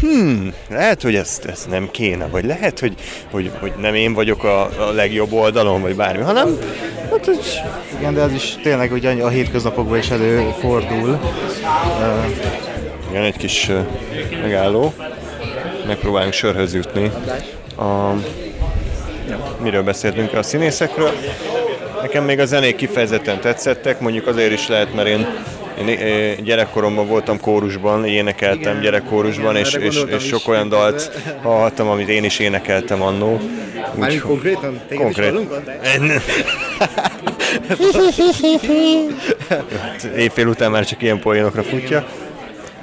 hmm, 0.00 0.52
lehet, 0.68 1.02
hogy 1.02 1.14
ezt, 1.14 1.44
ezt 1.44 1.68
nem 1.68 1.88
kéne, 1.90 2.26
vagy 2.26 2.44
lehet, 2.44 2.78
hogy, 2.78 2.94
hogy, 3.30 3.50
hogy 3.60 3.72
nem 3.80 3.94
én 3.94 4.12
vagyok 4.12 4.44
a, 4.44 4.62
a 4.62 4.92
legjobb 4.92 5.32
oldalon, 5.32 5.80
vagy 5.80 5.96
bármi, 5.96 6.22
hanem 6.22 6.58
hát, 7.10 7.24
hogy... 7.24 7.62
Igen, 7.98 8.14
de 8.14 8.22
az 8.22 8.32
is 8.32 8.54
tényleg 8.62 8.90
hogy 8.90 9.06
a 9.06 9.28
hétköznapokban 9.28 9.98
is 9.98 10.10
előfordul. 10.10 11.20
Uh, 11.98 12.73
igen, 13.14 13.26
egy 13.26 13.36
kis 13.36 13.70
megálló. 14.42 14.94
Megpróbálunk 15.86 16.32
sörhöz 16.32 16.74
jutni. 16.74 17.10
A, 17.76 18.12
miről 19.62 19.82
beszéltünk 19.82 20.32
a 20.32 20.42
színészekről. 20.42 21.10
Nekem 22.02 22.24
még 22.24 22.38
a 22.38 22.44
zenék 22.44 22.76
kifejezetten 22.76 23.40
tetszettek, 23.40 24.00
mondjuk 24.00 24.26
azért 24.26 24.52
is 24.52 24.68
lehet, 24.68 24.94
mert 24.94 25.08
én 25.08 25.26
én 25.78 26.44
gyerekkoromban 26.44 27.06
voltam 27.06 27.40
kórusban, 27.40 28.04
énekeltem 28.06 28.60
Igen, 28.60 28.80
gyerekkórusban, 28.80 29.56
és, 29.56 29.72
és, 29.72 30.02
és 30.06 30.24
sok 30.24 30.48
olyan 30.48 30.68
dalt 30.68 31.10
hallhattam, 31.42 31.88
amit 31.88 32.08
én 32.08 32.24
is 32.24 32.38
énekeltem 32.38 33.02
annó. 33.02 33.40
Úgy, 33.94 34.18
konkrétan? 34.18 34.80
Téged 34.88 35.04
konkrét. 35.04 35.32
hát, 39.48 40.02
évfél 40.16 40.46
után 40.46 40.70
már 40.70 40.84
csak 40.84 41.02
ilyen 41.02 41.18
poénokra 41.18 41.62
futja 41.62 42.06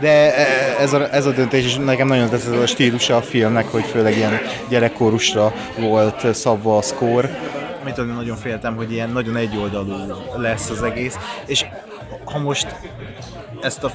de 0.02 0.36
e, 0.36 0.46
ez 0.82 0.94
a, 0.94 1.14
ez 1.14 1.26
a 1.26 1.32
döntés 1.32 1.66
is 1.66 1.76
nekem 1.76 2.08
nagyon 2.08 2.30
tetszett 2.30 2.54
a 2.54 2.66
stílusa 2.66 3.16
a 3.16 3.22
filmnek, 3.22 3.68
hogy 3.68 3.84
főleg 3.84 4.16
ilyen 4.16 4.40
gyerekkórusra 4.70 5.54
volt 5.80 6.34
szabva 6.34 6.78
a 6.78 6.82
szkór. 6.82 7.30
Mit 7.84 7.94
tudom, 7.94 8.16
nagyon 8.16 8.38
féltem, 8.38 8.76
hogy 8.76 8.92
ilyen 8.92 9.10
nagyon 9.10 9.36
egyoldalú 9.36 9.94
lesz 10.38 10.70
az 10.70 10.84
egész, 10.84 11.18
és 11.46 11.66
ha 12.26 12.40
most 12.40 12.76
ezt 13.62 13.84
a 13.84 13.92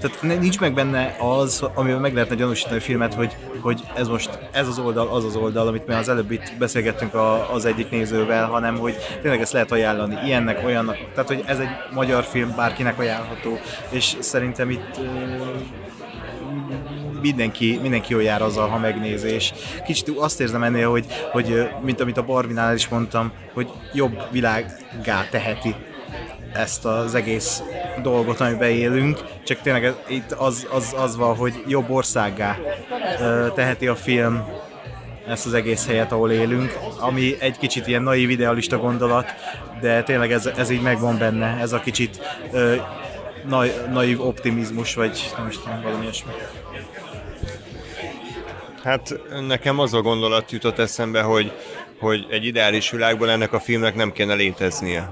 tehát 0.00 0.40
nincs 0.40 0.60
meg 0.60 0.74
benne 0.74 1.16
az, 1.20 1.64
amivel 1.74 1.98
meg 1.98 2.14
lehetne 2.14 2.34
gyanúsítani 2.34 2.76
a 2.76 2.80
filmet, 2.80 3.14
hogy, 3.14 3.36
hogy 3.60 3.82
ez 3.94 4.08
most 4.08 4.38
ez 4.52 4.68
az 4.68 4.78
oldal, 4.78 5.08
az 5.08 5.24
az 5.24 5.36
oldal, 5.36 5.66
amit 5.66 5.86
mi 5.86 5.94
az 5.94 6.08
előbb 6.08 6.30
itt 6.30 6.52
beszélgettünk 6.58 7.14
a, 7.14 7.52
az 7.52 7.64
egyik 7.64 7.90
nézővel, 7.90 8.46
hanem 8.46 8.78
hogy 8.78 8.96
tényleg 9.22 9.40
ezt 9.40 9.52
lehet 9.52 9.72
ajánlani 9.72 10.18
ilyennek, 10.24 10.64
olyannak. 10.64 10.96
Tehát, 11.14 11.28
hogy 11.28 11.42
ez 11.46 11.58
egy 11.58 11.68
magyar 11.94 12.24
film, 12.24 12.52
bárkinek 12.56 12.98
ajánlható, 12.98 13.58
és 13.90 14.16
szerintem 14.20 14.70
itt 14.70 15.00
mindenki, 17.20 17.78
mindenki 17.82 18.12
jól 18.12 18.22
jár 18.22 18.42
azzal, 18.42 18.68
ha 18.68 18.78
megnézi, 18.78 19.28
és 19.28 19.52
kicsit 19.86 20.08
azt 20.18 20.40
érzem 20.40 20.62
ennél, 20.62 20.90
hogy, 20.90 21.06
hogy 21.32 21.68
mint 21.84 22.00
amit 22.00 22.16
a 22.16 22.22
Barbinál 22.24 22.74
is 22.74 22.88
mondtam, 22.88 23.32
hogy 23.52 23.68
jobb 23.92 24.22
világá 24.30 25.28
teheti 25.30 25.74
ezt 26.58 26.84
az 26.84 27.14
egész 27.14 27.62
dolgot, 28.02 28.40
amiben 28.40 28.70
élünk, 28.70 29.24
csak 29.44 29.60
tényleg 29.60 29.94
itt 30.08 30.32
az, 30.32 30.66
az, 30.70 30.94
az 30.96 31.16
van, 31.16 31.36
hogy 31.36 31.64
jobb 31.66 31.90
országgá 31.90 32.58
teheti 33.54 33.86
a 33.86 33.96
film 33.96 34.44
ezt 35.28 35.46
az 35.46 35.54
egész 35.54 35.86
helyet, 35.86 36.12
ahol 36.12 36.30
élünk, 36.30 36.78
ami 36.98 37.36
egy 37.40 37.58
kicsit 37.58 37.86
ilyen 37.86 38.02
naív 38.02 38.30
idealista 38.30 38.78
gondolat, 38.78 39.34
de 39.80 40.02
tényleg 40.02 40.32
ez, 40.32 40.46
ez 40.46 40.70
így 40.70 40.82
megvan 40.82 41.18
benne, 41.18 41.56
ez 41.60 41.72
a 41.72 41.80
kicsit 41.80 42.20
ö, 42.52 42.76
na, 43.46 43.64
naív 43.90 44.20
optimizmus, 44.20 44.94
vagy 44.94 45.32
nem 45.36 45.48
is 45.48 45.58
tudom, 45.58 45.82
valami 45.82 46.02
ilyesmi. 46.02 46.30
Hát 48.82 49.20
nekem 49.46 49.78
az 49.78 49.94
a 49.94 50.00
gondolat 50.00 50.50
jutott 50.52 50.78
eszembe, 50.78 51.22
hogy, 51.22 51.52
hogy 51.98 52.26
egy 52.30 52.44
ideális 52.44 52.90
világban 52.90 53.28
ennek 53.28 53.52
a 53.52 53.60
filmnek 53.60 53.94
nem 53.94 54.12
kéne 54.12 54.34
léteznie. 54.34 55.10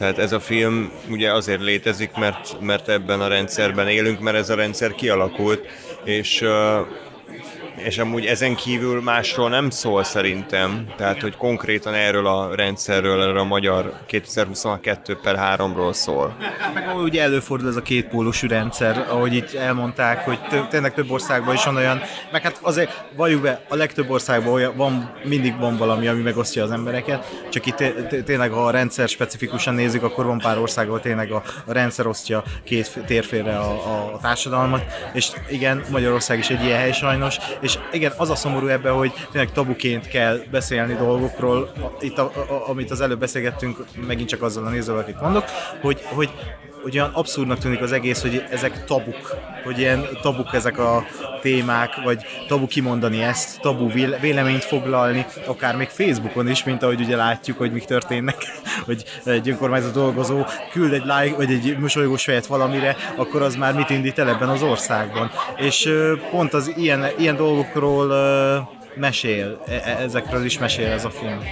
Tehát 0.00 0.18
ez 0.18 0.32
a 0.32 0.40
film 0.40 0.92
ugye 1.10 1.32
azért 1.32 1.60
létezik, 1.60 2.10
mert, 2.16 2.56
mert 2.60 2.88
ebben 2.88 3.20
a 3.20 3.28
rendszerben 3.28 3.88
élünk, 3.88 4.20
mert 4.20 4.36
ez 4.36 4.50
a 4.50 4.54
rendszer 4.54 4.94
kialakult, 4.94 5.66
és, 6.04 6.44
és 7.84 7.98
amúgy 7.98 8.26
ezen 8.26 8.54
kívül 8.54 9.02
másról 9.02 9.48
nem 9.48 9.70
szól 9.70 10.04
szerintem, 10.04 10.86
tehát 10.96 11.20
hogy 11.20 11.36
konkrétan 11.36 11.94
erről 11.94 12.26
a 12.26 12.54
rendszerről, 12.54 13.22
erről 13.22 13.38
a 13.38 13.44
magyar 13.44 13.92
2022 14.06 15.18
per 15.22 15.56
3-ról 15.58 15.92
szól. 15.92 16.36
Meg 16.74 16.96
ugye 16.96 17.22
előfordul 17.22 17.68
ez 17.68 17.76
a 17.76 17.82
kétpólusú 17.82 18.48
rendszer, 18.48 19.06
ahogy 19.08 19.34
itt 19.34 19.54
elmondták, 19.54 20.24
hogy 20.24 20.38
tényleg 20.68 20.94
több 20.94 21.10
országban 21.10 21.54
is 21.54 21.64
van 21.64 21.76
olyan, 21.76 22.00
meg 22.32 22.42
hát 22.42 22.58
azért 22.62 23.04
valljuk 23.16 23.42
be, 23.42 23.60
a 23.68 23.74
legtöbb 23.74 24.10
országban 24.10 24.52
olyan, 24.52 24.76
van, 24.76 25.10
mindig 25.24 25.58
van 25.58 25.76
valami, 25.76 26.06
ami 26.06 26.22
megosztja 26.22 26.62
az 26.64 26.70
embereket, 26.70 27.48
csak 27.50 27.66
itt 27.66 27.84
tényleg, 28.24 28.50
ha 28.50 28.66
a 28.66 28.70
rendszer 28.70 29.08
specifikusan 29.08 29.74
nézzük, 29.74 30.02
akkor 30.02 30.24
van 30.26 30.38
pár 30.38 30.58
ország, 30.58 30.86
ahol 30.86 31.00
tényleg 31.00 31.30
a, 31.30 31.42
a 31.64 31.72
rendszer 31.72 32.06
osztja 32.06 32.42
két 32.64 33.00
térfélre 33.06 33.58
a, 33.58 33.70
a 34.14 34.18
társadalmat, 34.22 34.84
és 35.12 35.30
igen, 35.48 35.84
Magyarország 35.90 36.38
is 36.38 36.50
egy 36.50 36.64
ilyen 36.64 36.78
hely 36.78 36.92
sajnos, 36.92 37.36
és 37.60 37.69
igen, 37.92 38.12
az 38.16 38.30
a 38.30 38.34
szomorú 38.34 38.66
ebben, 38.66 38.92
hogy 38.92 39.12
tényleg 39.32 39.52
tabuként 39.52 40.08
kell 40.08 40.40
beszélni 40.50 40.94
dolgokról, 40.94 41.72
itt 42.00 42.18
a, 42.18 42.22
a, 42.22 42.68
amit 42.68 42.90
az 42.90 43.00
előbb 43.00 43.18
beszélgettünk, 43.18 43.84
megint 44.06 44.28
csak 44.28 44.42
azzal 44.42 44.66
a 44.66 44.70
nézővel, 44.70 45.00
akit 45.00 45.20
mondok, 45.20 45.44
hogy, 45.80 46.00
hogy 46.02 46.30
hogy 46.82 46.98
olyan 46.98 47.10
abszurdnak 47.12 47.58
tűnik 47.58 47.80
az 47.80 47.92
egész, 47.92 48.22
hogy 48.22 48.44
ezek 48.50 48.84
tabuk, 48.84 49.36
hogy 49.64 49.78
ilyen 49.78 50.06
tabuk 50.22 50.54
ezek 50.54 50.78
a 50.78 51.04
témák, 51.40 52.02
vagy 52.04 52.24
tabu 52.48 52.66
kimondani 52.66 53.22
ezt, 53.22 53.60
tabu 53.60 53.90
véleményt 54.20 54.64
foglalni, 54.64 55.26
akár 55.46 55.76
még 55.76 55.88
Facebookon 55.88 56.48
is, 56.48 56.64
mint 56.64 56.82
ahogy 56.82 57.00
ugye 57.00 57.16
látjuk, 57.16 57.58
hogy 57.58 57.72
mik 57.72 57.84
történnek, 57.84 58.36
hogy 58.86 59.04
egy 59.24 59.48
önkormányzat 59.48 59.92
dolgozó 59.92 60.44
küld 60.72 60.92
egy 60.92 61.04
like, 61.04 61.36
vagy 61.36 61.50
egy 61.50 61.78
mosolygós 61.78 62.24
fejet 62.24 62.46
valamire, 62.46 62.96
akkor 63.16 63.42
az 63.42 63.56
már 63.56 63.74
mit 63.74 63.90
indít 63.90 64.18
el 64.18 64.28
ebben 64.28 64.48
az 64.48 64.62
országban. 64.62 65.30
És 65.56 65.88
pont 66.30 66.54
az 66.54 66.72
ilyen, 66.76 67.06
ilyen 67.18 67.36
dolgokról 67.36 68.08
mesél, 68.94 69.60
e, 69.66 69.72
e, 69.72 70.02
ezekről 70.02 70.44
is 70.44 70.58
mesél 70.58 70.86
ez 70.86 71.04
a 71.04 71.10
film. 71.10 71.42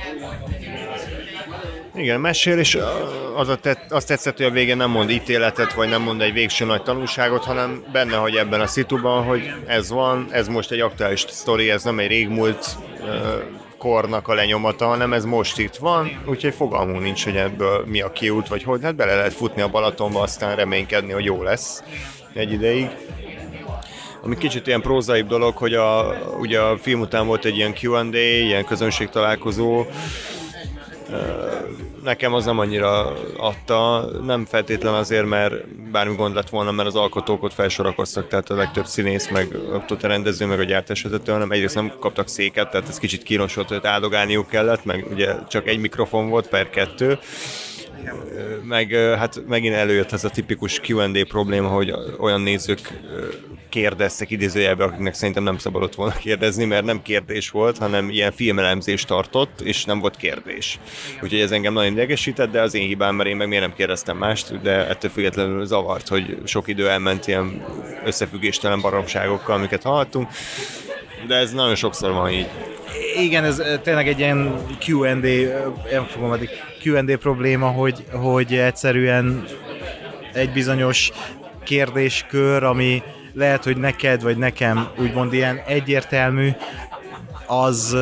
Igen, 1.98 2.20
mesél, 2.20 2.58
és 2.58 2.78
az 3.36 3.48
a 3.48 3.56
tett, 3.56 3.92
azt 3.92 4.06
tetszett, 4.06 4.36
hogy 4.36 4.46
a 4.46 4.50
végén 4.50 4.76
nem 4.76 4.90
mond 4.90 5.10
ítéletet, 5.10 5.72
vagy 5.72 5.88
nem 5.88 6.02
mond 6.02 6.20
egy 6.20 6.32
végső 6.32 6.64
nagy 6.64 6.82
tanulságot, 6.82 7.44
hanem 7.44 7.84
benne, 7.92 8.16
hogy 8.16 8.36
ebben 8.36 8.60
a 8.60 8.66
szituban, 8.66 9.24
hogy 9.24 9.52
ez 9.66 9.90
van, 9.90 10.28
ez 10.30 10.48
most 10.48 10.70
egy 10.70 10.80
aktuális 10.80 11.24
sztori, 11.28 11.70
ez 11.70 11.84
nem 11.84 11.98
egy 11.98 12.06
régmúlt 12.06 12.76
kornak 13.78 14.28
a 14.28 14.34
lenyomata, 14.34 14.86
hanem 14.86 15.12
ez 15.12 15.24
most 15.24 15.58
itt 15.58 15.76
van, 15.76 16.22
úgyhogy 16.26 16.54
fogalmunk 16.54 17.02
nincs, 17.02 17.24
hogy 17.24 17.36
ebből 17.36 17.84
mi 17.86 18.00
a 18.00 18.12
kiút, 18.12 18.48
vagy 18.48 18.62
hogy, 18.62 18.82
hát 18.82 18.96
bele 18.96 19.14
lehet 19.14 19.32
futni 19.32 19.62
a 19.62 19.68
Balatonba, 19.68 20.20
aztán 20.20 20.56
reménykedni, 20.56 21.12
hogy 21.12 21.24
jó 21.24 21.42
lesz 21.42 21.82
egy 22.34 22.52
ideig. 22.52 22.88
Ami 24.22 24.36
kicsit 24.36 24.66
ilyen 24.66 24.80
prózaibb 24.80 25.28
dolog, 25.28 25.56
hogy 25.56 25.74
a, 25.74 26.16
ugye 26.40 26.60
a 26.60 26.78
film 26.78 27.00
után 27.00 27.26
volt 27.26 27.44
egy 27.44 27.56
ilyen 27.56 27.74
Q&A, 27.82 28.16
ilyen 28.16 28.64
közönség 28.64 29.08
találkozó, 29.08 29.86
nekem 32.02 32.34
az 32.34 32.44
nem 32.44 32.58
annyira 32.58 33.12
adta, 33.36 34.10
nem 34.24 34.44
feltétlen 34.44 34.94
azért, 34.94 35.26
mert 35.26 35.68
bármi 35.90 36.16
gond 36.16 36.34
lett 36.34 36.48
volna, 36.48 36.70
mert 36.70 36.88
az 36.88 36.96
alkotók 36.96 37.42
ott 37.42 37.52
felsorakoztak, 37.52 38.28
tehát 38.28 38.50
a 38.50 38.54
legtöbb 38.54 38.86
színész, 38.86 39.28
meg 39.28 39.56
a 39.88 40.06
rendező, 40.06 40.46
meg 40.46 40.60
a 40.60 40.64
gyártás 40.64 41.02
vezető, 41.02 41.32
hanem 41.32 41.50
egyrészt 41.50 41.74
nem 41.74 41.92
kaptak 42.00 42.28
széket, 42.28 42.70
tehát 42.70 42.88
ez 42.88 42.98
kicsit 42.98 43.22
kínos 43.22 43.54
volt, 43.54 43.68
hogy 43.68 43.80
áldogálniuk 43.82 44.48
kellett, 44.48 44.84
meg 44.84 45.06
ugye 45.10 45.34
csak 45.48 45.66
egy 45.66 45.78
mikrofon 45.78 46.28
volt 46.28 46.48
per 46.48 46.70
kettő, 46.70 47.18
meg 48.62 48.90
hát 49.18 49.42
megint 49.46 49.74
előjött 49.74 50.12
ez 50.12 50.24
a 50.24 50.28
tipikus 50.28 50.80
Q&A 50.88 51.24
probléma, 51.28 51.68
hogy 51.68 51.94
olyan 52.18 52.40
nézők 52.40 53.00
kérdeztek 53.68 54.30
idézőjelbe, 54.30 54.84
akiknek 54.84 55.14
szerintem 55.14 55.42
nem 55.42 55.58
szabadott 55.58 55.94
volna 55.94 56.12
kérdezni, 56.12 56.64
mert 56.64 56.84
nem 56.84 57.02
kérdés 57.02 57.50
volt, 57.50 57.78
hanem 57.78 58.10
ilyen 58.10 58.32
filmelemzést 58.32 59.06
tartott, 59.06 59.60
és 59.60 59.84
nem 59.84 59.98
volt 59.98 60.16
kérdés. 60.16 60.78
Úgyhogy 61.22 61.40
ez 61.40 61.50
engem 61.50 61.72
nagyon 61.72 61.92
idegesített, 61.92 62.50
de 62.50 62.60
az 62.60 62.74
én 62.74 62.86
hibám, 62.86 63.14
mert 63.14 63.28
én 63.28 63.36
meg 63.36 63.48
miért 63.48 63.62
nem 63.62 63.74
kérdeztem 63.74 64.16
mást, 64.16 64.60
de 64.62 64.88
ettől 64.88 65.10
függetlenül 65.10 65.64
zavart, 65.64 66.08
hogy 66.08 66.38
sok 66.44 66.68
idő 66.68 66.88
elment 66.88 67.26
ilyen 67.26 67.64
összefüggéstelen 68.04 68.80
baromságokkal, 68.80 69.56
amiket 69.56 69.82
hallottunk, 69.82 70.28
de 71.26 71.34
ez 71.34 71.52
nagyon 71.52 71.74
sokszor 71.74 72.12
van 72.12 72.30
így. 72.30 72.48
Igen, 73.16 73.44
ez 73.44 73.62
tényleg 73.82 74.08
egy 74.08 74.18
ilyen 74.18 74.54
Q&A, 74.86 75.14
nem 75.90 76.04
fogom 76.04 76.30
addig, 76.30 76.48
Q&A 76.84 77.16
probléma, 77.18 77.66
hogy, 77.66 78.04
hogy 78.12 78.54
egyszerűen 78.54 79.44
egy 80.32 80.52
bizonyos 80.52 81.10
kérdéskör, 81.64 82.62
ami 82.64 83.02
lehet, 83.32 83.64
hogy 83.64 83.76
neked 83.76 84.22
vagy 84.22 84.36
nekem 84.36 84.88
úgymond 84.98 85.32
ilyen 85.32 85.60
egyértelmű, 85.66 86.50
az, 87.46 87.96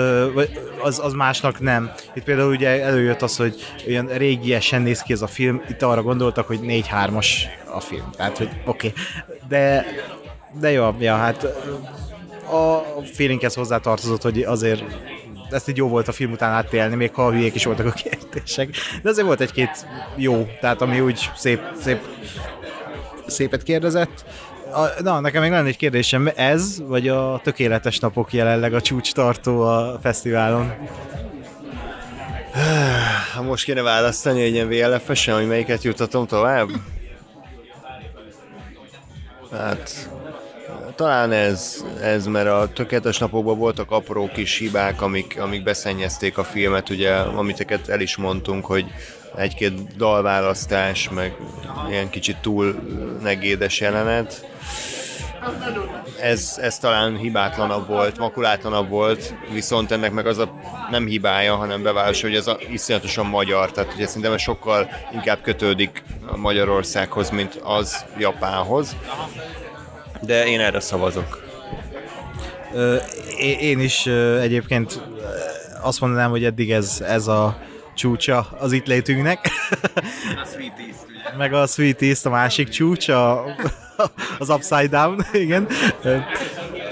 az, 0.82 0.98
az 0.98 1.12
másnak 1.12 1.60
nem. 1.60 1.90
Itt 2.14 2.24
például 2.24 2.50
ugye 2.50 2.82
előjött 2.82 3.22
az, 3.22 3.36
hogy 3.36 3.54
olyan 3.88 4.06
régiesen 4.06 4.82
néz 4.82 5.02
ki 5.02 5.12
ez 5.12 5.22
a 5.22 5.26
film, 5.26 5.62
itt 5.68 5.82
arra 5.82 6.02
gondoltak, 6.02 6.46
hogy 6.46 6.58
4-3-as 6.62 7.26
a 7.74 7.80
film. 7.80 8.10
Tehát, 8.16 8.38
hogy 8.38 8.48
oké. 8.64 8.86
Okay. 8.86 8.92
De, 9.48 9.86
de 10.60 10.70
jó, 10.70 10.94
ja, 10.98 11.16
hát 11.16 11.44
a 12.50 12.82
feelinghez 13.12 13.54
hozzátartozott, 13.54 14.22
hogy 14.22 14.42
azért 14.42 14.82
ezt 15.50 15.68
így 15.68 15.76
jó 15.76 15.88
volt 15.88 16.08
a 16.08 16.12
film 16.12 16.32
után 16.32 16.52
átélni, 16.52 16.94
még 16.94 17.14
ha 17.14 17.30
hülyék 17.30 17.54
is 17.54 17.64
voltak 17.64 17.86
a 17.86 17.90
kérdések. 17.90 18.68
De 19.02 19.08
azért 19.08 19.26
volt 19.26 19.40
egy-két 19.40 19.86
jó, 20.16 20.48
tehát 20.60 20.80
ami 20.80 21.00
úgy 21.00 21.30
szép, 21.36 21.60
szép 21.80 22.00
szépet 23.26 23.62
kérdezett. 23.62 24.24
A, 24.72 25.02
na, 25.02 25.20
nekem 25.20 25.42
még 25.42 25.50
lenne 25.50 25.68
egy 25.68 25.76
kérdésem, 25.76 26.30
ez, 26.34 26.82
vagy 26.86 27.08
a 27.08 27.40
tökéletes 27.42 27.98
napok 27.98 28.32
jelenleg 28.32 28.74
a 28.74 28.80
csúcs 28.80 29.12
tartó 29.12 29.60
a 29.60 29.98
fesztiválon? 30.02 30.74
Ha 33.34 33.42
most 33.42 33.64
kéne 33.64 33.82
választani 33.82 34.42
egy 34.42 34.52
ilyen 34.52 34.68
VLF-esen, 34.68 35.34
hogy 35.34 35.46
melyiket 35.46 35.82
jutatom 35.82 36.26
tovább? 36.26 36.68
Hát, 39.52 40.10
talán 40.96 41.32
ez, 41.32 41.84
ez, 42.00 42.26
mert 42.26 42.48
a 42.48 42.68
tökéletes 42.74 43.18
napokban 43.18 43.58
voltak 43.58 43.90
apró 43.90 44.30
kis 44.34 44.58
hibák, 44.58 45.02
amik, 45.02 45.40
amik 45.40 45.62
beszennyezték 45.62 46.38
a 46.38 46.44
filmet, 46.44 46.90
ugye, 46.90 47.12
amiteket 47.12 47.88
el 47.88 48.00
is 48.00 48.16
mondtunk, 48.16 48.66
hogy 48.66 48.86
egy-két 49.36 49.96
dalválasztás, 49.96 51.08
meg 51.08 51.36
ilyen 51.88 52.10
kicsit 52.10 52.36
túl 52.36 52.74
negédes 53.22 53.80
jelenet. 53.80 54.46
Ez, 56.20 56.58
ez 56.60 56.78
talán 56.78 57.16
hibátlanabb 57.16 57.88
volt, 57.88 58.18
makulátlanabb 58.18 58.88
volt, 58.88 59.34
viszont 59.52 59.92
ennek 59.92 60.12
meg 60.12 60.26
az 60.26 60.38
a 60.38 60.52
nem 60.90 61.06
hibája, 61.06 61.56
hanem 61.56 61.82
bevállalás, 61.82 62.22
hogy 62.22 62.34
ez 62.34 62.46
a, 62.46 62.58
iszonyatosan 62.70 63.26
magyar, 63.26 63.72
tehát 63.72 63.94
ugye 63.94 64.06
szerintem 64.06 64.32
ez 64.32 64.40
sokkal 64.40 64.88
inkább 65.12 65.40
kötődik 65.42 66.02
Magyarországhoz, 66.36 67.30
mint 67.30 67.54
az 67.54 68.04
Japánhoz. 68.18 68.96
De 70.20 70.46
én 70.46 70.60
erre 70.60 70.80
szavazok. 70.80 71.44
Én 73.60 73.80
is 73.80 74.06
egyébként 74.40 75.02
azt 75.82 76.00
mondanám, 76.00 76.30
hogy 76.30 76.44
eddig 76.44 76.70
ez, 76.70 77.02
ez 77.06 77.26
a 77.26 77.58
csúcsa 77.94 78.48
az 78.58 78.72
itt 78.72 78.86
létünknek. 78.86 79.48
A 80.42 80.46
Sweet 80.52 80.78
East, 80.78 81.04
ugye? 81.08 81.36
Meg 81.36 81.52
a 81.52 81.66
Sweet 81.66 82.02
East, 82.02 82.26
a 82.26 82.30
másik 82.30 82.68
csúcsa, 82.68 83.44
az 84.38 84.48
Upside 84.48 84.86
Down, 84.86 85.26
igen. 85.32 85.66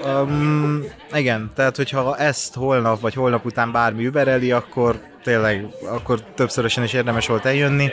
Um, 0.05 0.85
igen, 1.13 1.51
tehát 1.55 1.77
hogyha 1.77 2.17
ezt 2.17 2.55
holnap 2.55 3.01
vagy 3.01 3.15
holnap 3.15 3.45
után 3.45 3.73
bármi 3.73 4.05
übereli, 4.05 4.53
akkor 4.53 5.01
tényleg, 5.23 5.67
akkor 5.87 6.21
többszörösen 6.35 6.85
is 6.85 6.93
érdemes 6.93 7.27
volt 7.27 7.45
eljönni. 7.45 7.91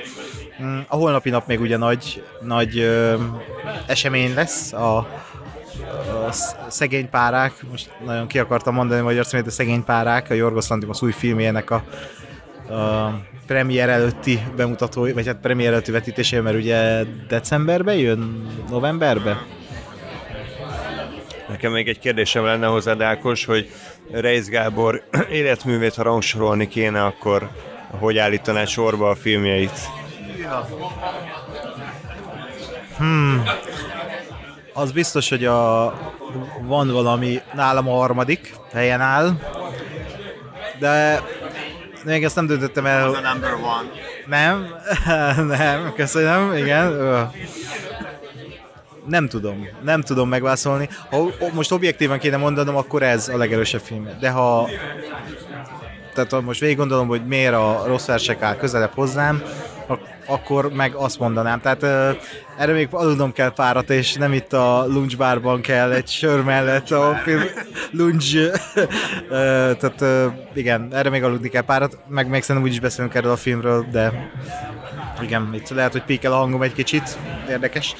Mm, 0.63 0.79
a 0.87 0.95
holnapi 0.95 1.29
nap 1.29 1.47
még 1.47 1.59
ugye 1.59 1.77
nagy, 1.77 2.23
nagy 2.41 2.79
ö, 2.79 3.15
esemény 3.87 4.33
lesz, 4.33 4.73
a, 4.73 4.97
a 4.97 6.31
szegény 6.67 7.09
párák, 7.09 7.53
most 7.69 7.91
nagyon 8.05 8.27
ki 8.27 8.39
akartam 8.39 8.73
mondani 8.73 9.01
magyar 9.01 9.25
személyt, 9.25 9.47
a 9.47 9.51
szegény 9.51 9.83
párák, 9.83 10.29
a 10.29 10.33
Jorgos 10.33 10.67
Lantimos 10.67 11.01
új 11.01 11.11
filmjének 11.11 11.69
a 11.69 11.83
a 12.71 13.21
premier 13.47 13.89
előtti 13.89 14.39
bemutató, 14.55 15.07
vagy 15.13 15.27
hát 15.27 15.39
premier 15.41 15.71
előtti 15.71 15.91
vetítésé, 15.91 16.39
mert 16.39 16.55
ugye 16.55 17.03
decemberben 17.27 17.95
jön, 17.95 18.47
novemberben? 18.69 19.37
Nekem 21.47 21.71
még 21.71 21.87
egy 21.87 21.99
kérdésem 21.99 22.43
lenne 22.43 22.67
hozzá, 22.67 22.95
Ákos, 22.99 23.45
hogy 23.45 23.69
Reis 24.11 24.45
Gábor 24.45 25.03
életművét, 25.31 25.95
ha 25.95 26.03
rangsorolni 26.03 26.67
kéne, 26.67 27.05
akkor 27.05 27.49
hogy 27.99 28.17
állítaná 28.17 28.65
sorba 28.65 29.09
a 29.09 29.15
filmjeit? 29.15 30.00
Hmm. 32.97 33.43
Az 34.73 34.91
biztos, 34.91 35.29
hogy 35.29 35.45
a, 35.45 35.83
van 36.61 36.91
valami 36.91 37.41
nálam 37.53 37.89
a 37.89 37.95
harmadik 37.95 38.55
helyen 38.73 39.01
áll, 39.01 39.31
de 40.79 41.21
még 42.05 42.23
ezt 42.23 42.35
nem 42.35 42.45
döntöttem 42.45 42.85
el. 42.85 43.07
Az 43.07 43.15
a 43.15 43.31
number 43.31 43.53
one. 43.53 43.89
Nem, 44.27 44.67
nem, 45.57 45.93
köszönöm, 45.95 46.55
igen. 46.55 46.93
nem 49.07 49.27
tudom, 49.27 49.67
nem 49.83 50.01
tudom 50.01 50.29
megválaszolni. 50.29 50.89
Ha 51.09 51.27
most 51.53 51.71
objektívan 51.71 52.19
kéne 52.19 52.37
mondanom, 52.37 52.75
akkor 52.75 53.03
ez 53.03 53.27
a 53.27 53.37
legerősebb 53.37 53.81
film. 53.81 54.09
De 54.19 54.29
ha 54.29 54.69
tehát 56.13 56.31
ha 56.31 56.41
most 56.41 56.59
végig 56.59 56.77
gondolom, 56.77 57.07
hogy 57.07 57.25
miért 57.25 57.53
a 57.53 57.83
rossz 57.85 58.05
versek 58.05 58.41
áll 58.41 58.55
közelebb 58.55 58.93
hozzám, 58.93 59.43
akkor 60.25 60.73
meg 60.73 60.93
azt 60.95 61.19
mondanám. 61.19 61.61
Tehát 61.61 61.83
erre 62.57 62.71
még 62.73 62.87
aludnom 62.91 63.31
kell 63.31 63.53
párat, 63.53 63.89
és 63.89 64.13
nem 64.13 64.33
itt 64.33 64.53
a 64.53 64.85
lunchbárban 64.87 65.61
kell 65.61 65.91
egy 65.91 66.07
sör 66.07 66.43
mellett 66.43 66.91
a 66.91 67.19
film 67.23 67.41
lunch. 67.91 68.35
tehát 69.79 70.03
igen, 70.53 70.87
erre 70.93 71.09
még 71.09 71.23
aludni 71.23 71.49
kell 71.49 71.61
párat, 71.61 71.97
meg 72.07 72.29
még 72.29 72.41
szerintem 72.41 72.69
úgyis 72.69 72.79
beszélünk 72.81 73.15
erről 73.15 73.31
a 73.31 73.35
filmről, 73.35 73.85
de 73.91 74.31
igen, 75.21 75.49
itt 75.53 75.69
lehet, 75.69 75.91
hogy 75.91 76.03
píkel 76.03 76.31
a 76.31 76.35
hangom 76.35 76.61
egy 76.61 76.73
kicsit, 76.73 77.17
érdekes. 77.49 77.95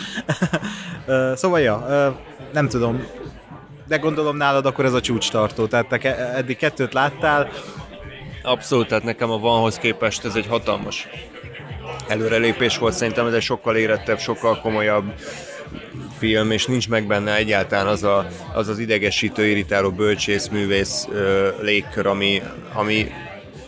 szóval 1.35 1.59
ja, 1.59 1.85
nem 2.53 2.67
tudom, 2.67 3.03
de 3.87 3.97
gondolom 3.97 4.37
nálad 4.37 4.65
akkor 4.65 4.85
ez 4.85 4.93
a 4.93 5.01
csúcs 5.01 5.31
tartó, 5.31 5.65
tehát 5.65 5.87
te 5.87 6.15
eddig 6.35 6.57
kettőt 6.57 6.93
láttál. 6.93 7.49
Abszolút, 8.43 8.87
tehát 8.87 9.03
nekem 9.03 9.31
a 9.31 9.37
vanhoz 9.37 9.77
képest 9.77 10.25
ez 10.25 10.35
egy 10.35 10.47
hatalmas 10.47 11.07
előrelépés 12.07 12.77
volt, 12.77 12.93
szerintem 12.93 13.27
ez 13.27 13.33
egy 13.33 13.41
sokkal 13.41 13.75
érettebb, 13.75 14.19
sokkal 14.19 14.61
komolyabb 14.61 15.13
film, 16.17 16.51
és 16.51 16.65
nincs 16.65 16.89
meg 16.89 17.07
benne 17.07 17.35
egyáltalán 17.35 17.87
az 17.87 18.03
a, 18.03 18.27
az, 18.53 18.67
az 18.67 18.79
idegesítő, 18.79 19.45
irritáló 19.45 19.91
bölcsészművész 19.91 21.07
ö, 21.11 21.49
légkör, 21.61 22.05
ami, 22.05 22.41
ami 22.73 23.11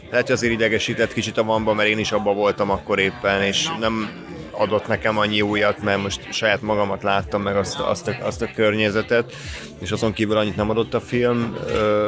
lehet, 0.09 0.27
hogy 0.27 0.35
azért 0.35 0.53
idegesített 0.53 1.13
kicsit 1.13 1.37
a 1.37 1.43
vanba, 1.43 1.73
mert 1.73 1.89
én 1.89 1.99
is 1.99 2.11
abba 2.11 2.33
voltam 2.33 2.69
akkor 2.69 2.99
éppen, 2.99 3.41
és 3.41 3.67
nem 3.79 4.09
adott 4.53 4.87
nekem 4.87 5.17
annyi 5.17 5.41
újat, 5.41 5.83
mert 5.83 6.01
most 6.01 6.33
saját 6.33 6.61
magamat 6.61 7.03
láttam, 7.03 7.41
meg 7.41 7.55
azt, 7.55 7.79
azt, 7.79 8.07
a, 8.07 8.15
azt 8.21 8.41
a 8.41 8.49
környezetet, 8.55 9.33
és 9.79 9.91
azon 9.91 10.13
kívül 10.13 10.37
annyit 10.37 10.55
nem 10.55 10.69
adott 10.69 10.93
a 10.93 10.99
film. 10.99 11.57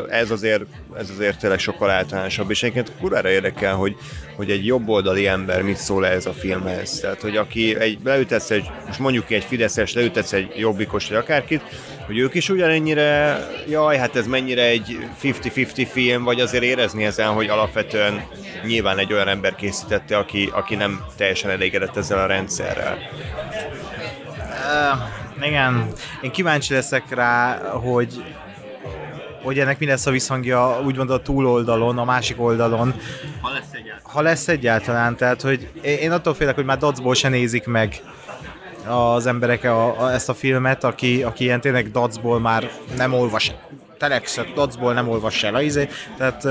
Ez 0.10 0.32
azért, 0.32 0.64
ez 0.98 1.10
azért 1.10 1.40
tényleg 1.40 1.60
sokkal 1.60 1.90
általánosabb, 1.90 2.50
és 2.50 2.64
egyébként 2.64 2.92
kurára 3.00 3.30
érdekel, 3.30 3.76
hogy, 3.76 3.96
hogy 4.36 4.50
egy 4.50 4.66
jobboldali 4.66 5.28
ember 5.28 5.62
mit 5.62 5.78
szól 5.78 6.08
ez 6.08 6.26
a 6.26 6.34
filmhez. 6.34 7.00
Tehát, 7.00 7.22
hogy 7.22 7.38
aki 7.38 7.76
egy, 7.80 7.98
leütetsz 8.04 8.52
egy, 8.52 8.70
most 8.86 9.00
mondjuk 9.00 9.32
egy 9.32 9.44
Fideszes, 9.44 9.94
leütetsz 9.94 10.34
egy 10.34 10.52
jobbikos, 10.58 11.08
vagy 11.08 11.18
akárkit, 11.18 11.62
hogy 12.06 12.18
ők 12.18 12.34
is 12.34 12.50
ugyanennyire, 12.50 13.40
jaj, 13.70 13.98
hát 13.98 14.16
ez 14.16 14.28
mennyire 14.28 14.64
egy 14.64 14.98
50-50 15.24 15.88
film, 15.92 16.24
vagy 16.24 16.40
azért 16.40 16.64
érezni 16.64 17.06
ezen, 17.06 17.28
hogy 17.28 17.48
alapvetően 17.48 18.28
nyilván 18.66 18.98
egy 18.98 19.14
olyan 19.14 19.28
ember 19.28 19.56
készítette, 19.56 20.18
aki, 20.18 20.50
aki 20.54 20.76
nem 20.76 21.06
teljesen 21.18 21.50
elégedett 21.50 21.98
ezzel 21.98 22.20
a 22.20 22.26
rendszerrel. 22.36 22.98
Uh, 25.40 25.48
igen, 25.48 25.88
én 26.22 26.32
kíváncsi 26.32 26.74
leszek 26.74 27.04
rá, 27.10 27.58
hogy 27.70 28.24
hogy 29.44 29.60
ennek 29.60 29.80
mi 29.80 29.86
lesz 29.86 30.06
a 30.06 30.12
visszhangja 30.12 30.82
úgymond 30.86 31.10
a 31.10 31.22
túloldalon, 31.22 31.98
a 31.98 32.04
másik 32.04 32.42
oldalon. 32.42 32.94
Ha 33.42 33.52
lesz 33.52 33.72
egyáltalán. 33.72 34.02
Ha 34.04 34.22
lesz 34.22 34.48
egyáltalán, 34.48 35.16
tehát 35.16 35.42
hogy 35.42 35.70
én 35.82 36.12
attól 36.12 36.34
félek, 36.34 36.56
hogy 36.56 36.66
már 36.66 36.78
dacból 36.78 37.14
se 37.14 37.30
nézik 37.30 37.66
meg 37.66 38.02
az 38.88 39.26
emberek 39.26 39.64
a, 39.64 40.02
a, 40.02 40.12
ezt 40.12 40.30
a 40.30 40.34
filmet, 40.34 40.84
aki, 40.84 41.24
aki 41.24 41.44
ilyen 41.44 41.62
tényleg 41.62 41.92
dacból 41.92 42.40
már 42.40 42.72
nem 42.98 43.14
olvas, 43.14 43.52
telexet 43.98 44.54
dacból 44.54 44.94
nem 44.94 45.10
olvas 45.10 45.44
el 45.44 45.56
a 45.56 45.62
izé, 45.62 45.88
tehát 46.18 46.48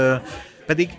pedig 0.66 0.90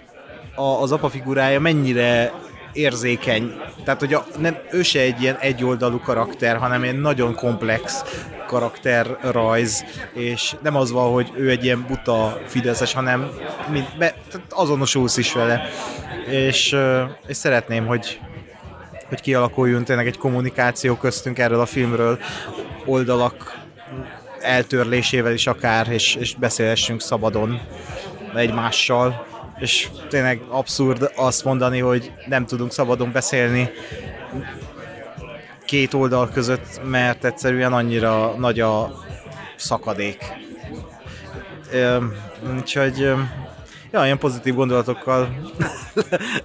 a, 0.55 0.81
az 0.81 0.91
apa 0.91 1.09
figurája 1.09 1.59
mennyire 1.59 2.31
érzékeny. 2.75 3.53
Tehát, 3.83 3.99
hogy 3.99 4.13
a, 4.13 4.25
nem, 4.39 4.57
ő 4.71 4.81
se 4.81 4.99
egy 4.99 5.21
ilyen 5.21 5.37
egyoldalú 5.39 5.99
karakter, 5.99 6.57
hanem 6.57 6.83
egy 6.83 6.99
nagyon 6.99 7.35
komplex 7.35 8.03
karakterrajz, 8.47 9.85
és 10.13 10.55
nem 10.61 10.75
az 10.75 10.91
van, 10.91 11.11
hogy 11.11 11.31
ő 11.35 11.49
egy 11.49 11.63
ilyen 11.63 11.85
buta 11.87 12.41
fideszes, 12.47 12.93
hanem 12.93 13.29
mint, 13.71 13.97
be, 13.97 14.15
azonosulsz 14.49 15.17
is 15.17 15.33
vele. 15.33 15.69
És, 16.29 16.75
és 17.27 17.37
szeretném, 17.37 17.85
hogy, 17.85 18.19
hogy 19.09 19.21
kialakuljon 19.21 19.83
tényleg 19.83 20.07
egy 20.07 20.17
kommunikáció 20.17 20.95
köztünk 20.95 21.39
erről 21.39 21.59
a 21.59 21.65
filmről, 21.65 22.19
oldalak 22.85 23.63
eltörlésével 24.41 25.33
is 25.33 25.47
akár, 25.47 25.87
és, 25.91 26.15
és 26.15 26.35
beszélhessünk 26.35 27.01
szabadon 27.01 27.61
egymással 28.35 29.25
és 29.59 29.87
tényleg 30.09 30.41
abszurd 30.49 31.11
azt 31.15 31.43
mondani, 31.43 31.79
hogy 31.79 32.11
nem 32.27 32.45
tudunk 32.45 32.71
szabadon 32.71 33.11
beszélni 33.11 33.69
két 35.65 35.93
oldal 35.93 36.29
között, 36.29 36.81
mert 36.83 37.25
egyszerűen 37.25 37.73
annyira 37.73 38.35
nagy 38.37 38.59
a 38.59 39.03
szakadék. 39.55 40.23
Úgyhogy 42.57 42.97
ja, 43.91 44.05
ilyen 44.05 44.17
pozitív 44.17 44.53
gondolatokkal 44.55 45.51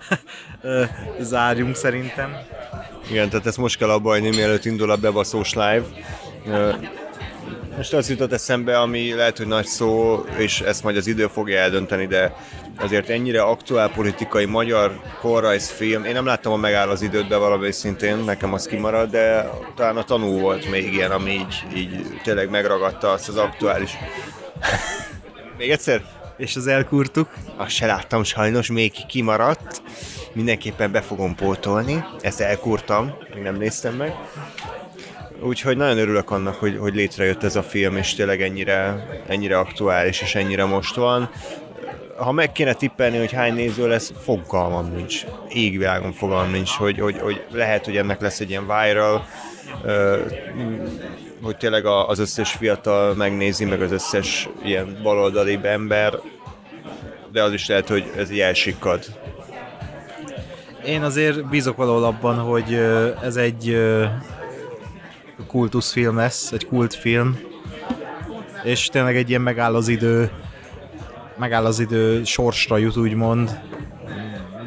zárjunk 1.21 1.77
szerintem. 1.77 2.37
Igen, 3.11 3.29
tehát 3.29 3.47
ezt 3.47 3.57
most 3.57 3.79
kell 3.79 3.91
abba 3.91 4.21
mielőtt 4.21 4.65
indul 4.65 4.91
a 4.91 4.97
bebaszós 4.97 5.55
live. 5.55 5.85
Most 7.77 7.93
az 7.93 8.11
jutott 8.11 8.33
eszembe, 8.33 8.79
ami 8.81 9.15
lehet, 9.15 9.37
hogy 9.37 9.47
nagy 9.47 9.67
szó, 9.67 10.25
és 10.37 10.61
ezt 10.61 10.83
majd 10.83 10.97
az 10.97 11.07
idő 11.07 11.27
fogja 11.27 11.59
eldönteni, 11.59 12.07
de 12.07 12.35
azért 12.81 13.09
ennyire 13.09 13.43
aktuál 13.43 13.91
politikai 13.91 14.45
magyar 14.45 15.01
korrajzfilm, 15.21 16.05
én 16.05 16.13
nem 16.13 16.25
láttam 16.25 16.53
a 16.53 16.57
megáll 16.57 16.89
az 16.89 17.03
időt, 17.03 17.29
de 17.29 17.37
valami 17.37 17.73
szintén 17.73 18.17
nekem 18.17 18.53
az 18.53 18.67
kimarad, 18.67 19.11
de 19.11 19.51
talán 19.75 19.97
a 19.97 20.05
tanú 20.05 20.41
volt 20.41 20.71
még 20.71 20.93
ilyen, 20.93 21.11
ami 21.11 21.31
így, 21.31 21.65
így 21.75 22.21
tényleg 22.23 22.51
megragadta 22.51 23.11
azt 23.11 23.29
az 23.29 23.37
aktuális. 23.37 23.97
még 25.59 25.71
egyszer? 25.71 26.03
És 26.37 26.57
az 26.57 26.67
elkurtuk? 26.67 27.29
Azt 27.57 27.71
se 27.71 27.87
láttam 27.87 28.25
sajnos, 28.25 28.71
még 28.71 28.93
kimaradt. 29.09 29.83
Mindenképpen 30.33 30.93
be 30.93 31.01
fogom 31.01 31.35
pótolni. 31.35 32.05
Ezt 32.21 32.41
elkurtam, 32.41 33.15
még 33.35 33.43
nem 33.43 33.57
néztem 33.57 33.95
meg. 33.95 34.15
Úgyhogy 35.43 35.77
nagyon 35.77 35.99
örülök 35.99 36.31
annak, 36.31 36.55
hogy, 36.55 36.77
hogy 36.79 36.95
létrejött 36.95 37.43
ez 37.43 37.57
a 37.57 37.63
film, 37.63 37.97
és 37.97 38.15
tényleg 38.15 38.43
ennyire, 38.43 39.07
ennyire 39.27 39.59
aktuális, 39.59 40.21
és 40.21 40.35
ennyire 40.35 40.65
most 40.65 40.95
van. 40.95 41.31
Ha 42.21 42.33
meg 42.33 42.53
kéne 42.53 42.73
tippelni, 42.73 43.19
hogy 43.19 43.33
hány 43.33 43.55
néző 43.55 43.89
lesz, 43.89 44.13
fogalmam 44.23 44.93
nincs. 44.95 45.25
Égvilágon 45.49 46.13
fogalmam 46.13 46.51
nincs, 46.51 46.71
hogy, 46.71 46.99
hogy, 46.99 47.19
hogy 47.19 47.45
lehet, 47.51 47.85
hogy 47.85 47.97
ennek 47.97 48.21
lesz 48.21 48.41
egy 48.41 48.51
ilyen 48.51 48.67
viral, 48.67 49.27
hogy 51.43 51.57
tényleg 51.57 51.87
az 51.87 52.19
összes 52.19 52.53
fiatal 52.53 53.15
megnézi, 53.15 53.65
meg 53.65 53.83
az 53.83 53.93
összes 53.93 54.49
ilyen 54.63 54.99
baloldali 55.03 55.59
ember, 55.63 56.19
de 57.33 57.43
az 57.43 57.53
is 57.53 57.69
lehet, 57.69 57.89
hogy 57.89 58.13
ez 58.17 58.31
így 58.31 58.41
elsikkad. 58.41 59.05
Én 60.85 61.03
azért 61.03 61.49
bízok 61.49 61.77
valahol 61.77 62.05
abban, 62.05 62.39
hogy 62.39 62.75
ez 63.23 63.37
egy 63.37 63.79
kultuszfilm 65.47 66.17
lesz, 66.17 66.53
egy 66.53 66.67
kultfilm, 66.67 67.39
és 68.63 68.87
tényleg 68.87 69.17
egy 69.17 69.29
ilyen 69.29 69.41
megáll 69.41 69.75
az 69.75 69.89
idő, 69.89 70.31
megáll 71.41 71.65
az 71.65 71.81
idő, 71.81 72.25
sorsra 72.25 72.77
jut 72.77 72.97
úgymond, 72.97 73.61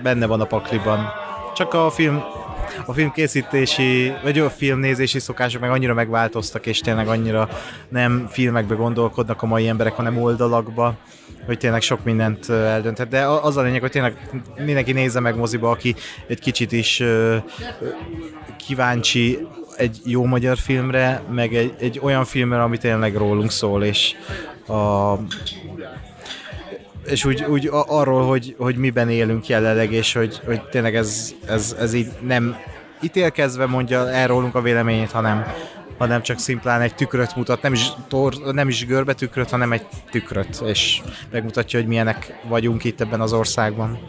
benne 0.04 0.26
van 0.26 0.42
a 0.42 0.46
pakliban. 0.46 1.12
Csak 1.56 1.74
a 1.74 1.90
film 1.90 2.24
a 2.86 2.94
film 2.94 3.12
készítési, 3.12 4.14
vagy 4.24 4.40
a 4.40 4.50
filmnézési 4.50 5.20
szokások 5.20 5.62
meg 5.62 5.70
annyira 5.70 5.94
megváltoztak, 5.94 6.66
és 6.66 6.80
tényleg 6.80 7.08
annyira 7.08 7.50
nem 7.90 8.28
filmekbe 8.30 8.76
gondolkodnak 8.76 9.42
a 9.42 9.46
mai 9.46 9.68
emberek, 9.68 9.94
hanem 9.94 10.18
oldalakba, 10.18 10.96
hogy 11.46 11.58
tényleg 11.58 11.82
sok 11.82 12.04
mindent 12.04 12.50
eldönthet. 12.50 13.08
De 13.08 13.26
az 13.26 13.58
a 13.58 13.62
lényeg, 13.62 13.82
hogy 13.82 13.92
tényleg 13.92 14.30
mindenki 14.66 14.92
nézze 14.92 15.20
meg 15.20 15.36
moziba, 15.36 15.70
aki 15.70 15.96
egy 16.28 16.40
kicsit 16.40 16.72
is 16.72 17.04
kíváncsi 18.58 19.48
egy 19.78 20.02
jó 20.06 20.26
magyar 20.26 20.58
filmre, 20.58 21.22
meg 21.32 21.56
egy, 21.56 21.74
egy 21.80 22.00
olyan 22.04 22.26
filmre, 22.26 22.64
ami 22.64 22.78
tényleg 22.78 23.16
rólunk 23.16 23.52
szól, 23.52 23.84
és 23.84 24.16
a, 24.68 25.14
és 27.06 27.26
úgy, 27.26 27.44
úgy 27.44 27.70
arról, 27.72 28.28
hogy, 28.28 28.56
hogy 28.58 28.76
miben 28.76 29.10
élünk 29.10 29.48
jelenleg, 29.48 29.92
és 29.92 30.14
hogy, 30.14 30.42
hogy 30.46 30.62
tényleg 30.62 30.96
ez, 30.96 31.34
ez, 31.48 31.76
ez 31.80 31.94
így 31.94 32.08
nem 32.22 32.58
ítélkezve 33.02 33.66
mondja 33.66 34.10
el 34.10 34.28
rólunk 34.28 34.56
a 34.56 34.62
véleményét, 34.62 35.12
hanem, 35.12 35.46
hanem 35.98 36.22
csak 36.22 36.40
szimplán 36.40 36.82
egy 36.82 36.96
tükröt 36.96 37.36
mutat, 37.36 37.62
nem 37.62 37.74
is, 37.74 37.88
tor, 38.08 38.34
nem 38.52 38.68
is 38.68 38.86
görbe 38.86 39.14
tükröt, 39.14 39.50
hanem 39.50 39.72
egy 39.72 39.86
tükröt, 40.12 40.62
és 40.66 41.02
megmutatja, 41.32 41.80
hogy 41.80 41.88
milyenek 41.88 42.34
vagyunk 42.48 42.84
itt 42.84 43.02
ebben 43.02 43.22
az 43.22 43.34
országban. 43.34 44.00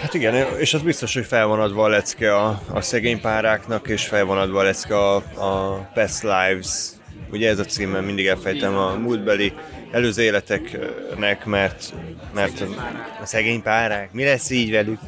Hát 0.00 0.14
igen, 0.14 0.58
és 0.58 0.74
az 0.74 0.82
biztos, 0.82 1.14
hogy 1.14 1.24
fel 1.24 1.46
van 1.46 1.60
adva 1.60 1.84
a 1.84 1.88
lecke 1.88 2.36
a, 2.36 2.60
a 2.72 2.80
szegény 2.80 3.20
páráknak, 3.20 3.88
és 3.88 4.06
fel 4.06 4.24
van 4.24 4.38
adva 4.38 4.58
a 4.60 4.62
lecke 4.62 4.96
a, 4.96 5.14
a 5.16 5.74
Past 5.94 6.22
Lives. 6.22 6.88
Ugye 7.30 7.48
ez 7.48 7.58
a 7.58 7.64
címe, 7.64 8.00
mindig 8.00 8.26
elfejtem 8.26 8.76
a 8.76 8.94
múltbeli 8.96 9.52
előző 9.94 10.22
életeknek, 10.22 11.44
mert, 11.44 11.94
mert 12.34 12.64
a 13.22 13.26
szegény 13.26 13.62
párák, 13.62 14.12
mi 14.12 14.24
lesz 14.24 14.50
így 14.50 14.70
velük? 14.70 14.98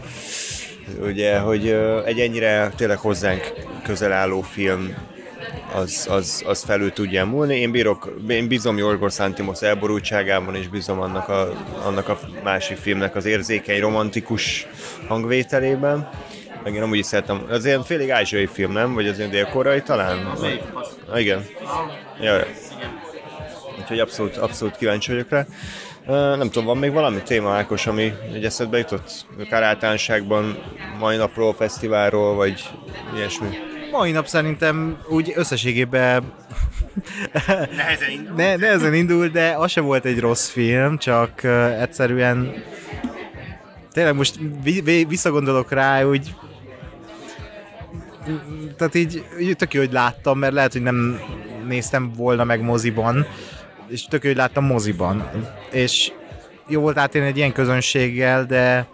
ugye, 1.01 1.39
hogy 1.39 1.69
egy 2.05 2.21
ennyire 2.21 2.73
tényleg 2.77 2.99
hozzánk 2.99 3.53
közel 3.83 4.13
álló 4.13 4.41
film 4.41 4.95
az, 5.75 6.07
az, 6.11 6.45
az 6.47 6.63
felül 6.63 6.93
tudja 6.93 7.25
múlni. 7.25 7.57
Én, 7.57 7.71
bírok, 7.71 8.17
én 8.29 8.49
bízom 8.49 8.79
Jorgos 8.79 9.15
Santimos 9.15 9.63
elborultságában, 9.63 10.55
és 10.55 10.69
bízom 10.69 11.01
annak 11.01 11.29
a, 11.29 11.53
annak 11.85 12.09
a 12.09 12.19
másik 12.43 12.77
filmnek 12.77 13.15
az 13.15 13.25
érzékeny, 13.25 13.81
romantikus 13.81 14.67
hangvételében. 15.09 16.09
Meg 16.63 16.75
én 16.75 16.83
amúgy 16.83 16.99
is 16.99 17.07
szeretem. 17.07 17.47
Az 17.49 17.65
ilyen 17.65 17.83
félig 17.83 18.11
ázsiai 18.11 18.47
film, 18.47 18.73
nem? 18.73 18.95
Vagy 18.95 19.09
az 19.09 19.19
ilyen 19.19 19.31
délkorai 19.31 19.83
talán? 19.83 20.33
Ah, 21.09 21.21
igen. 21.21 21.47
Ja, 22.21 22.45
Úgyhogy 23.87 24.01
abszolút, 24.01 24.37
abszolút 24.37 24.77
kíváncsi 24.77 25.11
vagyok 25.11 25.29
rá. 25.29 25.47
Nem 26.37 26.51
tudom, 26.51 26.65
van 26.65 26.77
még 26.77 26.93
valami 26.93 27.23
téma, 27.23 27.55
Ákos, 27.55 27.87
ami 27.87 28.13
egy 28.35 28.45
eszedbe 28.45 28.79
jutott? 28.79 29.27
Akár 29.39 29.63
általánoságban, 29.63 30.59
mai 30.99 31.17
napról, 31.17 31.55
fesztiválról, 31.55 32.35
vagy 32.35 32.71
ilyesmi? 33.17 33.47
Mai 33.91 34.11
nap 34.11 34.27
szerintem 34.27 34.99
úgy 35.09 35.33
összességében 35.35 36.33
nehezen 37.77 38.11
indult. 38.11 38.37
Ne, 38.37 38.57
nehezen 38.57 38.95
indult, 38.95 39.33
de 39.33 39.55
az 39.57 39.71
sem 39.71 39.85
volt 39.85 40.05
egy 40.05 40.21
rossz 40.21 40.49
film, 40.49 40.99
csak 40.99 41.45
egyszerűen 41.81 42.63
tényleg 43.93 44.15
most 44.15 44.39
visszagondolok 45.09 45.71
rá, 45.71 46.05
úgy 46.05 46.35
tehát 48.77 48.95
így 48.95 49.25
tök 49.57 49.75
jó, 49.75 49.81
hogy 49.81 49.93
láttam, 49.93 50.39
mert 50.39 50.53
lehet, 50.53 50.73
hogy 50.73 50.83
nem 50.83 51.21
néztem 51.67 52.13
volna 52.17 52.45
meg 52.45 52.61
moziban, 52.61 53.27
és 53.89 54.05
tök 54.05 54.23
hogy 54.23 54.37
láttam 54.37 54.65
moziban. 54.65 55.31
És 55.71 56.13
jó 56.69 56.81
volt 56.81 56.99
átérni 56.99 57.29
egy 57.29 57.37
ilyen 57.37 57.53
közönséggel, 57.53 58.45
de 58.45 58.87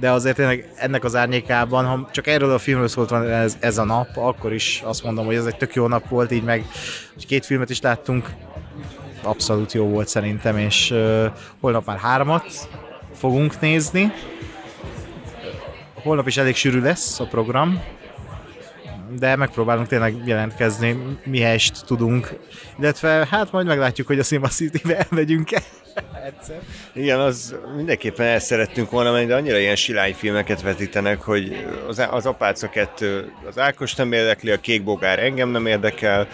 de 0.00 0.10
azért 0.10 0.36
tényleg 0.36 0.72
ennek 0.76 1.04
az 1.04 1.16
árnyékában, 1.16 1.84
ha 1.84 2.08
csak 2.10 2.26
erről 2.26 2.50
a 2.50 2.58
filmről 2.58 2.88
szólt 2.88 3.10
van 3.10 3.28
ez, 3.28 3.56
ez 3.60 3.78
a 3.78 3.84
nap, 3.84 4.08
akkor 4.14 4.52
is 4.52 4.82
azt 4.84 5.04
mondom, 5.04 5.26
hogy 5.26 5.34
ez 5.34 5.44
egy 5.44 5.56
tök 5.56 5.74
jó 5.74 5.86
nap 5.86 6.08
volt, 6.08 6.32
így 6.32 6.42
meg 6.42 6.64
két 7.26 7.46
filmet 7.46 7.70
is 7.70 7.80
láttunk, 7.80 8.30
abszolút 9.22 9.72
jó 9.72 9.86
volt 9.86 10.08
szerintem, 10.08 10.56
és 10.56 10.90
uh, 10.90 11.24
holnap 11.60 11.86
már 11.86 11.98
háromat 11.98 12.68
fogunk 13.14 13.60
nézni. 13.60 14.12
Holnap 15.94 16.26
is 16.26 16.36
elég 16.36 16.54
sűrű 16.54 16.80
lesz 16.80 17.20
a 17.20 17.26
program, 17.26 17.82
de 19.18 19.36
megpróbálunk 19.36 19.88
tényleg 19.88 20.14
jelentkezni, 20.24 21.18
mihelyest 21.24 21.84
tudunk. 21.86 22.32
Illetve 22.78 23.26
hát 23.30 23.52
majd 23.52 23.66
meglátjuk, 23.66 24.06
hogy 24.06 24.18
a 24.18 24.22
Cinema 24.22 24.48
City-be 24.48 25.06
elmegyünk-e. 25.10 25.62
Egyszer. 26.26 26.60
Igen, 26.92 27.20
az 27.20 27.56
mindenképpen 27.76 28.26
el 28.26 28.38
szerettünk 28.38 28.90
volna 28.90 29.12
menni, 29.12 29.26
de 29.26 29.34
annyira 29.34 29.58
ilyen 29.58 29.76
silány 29.76 30.14
filmeket 30.14 30.62
vetítenek, 30.62 31.20
hogy 31.20 31.66
az, 31.88 32.02
az 32.10 32.26
Apáca 32.26 32.68
2 32.68 33.32
az 33.48 33.58
Ákos 33.58 33.94
nem 33.94 34.12
érdekli, 34.12 34.50
a 34.50 34.60
Kék 34.60 34.84
Bogár 34.84 35.18
engem 35.18 35.48
nem 35.48 35.66
érdekel, 35.66 36.28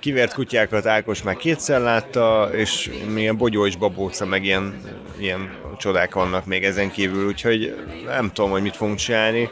kivert 0.00 0.34
kutyákat 0.34 0.86
Ákos 0.86 1.22
már 1.22 1.36
kétszer 1.36 1.80
látta, 1.80 2.50
és 2.52 2.90
milyen 3.12 3.36
bogyó 3.36 3.66
és 3.66 3.76
babóca, 3.76 4.26
meg 4.26 4.44
ilyen, 4.44 4.80
ilyen 5.18 5.50
csodák 5.78 6.14
vannak 6.14 6.46
még 6.46 6.64
ezen 6.64 6.90
kívül, 6.90 7.26
úgyhogy 7.26 7.74
nem 8.06 8.30
tudom, 8.32 8.50
hogy 8.50 8.62
mit 8.62 8.76
fogunk 8.76 8.98
csinálni 8.98 9.50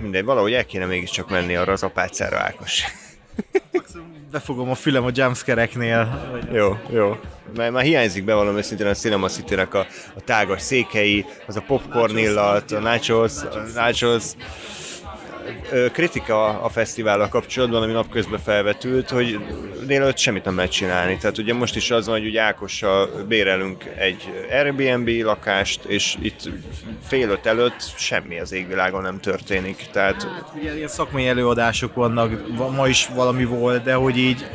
mindegy, 0.00 0.24
valahogy 0.24 0.52
el 0.52 0.64
kéne 0.64 0.84
mégiscsak 0.86 1.30
menni 1.30 1.54
arra 1.56 1.72
az 1.72 1.82
apácára, 1.82 2.38
Ákos. 2.38 2.84
Befogom 4.30 4.70
a 4.70 4.74
fülem 4.74 5.04
a 5.04 5.10
jumpscare-eknél. 5.12 6.30
Jó, 6.52 6.76
jó. 6.90 7.16
Már, 7.56 7.70
már 7.70 7.82
hiányzik 7.82 8.24
be 8.24 8.34
valami 8.34 8.62
szintén 8.62 8.86
a 8.86 8.94
Cinema 8.94 9.28
city 9.28 9.54
a, 9.54 9.86
a 10.14 10.20
tágas 10.24 10.62
székei, 10.62 11.24
az 11.46 11.56
a 11.56 11.60
popcorn 11.66 12.16
illat, 12.16 12.72
a 12.72 12.80
nachos, 12.80 13.42
a 13.42 13.58
nachos 13.74 14.24
kritika 15.92 16.60
a 16.60 16.68
fesztivállal 16.68 17.28
kapcsolatban, 17.28 17.82
ami 17.82 17.92
napközben 17.92 18.40
felvetült, 18.40 19.10
hogy 19.10 19.38
délelőtt 19.86 20.18
semmit 20.18 20.44
nem 20.44 20.56
lehet 20.56 20.70
csinálni. 20.70 21.16
Tehát 21.16 21.38
ugye 21.38 21.54
most 21.54 21.76
is 21.76 21.90
az 21.90 22.06
van, 22.06 22.18
hogy 22.18 22.26
ugye 22.26 22.42
Ákossal 22.42 23.24
bérelünk 23.28 23.84
egy 23.96 24.46
Airbnb 24.50 25.08
lakást, 25.08 25.84
és 25.84 26.16
itt 26.20 26.48
fél 27.06 27.28
öt 27.28 27.46
előtt 27.46 27.92
semmi 27.96 28.40
az 28.40 28.52
égvilágon 28.52 29.02
nem 29.02 29.20
történik. 29.20 29.86
Tehát... 29.92 30.22
Hát, 30.22 30.52
ugye 30.54 30.76
ilyen 30.76 30.88
szakmai 30.88 31.28
előadások 31.28 31.94
vannak, 31.94 32.56
ma 32.74 32.88
is 32.88 33.08
valami 33.14 33.44
volt, 33.44 33.82
de 33.82 33.94
hogy 33.94 34.18
így 34.18 34.46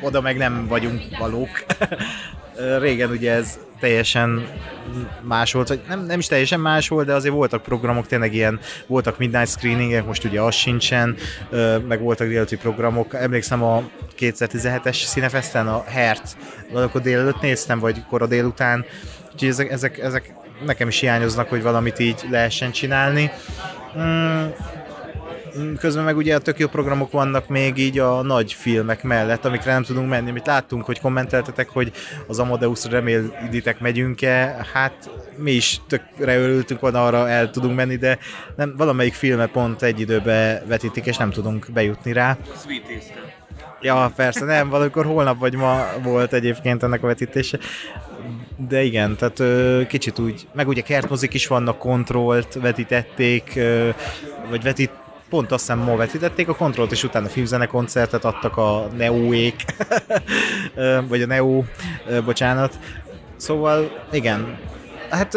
oda 0.00 0.20
meg 0.20 0.36
nem 0.36 0.66
vagyunk 0.66 1.02
valók. 1.18 1.64
Régen 2.80 3.10
ugye 3.10 3.32
ez 3.32 3.58
teljesen 3.80 4.46
más 5.22 5.52
volt, 5.52 5.68
vagy 5.68 5.80
nem, 5.88 6.06
nem 6.06 6.18
is 6.18 6.26
teljesen 6.26 6.60
más 6.60 6.88
volt, 6.88 7.06
de 7.06 7.14
azért 7.14 7.34
voltak 7.34 7.62
programok, 7.62 8.06
tényleg 8.06 8.34
ilyen, 8.34 8.60
voltak 8.86 9.18
midnight 9.18 9.48
screeningek, 9.48 10.06
most 10.06 10.24
ugye 10.24 10.40
az 10.40 10.54
sincsen, 10.54 11.16
meg 11.88 12.00
voltak 12.00 12.28
délután 12.28 12.56
programok. 12.56 13.14
Emlékszem 13.14 13.62
a 13.62 13.82
2017-es 14.18 15.04
színefesten 15.04 15.68
a 15.68 15.84
Hert, 15.86 16.36
akkor 16.72 17.00
délelőtt 17.00 17.40
néztem, 17.40 17.78
vagy 17.78 18.04
kora 18.08 18.26
délután, 18.26 18.84
úgyhogy 19.32 19.48
ezek, 19.48 19.70
ezek, 19.70 19.98
ezek 19.98 20.34
nekem 20.66 20.88
is 20.88 21.00
hiányoznak, 21.00 21.48
hogy 21.48 21.62
valamit 21.62 21.98
így 21.98 22.20
lehessen 22.30 22.72
csinálni. 22.72 23.30
Mm, 23.98 24.46
Közben 25.78 26.04
meg 26.04 26.16
ugye 26.16 26.34
a 26.34 26.38
tök 26.38 26.58
jó 26.58 26.66
programok 26.66 27.10
vannak 27.10 27.48
még 27.48 27.78
így 27.78 27.98
a 27.98 28.22
nagy 28.22 28.52
filmek 28.52 29.02
mellett, 29.02 29.44
amikre 29.44 29.72
nem 29.72 29.82
tudunk 29.82 30.08
menni. 30.08 30.30
Mit 30.30 30.46
láttunk, 30.46 30.84
hogy 30.84 31.00
kommenteltetek, 31.00 31.68
hogy 31.68 31.92
az 32.26 32.38
Amadeus 32.38 32.84
remélitek 32.84 33.80
megyünk-e, 33.80 34.66
hát 34.72 35.10
mi 35.36 35.50
is 35.50 35.80
tökre 35.86 36.38
örültünk 36.38 36.80
volna 36.80 37.06
arra 37.06 37.28
el 37.28 37.50
tudunk 37.50 37.76
menni, 37.76 37.96
de 37.96 38.18
nem, 38.56 38.74
valamelyik 38.76 39.14
filmet 39.14 39.50
pont 39.50 39.82
egy 39.82 40.00
időbe 40.00 40.62
vetítik, 40.66 41.06
és 41.06 41.16
nem 41.16 41.30
tudunk 41.30 41.66
bejutni 41.72 42.12
rá. 42.12 42.36
Ja, 43.80 44.12
persze, 44.16 44.44
nem, 44.44 44.68
valamikor 44.68 45.04
holnap 45.04 45.38
vagy 45.38 45.54
ma 45.54 45.86
volt 46.02 46.32
egyébként 46.32 46.82
ennek 46.82 47.02
a 47.02 47.06
vetítése. 47.06 47.58
De 48.68 48.82
igen, 48.82 49.16
tehát 49.16 49.38
ö, 49.38 49.82
kicsit 49.88 50.18
úgy, 50.18 50.46
meg 50.52 50.68
ugye 50.68 50.80
kertmozik 50.80 51.34
is 51.34 51.46
vannak, 51.46 51.78
kontrollt 51.78 52.54
vetítették, 52.54 53.52
ö, 53.56 53.88
vagy 54.50 54.62
vetít, 54.62 54.90
pont 55.32 55.52
azt 55.52 55.66
hiszem 55.66 55.78
ma 55.78 55.96
vetítették 55.96 56.48
a 56.48 56.54
kontrollt, 56.54 56.92
és 56.92 57.04
utána 57.04 57.28
filmzene 57.28 57.66
koncertet 57.66 58.24
adtak 58.24 58.56
a 58.56 58.88
Neoék, 58.96 59.64
vagy 61.08 61.22
a 61.22 61.26
Neo, 61.26 61.62
bocsánat. 62.24 62.78
Szóval 63.36 64.02
igen, 64.10 64.58
hát 65.10 65.34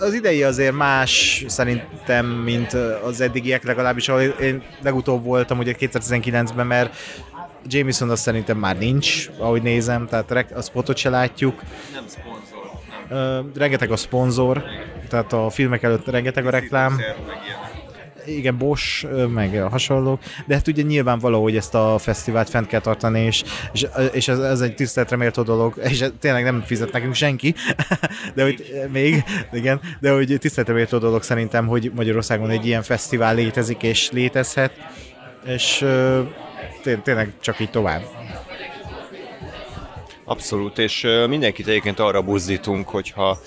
az 0.00 0.14
idei 0.14 0.42
azért 0.42 0.74
más 0.74 1.44
szerintem, 1.46 2.26
mint 2.26 2.72
az 3.04 3.20
eddigiek, 3.20 3.64
legalábbis 3.64 4.08
ahol 4.08 4.20
én 4.22 4.62
legutóbb 4.82 5.24
voltam 5.24 5.58
ugye 5.58 5.74
2019-ben, 5.78 6.66
mert 6.66 6.96
Jameson 7.66 8.10
azt 8.10 8.22
szerintem 8.22 8.58
már 8.58 8.78
nincs, 8.78 9.30
ahogy 9.38 9.62
nézem, 9.62 10.06
tehát 10.06 10.52
a 10.54 10.62
spotot 10.62 10.96
se 10.96 11.10
látjuk. 11.10 11.62
Nem 11.92 12.04
szponzor. 12.06 12.70
Nem. 13.08 13.50
rengeteg 13.54 13.90
a 13.90 13.96
szponzor, 13.96 14.62
tehát 15.08 15.32
a 15.32 15.50
filmek 15.50 15.82
előtt 15.82 16.06
rengeteg 16.06 16.46
a 16.46 16.50
reklám 16.50 17.00
igen, 18.26 18.58
Bosch, 18.58 19.06
meg 19.28 19.62
hasonlók, 19.70 20.20
de 20.46 20.54
hát 20.54 20.68
ugye 20.68 20.82
nyilván 20.82 21.18
valahogy 21.18 21.56
ezt 21.56 21.74
a 21.74 21.98
fesztivált 21.98 22.48
fent 22.48 22.66
kell 22.66 22.80
tartani, 22.80 23.20
és, 23.20 23.42
és, 23.72 23.86
és 24.12 24.28
ez, 24.28 24.38
ez 24.38 24.60
egy 24.60 24.74
tiszteletre 24.74 25.16
méltó 25.16 25.42
dolog, 25.42 25.80
és 25.90 26.04
tényleg 26.20 26.44
nem 26.44 26.62
fizet 26.66 26.92
nekünk 26.92 27.14
senki, 27.14 27.54
de 28.34 28.42
hogy 28.42 28.64
még, 28.92 29.24
igen, 29.52 29.80
de 30.00 30.12
hogy 30.12 30.36
tiszteletre 30.38 30.74
méltó 30.74 30.98
dolog 30.98 31.22
szerintem, 31.22 31.66
hogy 31.66 31.92
Magyarországon 31.94 32.50
egy 32.50 32.66
ilyen 32.66 32.82
fesztivál 32.82 33.34
létezik 33.34 33.82
és 33.82 34.10
létezhet, 34.10 34.72
és 35.46 35.84
tényleg 37.02 37.32
csak 37.40 37.60
így 37.60 37.70
tovább. 37.70 38.02
Abszolút, 40.24 40.78
és 40.78 41.06
mindenkit 41.28 41.66
egyébként 41.66 41.98
arra 41.98 42.22
buzdítunk, 42.22 42.88
hogyha 42.88 43.38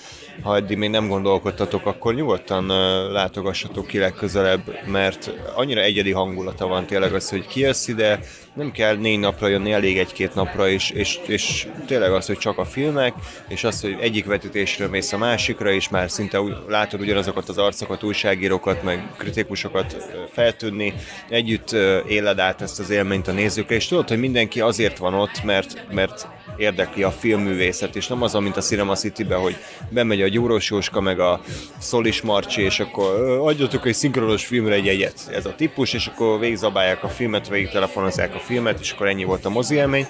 ha 0.44 0.56
eddig 0.56 0.78
még 0.78 0.90
nem 0.90 1.08
gondolkodtatok, 1.08 1.86
akkor 1.86 2.16
nyugodtan 2.16 2.66
látogassatok 3.12 3.88
ki 3.88 3.98
legközelebb, 3.98 4.62
mert 4.86 5.32
annyira 5.56 5.82
egyedi 5.82 6.12
hangulata 6.12 6.68
van 6.68 6.86
tényleg 6.86 7.14
az, 7.14 7.30
hogy 7.30 7.48
kijössz 7.48 7.88
ide, 7.88 8.20
nem 8.54 8.72
kell 8.72 8.96
négy 8.96 9.20
napra 9.20 9.48
jönni, 9.48 9.72
elég 9.72 9.98
egy-két 9.98 10.36
napra, 10.36 10.70
és, 10.70 10.90
és, 10.90 11.20
és 11.28 11.68
tényleg 11.86 12.12
az, 12.12 12.26
hogy 12.26 12.38
csak 12.38 12.58
a 12.58 12.66
filmek, 12.66 13.14
és 13.48 13.64
az, 13.64 13.82
hogy 13.82 13.98
egyik 14.02 14.26
vetítésről 14.26 14.90
mész 14.90 15.14
a 15.14 15.18
másikra, 15.18 15.72
és 15.72 15.90
már 15.90 16.12
szinte 16.12 16.40
látod 16.68 17.02
ugyanazokat 17.02 17.50
az 17.50 17.58
arcokat, 17.58 18.04
újságírókat, 18.04 18.84
meg 18.84 19.12
kritikusokat 19.18 19.96
feltűnni, 20.32 20.94
együtt 21.30 21.72
éled 22.08 22.40
át 22.40 22.62
ezt 22.62 22.80
az 22.80 22.90
élményt 22.90 23.28
a 23.28 23.32
nézőkre, 23.32 23.76
és 23.76 23.88
tudod, 23.88 24.08
hogy 24.08 24.20
mindenki 24.20 24.62
azért 24.62 24.98
van 24.98 25.14
ott, 25.14 25.44
mert, 25.44 25.86
mert 25.92 26.28
érdekli 26.60 27.04
a 27.04 27.12
filmművészet, 27.12 27.96
és 27.96 28.08
nem 28.08 28.22
az, 28.22 28.34
mint 28.34 28.58
a 28.58 28.62
Cinema 28.62 28.96
city 28.96 29.24
hogy 29.24 29.56
bemegy 29.90 30.22
a 30.22 30.28
Gyúrós 30.28 30.70
Jóska, 30.70 31.02
meg 31.02 31.20
a 31.20 31.42
Szolis 31.78 32.22
Marcsi, 32.22 32.62
és 32.62 32.80
akkor 32.80 33.40
adjatok 33.42 33.86
egy 33.86 33.94
szinkronos 33.94 34.46
filmre 34.46 34.74
egy 34.74 34.86
jegyet. 34.86 35.30
Ez 35.34 35.46
a 35.46 35.56
típus, 35.56 35.94
és 35.94 36.08
akkor 36.08 36.40
végigzabálják 36.40 37.04
a 37.04 37.10
filmet, 37.10 37.50
végig 37.50 37.70
telefonozzák 37.70 38.36
a 38.36 38.40
filmet, 38.50 38.80
és 38.80 38.92
akkor 38.92 39.08
ennyi 39.08 39.24
volt 39.24 39.46
a 39.46 39.50
mozi 39.50 39.76
élmény. 39.76 40.08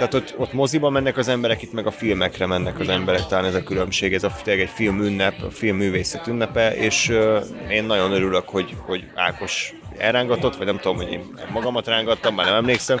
Tehát 0.00 0.14
ott, 0.14 0.34
ott 0.36 0.52
moziba 0.52 0.90
mennek 0.90 1.16
az 1.16 1.28
emberek, 1.28 1.62
itt 1.62 1.72
meg 1.72 1.86
a 1.86 1.90
filmekre 1.90 2.46
mennek 2.46 2.78
az 2.78 2.88
emberek, 2.88 3.26
talán 3.26 3.44
ez 3.44 3.54
a 3.54 3.62
különbség, 3.62 4.14
ez 4.14 4.24
a 4.24 4.32
tényleg 4.42 4.62
egy 4.62 4.70
film 4.70 5.02
ünnep, 5.02 5.42
a 5.42 5.50
film 5.50 5.76
művészet 5.76 6.26
ünnepe, 6.26 6.76
és 6.76 7.08
uh, 7.08 7.44
én 7.70 7.84
nagyon 7.84 8.12
örülök, 8.12 8.48
hogy, 8.48 8.76
hogy 8.86 9.04
Ákos 9.14 9.74
elrángatott, 9.98 10.56
vagy 10.56 10.66
nem 10.66 10.78
tudom, 10.78 10.96
hogy 10.96 11.12
én 11.12 11.22
magamat 11.52 11.86
rángattam, 11.86 12.34
már 12.34 12.46
nem 12.46 12.54
emlékszem, 12.54 13.00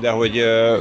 de 0.00 0.10
hogy 0.10 0.38
uh, 0.38 0.76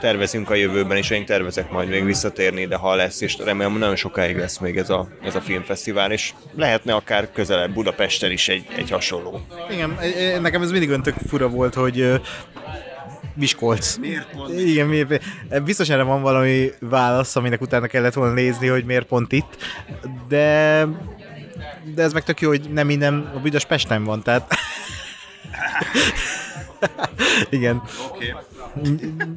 tervezünk 0.00 0.50
a 0.50 0.54
jövőben, 0.54 0.96
és 0.96 1.10
én 1.10 1.24
tervezek 1.24 1.70
majd 1.70 1.88
még 1.88 2.04
visszatérni, 2.04 2.66
de 2.66 2.76
ha 2.76 2.94
lesz, 2.94 3.20
és 3.20 3.38
remélem, 3.44 3.78
nagyon 3.78 3.96
sokáig 3.96 4.36
lesz 4.36 4.58
még 4.58 4.76
ez 4.76 4.90
a, 4.90 5.08
ez 5.22 5.34
a 5.34 5.40
filmfesztivál, 5.40 6.12
és 6.12 6.32
lehetne 6.56 6.94
akár 6.94 7.32
közelebb 7.32 7.72
Budapesten 7.72 8.30
is 8.30 8.48
egy, 8.48 8.66
egy 8.76 8.90
hasonló. 8.90 9.40
Igen, 9.70 9.98
nekem 10.40 10.62
ez 10.62 10.70
mindig 10.70 10.90
öntök 10.90 11.14
fura 11.28 11.48
volt, 11.48 11.74
hogy 11.74 12.20
Miskolc. 13.38 13.96
Miért 13.96 14.30
pont? 14.30 14.60
Igen, 14.60 14.86
miért? 14.86 15.22
Biztos 15.64 15.88
erre 15.88 16.02
van 16.02 16.22
valami 16.22 16.70
válasz, 16.80 17.36
aminek 17.36 17.60
utána 17.60 17.86
kellett 17.86 18.14
volna 18.14 18.32
nézni, 18.32 18.66
hogy 18.66 18.84
miért 18.84 19.06
pont 19.06 19.32
itt, 19.32 19.56
de 20.28 20.86
de 21.94 22.02
ez 22.02 22.12
meg 22.12 22.24
tök 22.24 22.40
jó, 22.40 22.48
hogy 22.48 22.70
nem 22.72 22.86
minden, 22.86 23.30
a 23.34 23.38
büdös 23.38 23.64
Pesten 23.64 24.04
van, 24.04 24.22
tehát... 24.22 24.50
Igen. 27.50 27.82
Oké. 28.10 28.34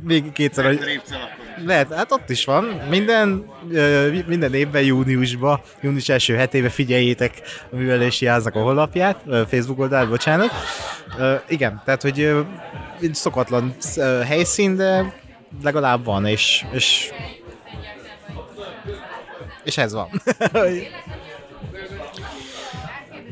Még 0.04 0.32
kétszer, 0.32 0.66
hogy... 0.66 1.02
Lehet, 1.66 1.94
hát 1.94 2.12
ott 2.12 2.30
is 2.30 2.46
van. 2.46 2.64
Minden, 2.90 3.46
minden 4.28 4.54
évben 4.54 4.84
júniusban, 4.84 5.62
június 5.82 6.10
első 6.10 6.36
hetébe 6.36 6.70
figyeljétek 6.70 7.42
a 7.72 7.76
művelési 7.76 8.26
háznak 8.26 8.56
a 8.56 8.62
honlapját, 8.62 9.24
Facebook 9.48 9.80
oldal, 9.80 10.06
bocsánat. 10.06 10.52
Igen, 11.48 11.82
tehát, 11.86 12.02
hogy 12.02 12.46
szokatlan 13.12 13.76
helyszín, 14.26 14.76
de 14.76 15.14
legalább 15.64 16.06
van, 16.06 16.26
és, 16.26 16.66
és 16.72 17.12
és 19.64 19.78
ez 19.78 19.94
van. 19.94 20.22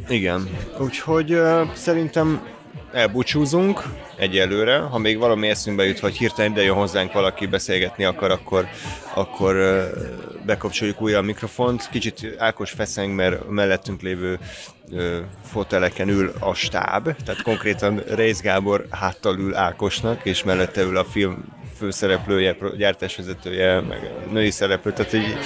Igen, 0.07 0.49
úgyhogy 0.79 1.33
uh, 1.33 1.73
szerintem 1.73 2.41
elbúcsúzunk 2.93 3.83
egyelőre. 4.15 4.77
Ha 4.77 4.97
még 4.97 5.17
valami 5.17 5.47
eszünkbe 5.47 5.85
jut, 5.85 5.99
vagy 5.99 6.17
hirtelen 6.17 6.51
ide 6.51 6.63
jön 6.63 6.75
hozzánk 6.75 7.13
valaki 7.13 7.45
beszélgetni 7.45 8.03
akar, 8.03 8.31
akkor, 8.31 8.67
akkor 9.13 9.55
bekapcsoljuk 10.45 11.01
újra 11.01 11.17
a 11.17 11.21
mikrofont. 11.21 11.89
Kicsit 11.89 12.35
Ákos 12.37 12.71
feszeng, 12.71 13.15
mert 13.15 13.49
mellettünk 13.49 14.01
lévő 14.01 14.39
foteleken 15.43 16.09
ül 16.09 16.33
a 16.39 16.53
stáb, 16.53 17.15
tehát 17.25 17.41
konkrétan 17.41 18.03
Rész 18.07 18.41
Gábor 18.41 18.85
háttal 18.89 19.37
ül 19.37 19.55
Ákosnak, 19.55 20.25
és 20.25 20.43
mellette 20.43 20.81
ül 20.81 20.97
a 20.97 21.05
film 21.05 21.45
főszereplője, 21.79 22.55
gyártásvezetője, 22.77 23.81
meg 23.81 24.11
női 24.31 24.49
szereplő, 24.49 24.93
tehát 24.93 25.13
így, 25.13 25.37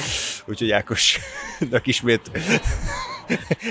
úgyhogy 0.46 0.72
Ákosnak 0.72 1.88
ismét 1.88 2.32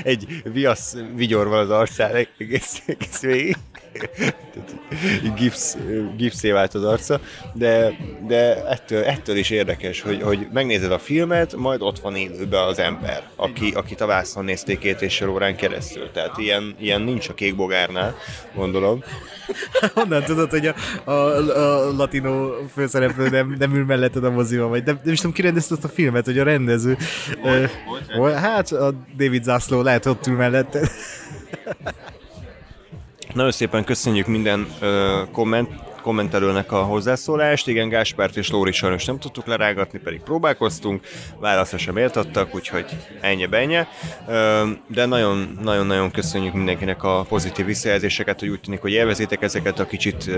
egy 0.02 0.43
viasz 0.44 0.97
vigyor 1.14 1.48
van 1.48 1.59
az 1.59 1.70
arcán 1.70 2.14
egész, 2.39 2.82
egész 2.86 3.20
végig. 3.20 3.56
gipsz, 5.39 5.77
gipszé 6.16 6.51
vált 6.51 6.74
az 6.74 6.85
arca, 6.85 7.20
de, 7.52 7.97
de 8.27 8.66
ettől, 8.66 9.05
ettől 9.05 9.36
is 9.36 9.51
érdekes, 9.51 10.01
hogy, 10.01 10.23
hogy 10.23 10.47
megnézed 10.52 10.93
a 10.93 10.98
filmet, 10.98 11.56
majd 11.56 11.82
ott 11.82 11.98
van 11.98 12.16
élőben 12.16 12.62
az 12.62 12.78
ember, 12.78 13.23
aki, 13.36 13.70
akit 13.74 14.01
a 14.01 14.06
vászon 14.06 14.44
nézték 14.44 14.78
két 14.78 15.02
és 15.02 15.20
órán 15.20 15.56
keresztül. 15.56 16.10
Tehát 16.10 16.39
ilyen, 16.39 16.74
ilyen 16.78 17.01
nincs 17.01 17.28
a 17.28 17.35
kék 17.35 17.56
bogárnál, 17.56 18.16
gondolom. 18.55 19.02
Honnan 19.94 20.23
tudod, 20.23 20.51
hogy 20.51 20.66
a, 20.66 20.74
a, 21.10 21.36
a 21.59 21.93
latino 21.97 22.51
főszereplő 22.73 23.28
nem, 23.28 23.55
nem 23.59 23.74
ül 23.74 23.85
melletted 23.85 24.24
a 24.24 24.31
moziban, 24.31 24.69
vagy 24.69 24.85
nem, 24.85 25.01
nem 25.05 25.12
is 25.12 25.19
tudom, 25.19 25.35
ki 25.35 25.43
rendezte 25.43 25.74
azt 25.74 25.85
a 25.85 25.89
filmet, 25.89 26.24
hogy 26.24 26.39
a 26.39 26.44
rendező. 26.44 26.97
Volt, 27.43 27.70
uh, 28.09 28.16
volt, 28.16 28.35
hát 28.35 28.73
a 28.73 28.94
David 29.16 29.43
Zászló 29.43 29.82
lehet 29.82 30.06
ott 30.06 30.27
ül 30.27 30.36
melletted. 30.36 30.90
Nagyon 33.34 33.52
szépen 33.52 33.84
köszönjük 33.84 34.26
minden 34.26 34.66
uh, 34.80 34.88
komment, 35.32 35.70
kommentelőnek 36.03 36.73
a 36.73 36.83
hozzászólást. 36.83 37.69
Igen, 37.69 37.89
Gáspárt 37.89 38.37
és 38.37 38.51
Lóri 38.51 38.73
sajnos 38.73 39.05
nem 39.05 39.19
tudtuk 39.19 39.47
lerágatni, 39.47 39.99
pedig 39.99 40.20
próbálkoztunk, 40.20 41.07
válaszra 41.41 41.79
sem 41.79 41.97
éltattak, 41.97 42.55
úgyhogy 42.55 42.87
ennyi 43.20 43.47
benye. 43.47 43.89
De 44.87 45.07
nagyon-nagyon 45.07 46.11
köszönjük 46.11 46.55
mindenkinek 46.55 47.03
a 47.03 47.24
pozitív 47.29 47.66
visszajelzéseket, 47.66 48.41
hogy 48.41 48.49
úgy 48.49 48.61
tűnik, 48.61 48.81
hogy 48.81 48.93
élvezétek 48.93 49.43
ezeket 49.43 49.79
a 49.79 49.87
kicsit 49.87 50.31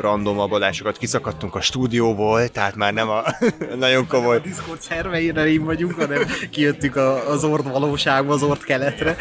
random 0.00 0.38
adásokat. 0.38 0.98
Kiszakadtunk 0.98 1.54
a 1.54 1.60
stúdióból, 1.60 2.48
tehát 2.48 2.74
már 2.74 2.92
nem 2.92 3.08
a 3.08 3.22
nagyon 3.78 4.06
komoly... 4.06 4.36
A 4.36 4.38
Discord 4.38 4.80
szerveire 4.80 5.60
vagyunk, 5.60 5.92
hanem 5.92 6.22
kijöttük 6.50 6.96
az 7.28 7.44
ord 7.44 7.70
valóságba, 7.70 8.32
az 8.32 8.42
ord 8.42 8.64
keletre. 8.64 9.16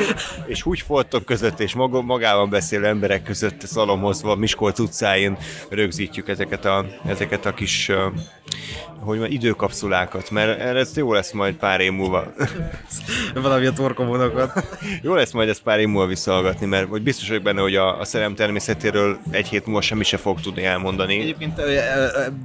És 0.45 0.65
úgy 0.65 0.79
foltok 0.79 1.25
között, 1.25 1.59
és 1.59 1.73
magában 1.73 2.49
beszélő 2.49 2.85
emberek 2.85 3.23
között 3.23 3.61
szalomhozva 3.61 4.35
Miskolc 4.35 4.79
utcáin 4.79 5.37
rögzítjük 5.69 6.27
ezeket 6.27 6.65
a, 6.65 6.85
ezeket 7.05 7.45
a 7.45 7.53
kis 7.53 7.91
hogy 9.01 9.19
van, 9.19 9.31
időkapszulákat, 9.31 10.29
mert 10.29 10.59
ez 10.59 10.97
jó 10.97 11.13
lesz 11.13 11.31
majd 11.31 11.55
pár 11.55 11.79
év 11.79 11.91
múlva. 11.91 12.33
Valami 13.33 13.65
a 13.65 13.71
torkomonokat. 13.71 14.67
jó 15.03 15.13
lesz 15.13 15.31
majd 15.31 15.49
ezt 15.49 15.61
pár 15.61 15.79
év 15.79 15.87
múlva 15.87 16.07
visszahallgatni, 16.07 16.65
mert 16.65 16.89
hogy 16.89 17.01
biztos 17.01 17.27
vagyok 17.27 17.43
benne, 17.43 17.61
hogy 17.61 17.75
a, 17.75 17.99
a 17.99 18.05
szerelem 18.05 18.35
természetéről 18.35 19.17
egy 19.31 19.47
hét 19.47 19.65
múlva 19.65 19.81
semmi 19.81 20.03
se 20.03 20.17
fog 20.17 20.41
tudni 20.41 20.63
elmondani. 20.63 21.19
Egyébként 21.19 21.61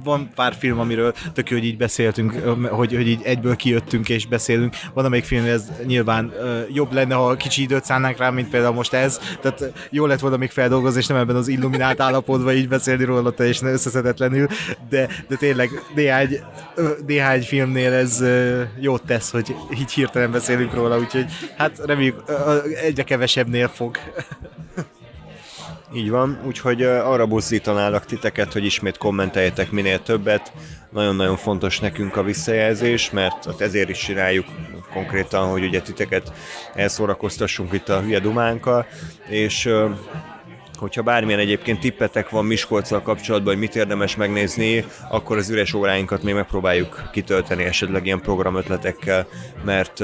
van 0.03 0.29
pár 0.35 0.53
film, 0.53 0.79
amiről 0.79 1.13
tök 1.33 1.49
jó, 1.49 1.57
hogy 1.57 1.65
így 1.65 1.77
beszéltünk, 1.77 2.33
hogy, 2.69 2.95
hogy 2.95 3.07
így 3.07 3.21
egyből 3.23 3.55
kijöttünk 3.55 4.09
és 4.09 4.25
beszélünk. 4.25 4.75
Van 4.93 5.05
amelyik 5.05 5.25
film, 5.25 5.45
ez 5.45 5.71
nyilván 5.85 6.33
jobb 6.73 6.93
lenne, 6.93 7.15
ha 7.15 7.35
kicsi 7.35 7.61
időt 7.61 7.85
szánnánk 7.85 8.17
rá, 8.17 8.29
mint 8.29 8.49
például 8.49 8.73
most 8.73 8.93
ez. 8.93 9.19
Tehát 9.41 9.71
jó 9.89 10.05
lett 10.05 10.19
volna 10.19 10.37
még 10.37 10.49
feldolgozni, 10.49 10.99
és 10.99 11.07
nem 11.07 11.17
ebben 11.17 11.35
az 11.35 11.47
illuminált 11.47 11.99
állapotban 11.99 12.55
így 12.55 12.67
beszélni 12.67 13.03
róla 13.03 13.31
teljesen 13.31 13.67
összeszedetlenül, 13.67 14.47
de, 14.89 15.07
de 15.27 15.35
tényleg 15.35 15.69
néhány 15.95 16.39
néhány 17.05 17.41
filmnél 17.41 17.93
ez 17.93 18.23
jót 18.79 19.03
tesz, 19.05 19.31
hogy 19.31 19.55
így 19.79 19.91
hirtelen 19.91 20.31
beszélünk 20.31 20.73
róla, 20.73 20.97
úgyhogy 20.97 21.25
hát 21.57 21.79
reméljük 21.85 22.23
egyre 22.81 23.03
kevesebbnél 23.03 23.67
fog. 23.67 23.97
Így 25.93 26.09
van, 26.09 26.39
úgyhogy 26.45 26.83
arra 26.83 27.25
buzdítanálak 27.25 28.05
titeket, 28.05 28.53
hogy 28.53 28.65
ismét 28.65 28.97
kommenteljetek 28.97 29.71
minél 29.71 30.03
többet. 30.03 30.51
Nagyon-nagyon 30.89 31.37
fontos 31.37 31.79
nekünk 31.79 32.15
a 32.15 32.23
visszajelzés, 32.23 33.11
mert 33.11 33.61
ezért 33.61 33.89
is 33.89 33.97
csináljuk 33.97 34.45
konkrétan, 34.93 35.49
hogy 35.49 35.63
ugye 35.63 35.81
titeket 35.81 36.31
elszórakoztassunk 36.75 37.73
itt 37.73 37.89
a 37.89 38.01
hülye 38.01 38.19
dumánkkal, 38.19 38.85
és 39.27 39.69
Hogyha 40.77 41.01
bármilyen 41.01 41.39
egyébként 41.39 41.79
tippetek 41.79 42.29
van 42.29 42.45
Miskolccal 42.45 43.01
kapcsolatban, 43.01 43.53
hogy 43.53 43.61
mit 43.61 43.75
érdemes 43.75 44.15
megnézni, 44.15 44.85
akkor 45.09 45.37
az 45.37 45.49
üres 45.49 45.73
óráinkat 45.73 46.23
még 46.23 46.33
megpróbáljuk 46.33 47.09
kitölteni 47.11 47.63
esetleg 47.63 48.05
ilyen 48.05 48.21
programötletekkel, 48.21 49.27
mert 49.65 49.99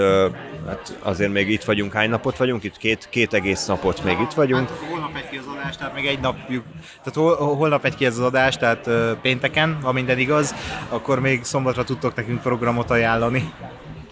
hát 0.68 0.98
azért 1.02 1.32
még 1.32 1.50
itt 1.50 1.64
vagyunk. 1.64 1.94
Hány 1.94 2.10
napot 2.10 2.38
vagyunk? 2.38 2.64
Itt 2.64 2.78
két, 2.78 3.08
két 3.10 3.34
egész 3.34 3.66
napot 3.66 4.04
még 4.04 4.18
itt 4.20 4.34
vagyunk. 4.34 4.70
Hát, 4.70 4.80
holnap 4.90 5.16
egy 5.16 5.30
ki 5.30 5.38
az 5.38 5.45
adás, 5.48 5.78
tehát 5.78 5.95
még 5.95 6.06
egy 6.06 6.20
napjuk. 6.20 6.64
Tehát 7.04 7.14
hol, 7.14 7.56
holnap 7.56 7.86
egy 7.86 7.95
ki 7.95 8.06
az 8.06 8.20
adás, 8.20 8.58
tehát 8.58 8.90
pénteken, 9.22 9.78
ha 9.82 9.91
minden 9.91 10.20
igaz, 10.20 10.56
akkor 10.90 11.20
még 11.20 11.44
szombatra 11.44 11.84
tudtok 11.84 12.16
nekünk 12.16 12.41
programot 12.41 12.90
ajánlani. 12.90 13.54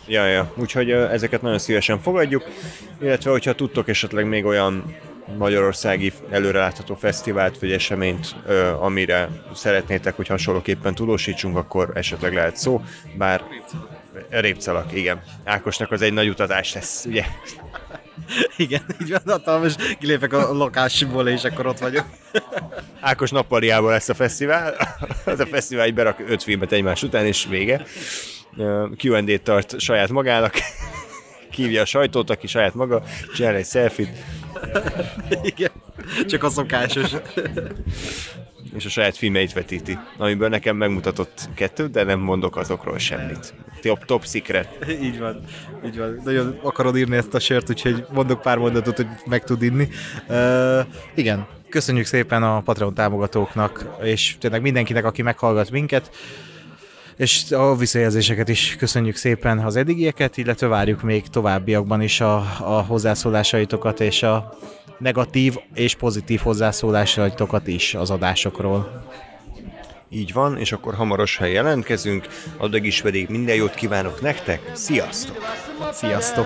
Ja, 0.08 0.26
ja, 0.26 0.52
úgyhogy 0.56 0.92
ezeket 0.92 1.42
nagyon 1.42 1.60
szívesen 1.60 2.00
fogadjuk, 2.00 2.44
illetve 3.02 3.32
hogyha 3.32 3.54
tudtok 3.54 3.88
esetleg 3.88 4.28
még 4.28 4.46
olyan 4.46 4.96
magyarországi 5.38 6.14
előrelátható 6.30 6.96
fesztivált 6.96 7.60
vagy 7.60 7.72
eseményt, 7.72 8.36
amire 8.80 9.30
szeretnétek, 9.54 10.16
hogy 10.16 10.28
hasonlóképpen 10.28 10.96
tudósítsunk, 10.96 11.58
akkor 11.58 11.92
esetleg 11.94 12.34
lehet 12.34 12.58
szó, 12.58 12.82
bár 13.18 13.44
Répcalak, 14.30 14.94
igen. 14.94 15.22
Ákosnak 15.44 15.92
az 15.92 16.02
egy 16.02 16.14
nagy 16.14 16.30
utazás 16.30 16.74
lesz, 16.74 17.06
ugye? 17.06 17.26
Igen, 18.58 18.82
így 19.02 19.10
van, 19.10 19.22
hatalmas, 19.26 19.76
kilépek 20.00 20.34
a 20.34 20.54
lakásból, 20.54 21.28
és 21.28 21.44
akkor 21.44 21.66
ott 21.66 21.80
vagyok. 21.80 22.06
Ákos 23.02 23.32
nappaliából 23.32 23.92
lesz 23.92 24.10
a 24.10 24.14
fesztivál. 24.14 24.76
Az 25.26 25.40
a 25.40 25.46
fesztivál 25.46 25.88
így 25.88 25.94
berak 25.94 26.20
öt 26.28 26.44
filmet 26.44 26.72
egymás 26.72 27.04
után, 27.04 27.26
és 27.26 27.46
vége. 27.50 27.86
Q&A-t 28.98 29.42
tart 29.42 29.80
saját 29.80 30.10
magának. 30.10 30.54
Kívja 31.52 31.82
a 31.82 31.86
sajtót, 31.86 32.30
aki 32.30 32.48
saját 32.48 32.74
maga, 32.74 33.04
csinál 33.36 33.56
egy 33.56 33.66
selfie 33.66 34.14
Igen, 35.44 35.72
csak 36.28 36.44
a 36.44 36.50
szokásos. 36.50 37.12
És 38.76 38.86
a 38.86 38.90
saját 38.90 39.18
filmeit 39.18 39.54
vetíti, 39.54 39.98
amiből 40.18 40.50
nekem 40.50 40.76
megmutatott 40.76 41.50
kettő, 41.56 41.88
de 41.88 42.04
nem 42.04 42.20
mondok 42.20 42.58
azokról 42.58 42.98
semmit. 42.98 43.54
Top, 43.82 44.06
top 44.06 44.26
secret. 44.26 44.86
Így 45.02 45.20
van, 45.20 45.44
így 45.86 45.98
van. 45.98 46.22
Nagyon 46.24 46.60
akarod 46.64 46.98
írni 46.98 47.16
ezt 47.16 47.34
a 47.34 47.40
sört, 47.40 47.70
úgyhogy 47.70 48.06
mondok 48.12 48.42
pár 48.42 48.58
mondatot, 48.58 48.96
hogy 48.96 49.08
meg 49.26 49.44
tud 49.44 49.62
inni. 49.62 49.88
Uh, 50.28 50.80
igen, 51.16 51.48
Köszönjük 51.72 52.06
szépen 52.06 52.44
a 52.44 52.62
Patreon 52.62 52.94
támogatóknak, 52.94 53.86
és 54.02 54.36
tényleg 54.40 54.62
mindenkinek, 54.62 55.06
aki 55.06 55.22
meghallgat 55.22 55.72
minket, 55.72 56.12
és 57.22 57.52
a 57.52 57.76
visszajelzéseket 57.76 58.50
is 58.50 58.76
köszönjük 58.76 59.16
szépen 59.16 59.60
az 59.60 59.76
eddigieket, 59.76 60.38
illetve 60.38 60.68
várjuk 60.68 61.02
még 61.02 61.28
továbbiakban 61.28 62.02
is 62.02 62.22
a, 62.22 62.36
a 62.60 62.84
hozzászólásaitokat 62.88 64.00
és 64.00 64.24
a 64.24 64.58
negatív 64.98 65.56
és 65.74 65.96
pozitív 65.96 66.40
hozzászólásaitokat 66.40 67.68
is 67.68 67.94
az 67.96 68.10
adásokról. 68.10 69.06
Így 70.10 70.34
van, 70.34 70.58
és 70.58 70.72
akkor 70.72 70.94
hamarosan 70.94 71.48
jelentkezünk, 71.48 72.28
addig 72.58 72.86
is 72.86 73.02
pedig 73.02 73.30
minden 73.30 73.56
jót 73.56 73.74
kívánok 73.74 74.22
nektek, 74.22 74.72
sziasztok! 74.74 75.38
Sziasztok! 75.92 76.46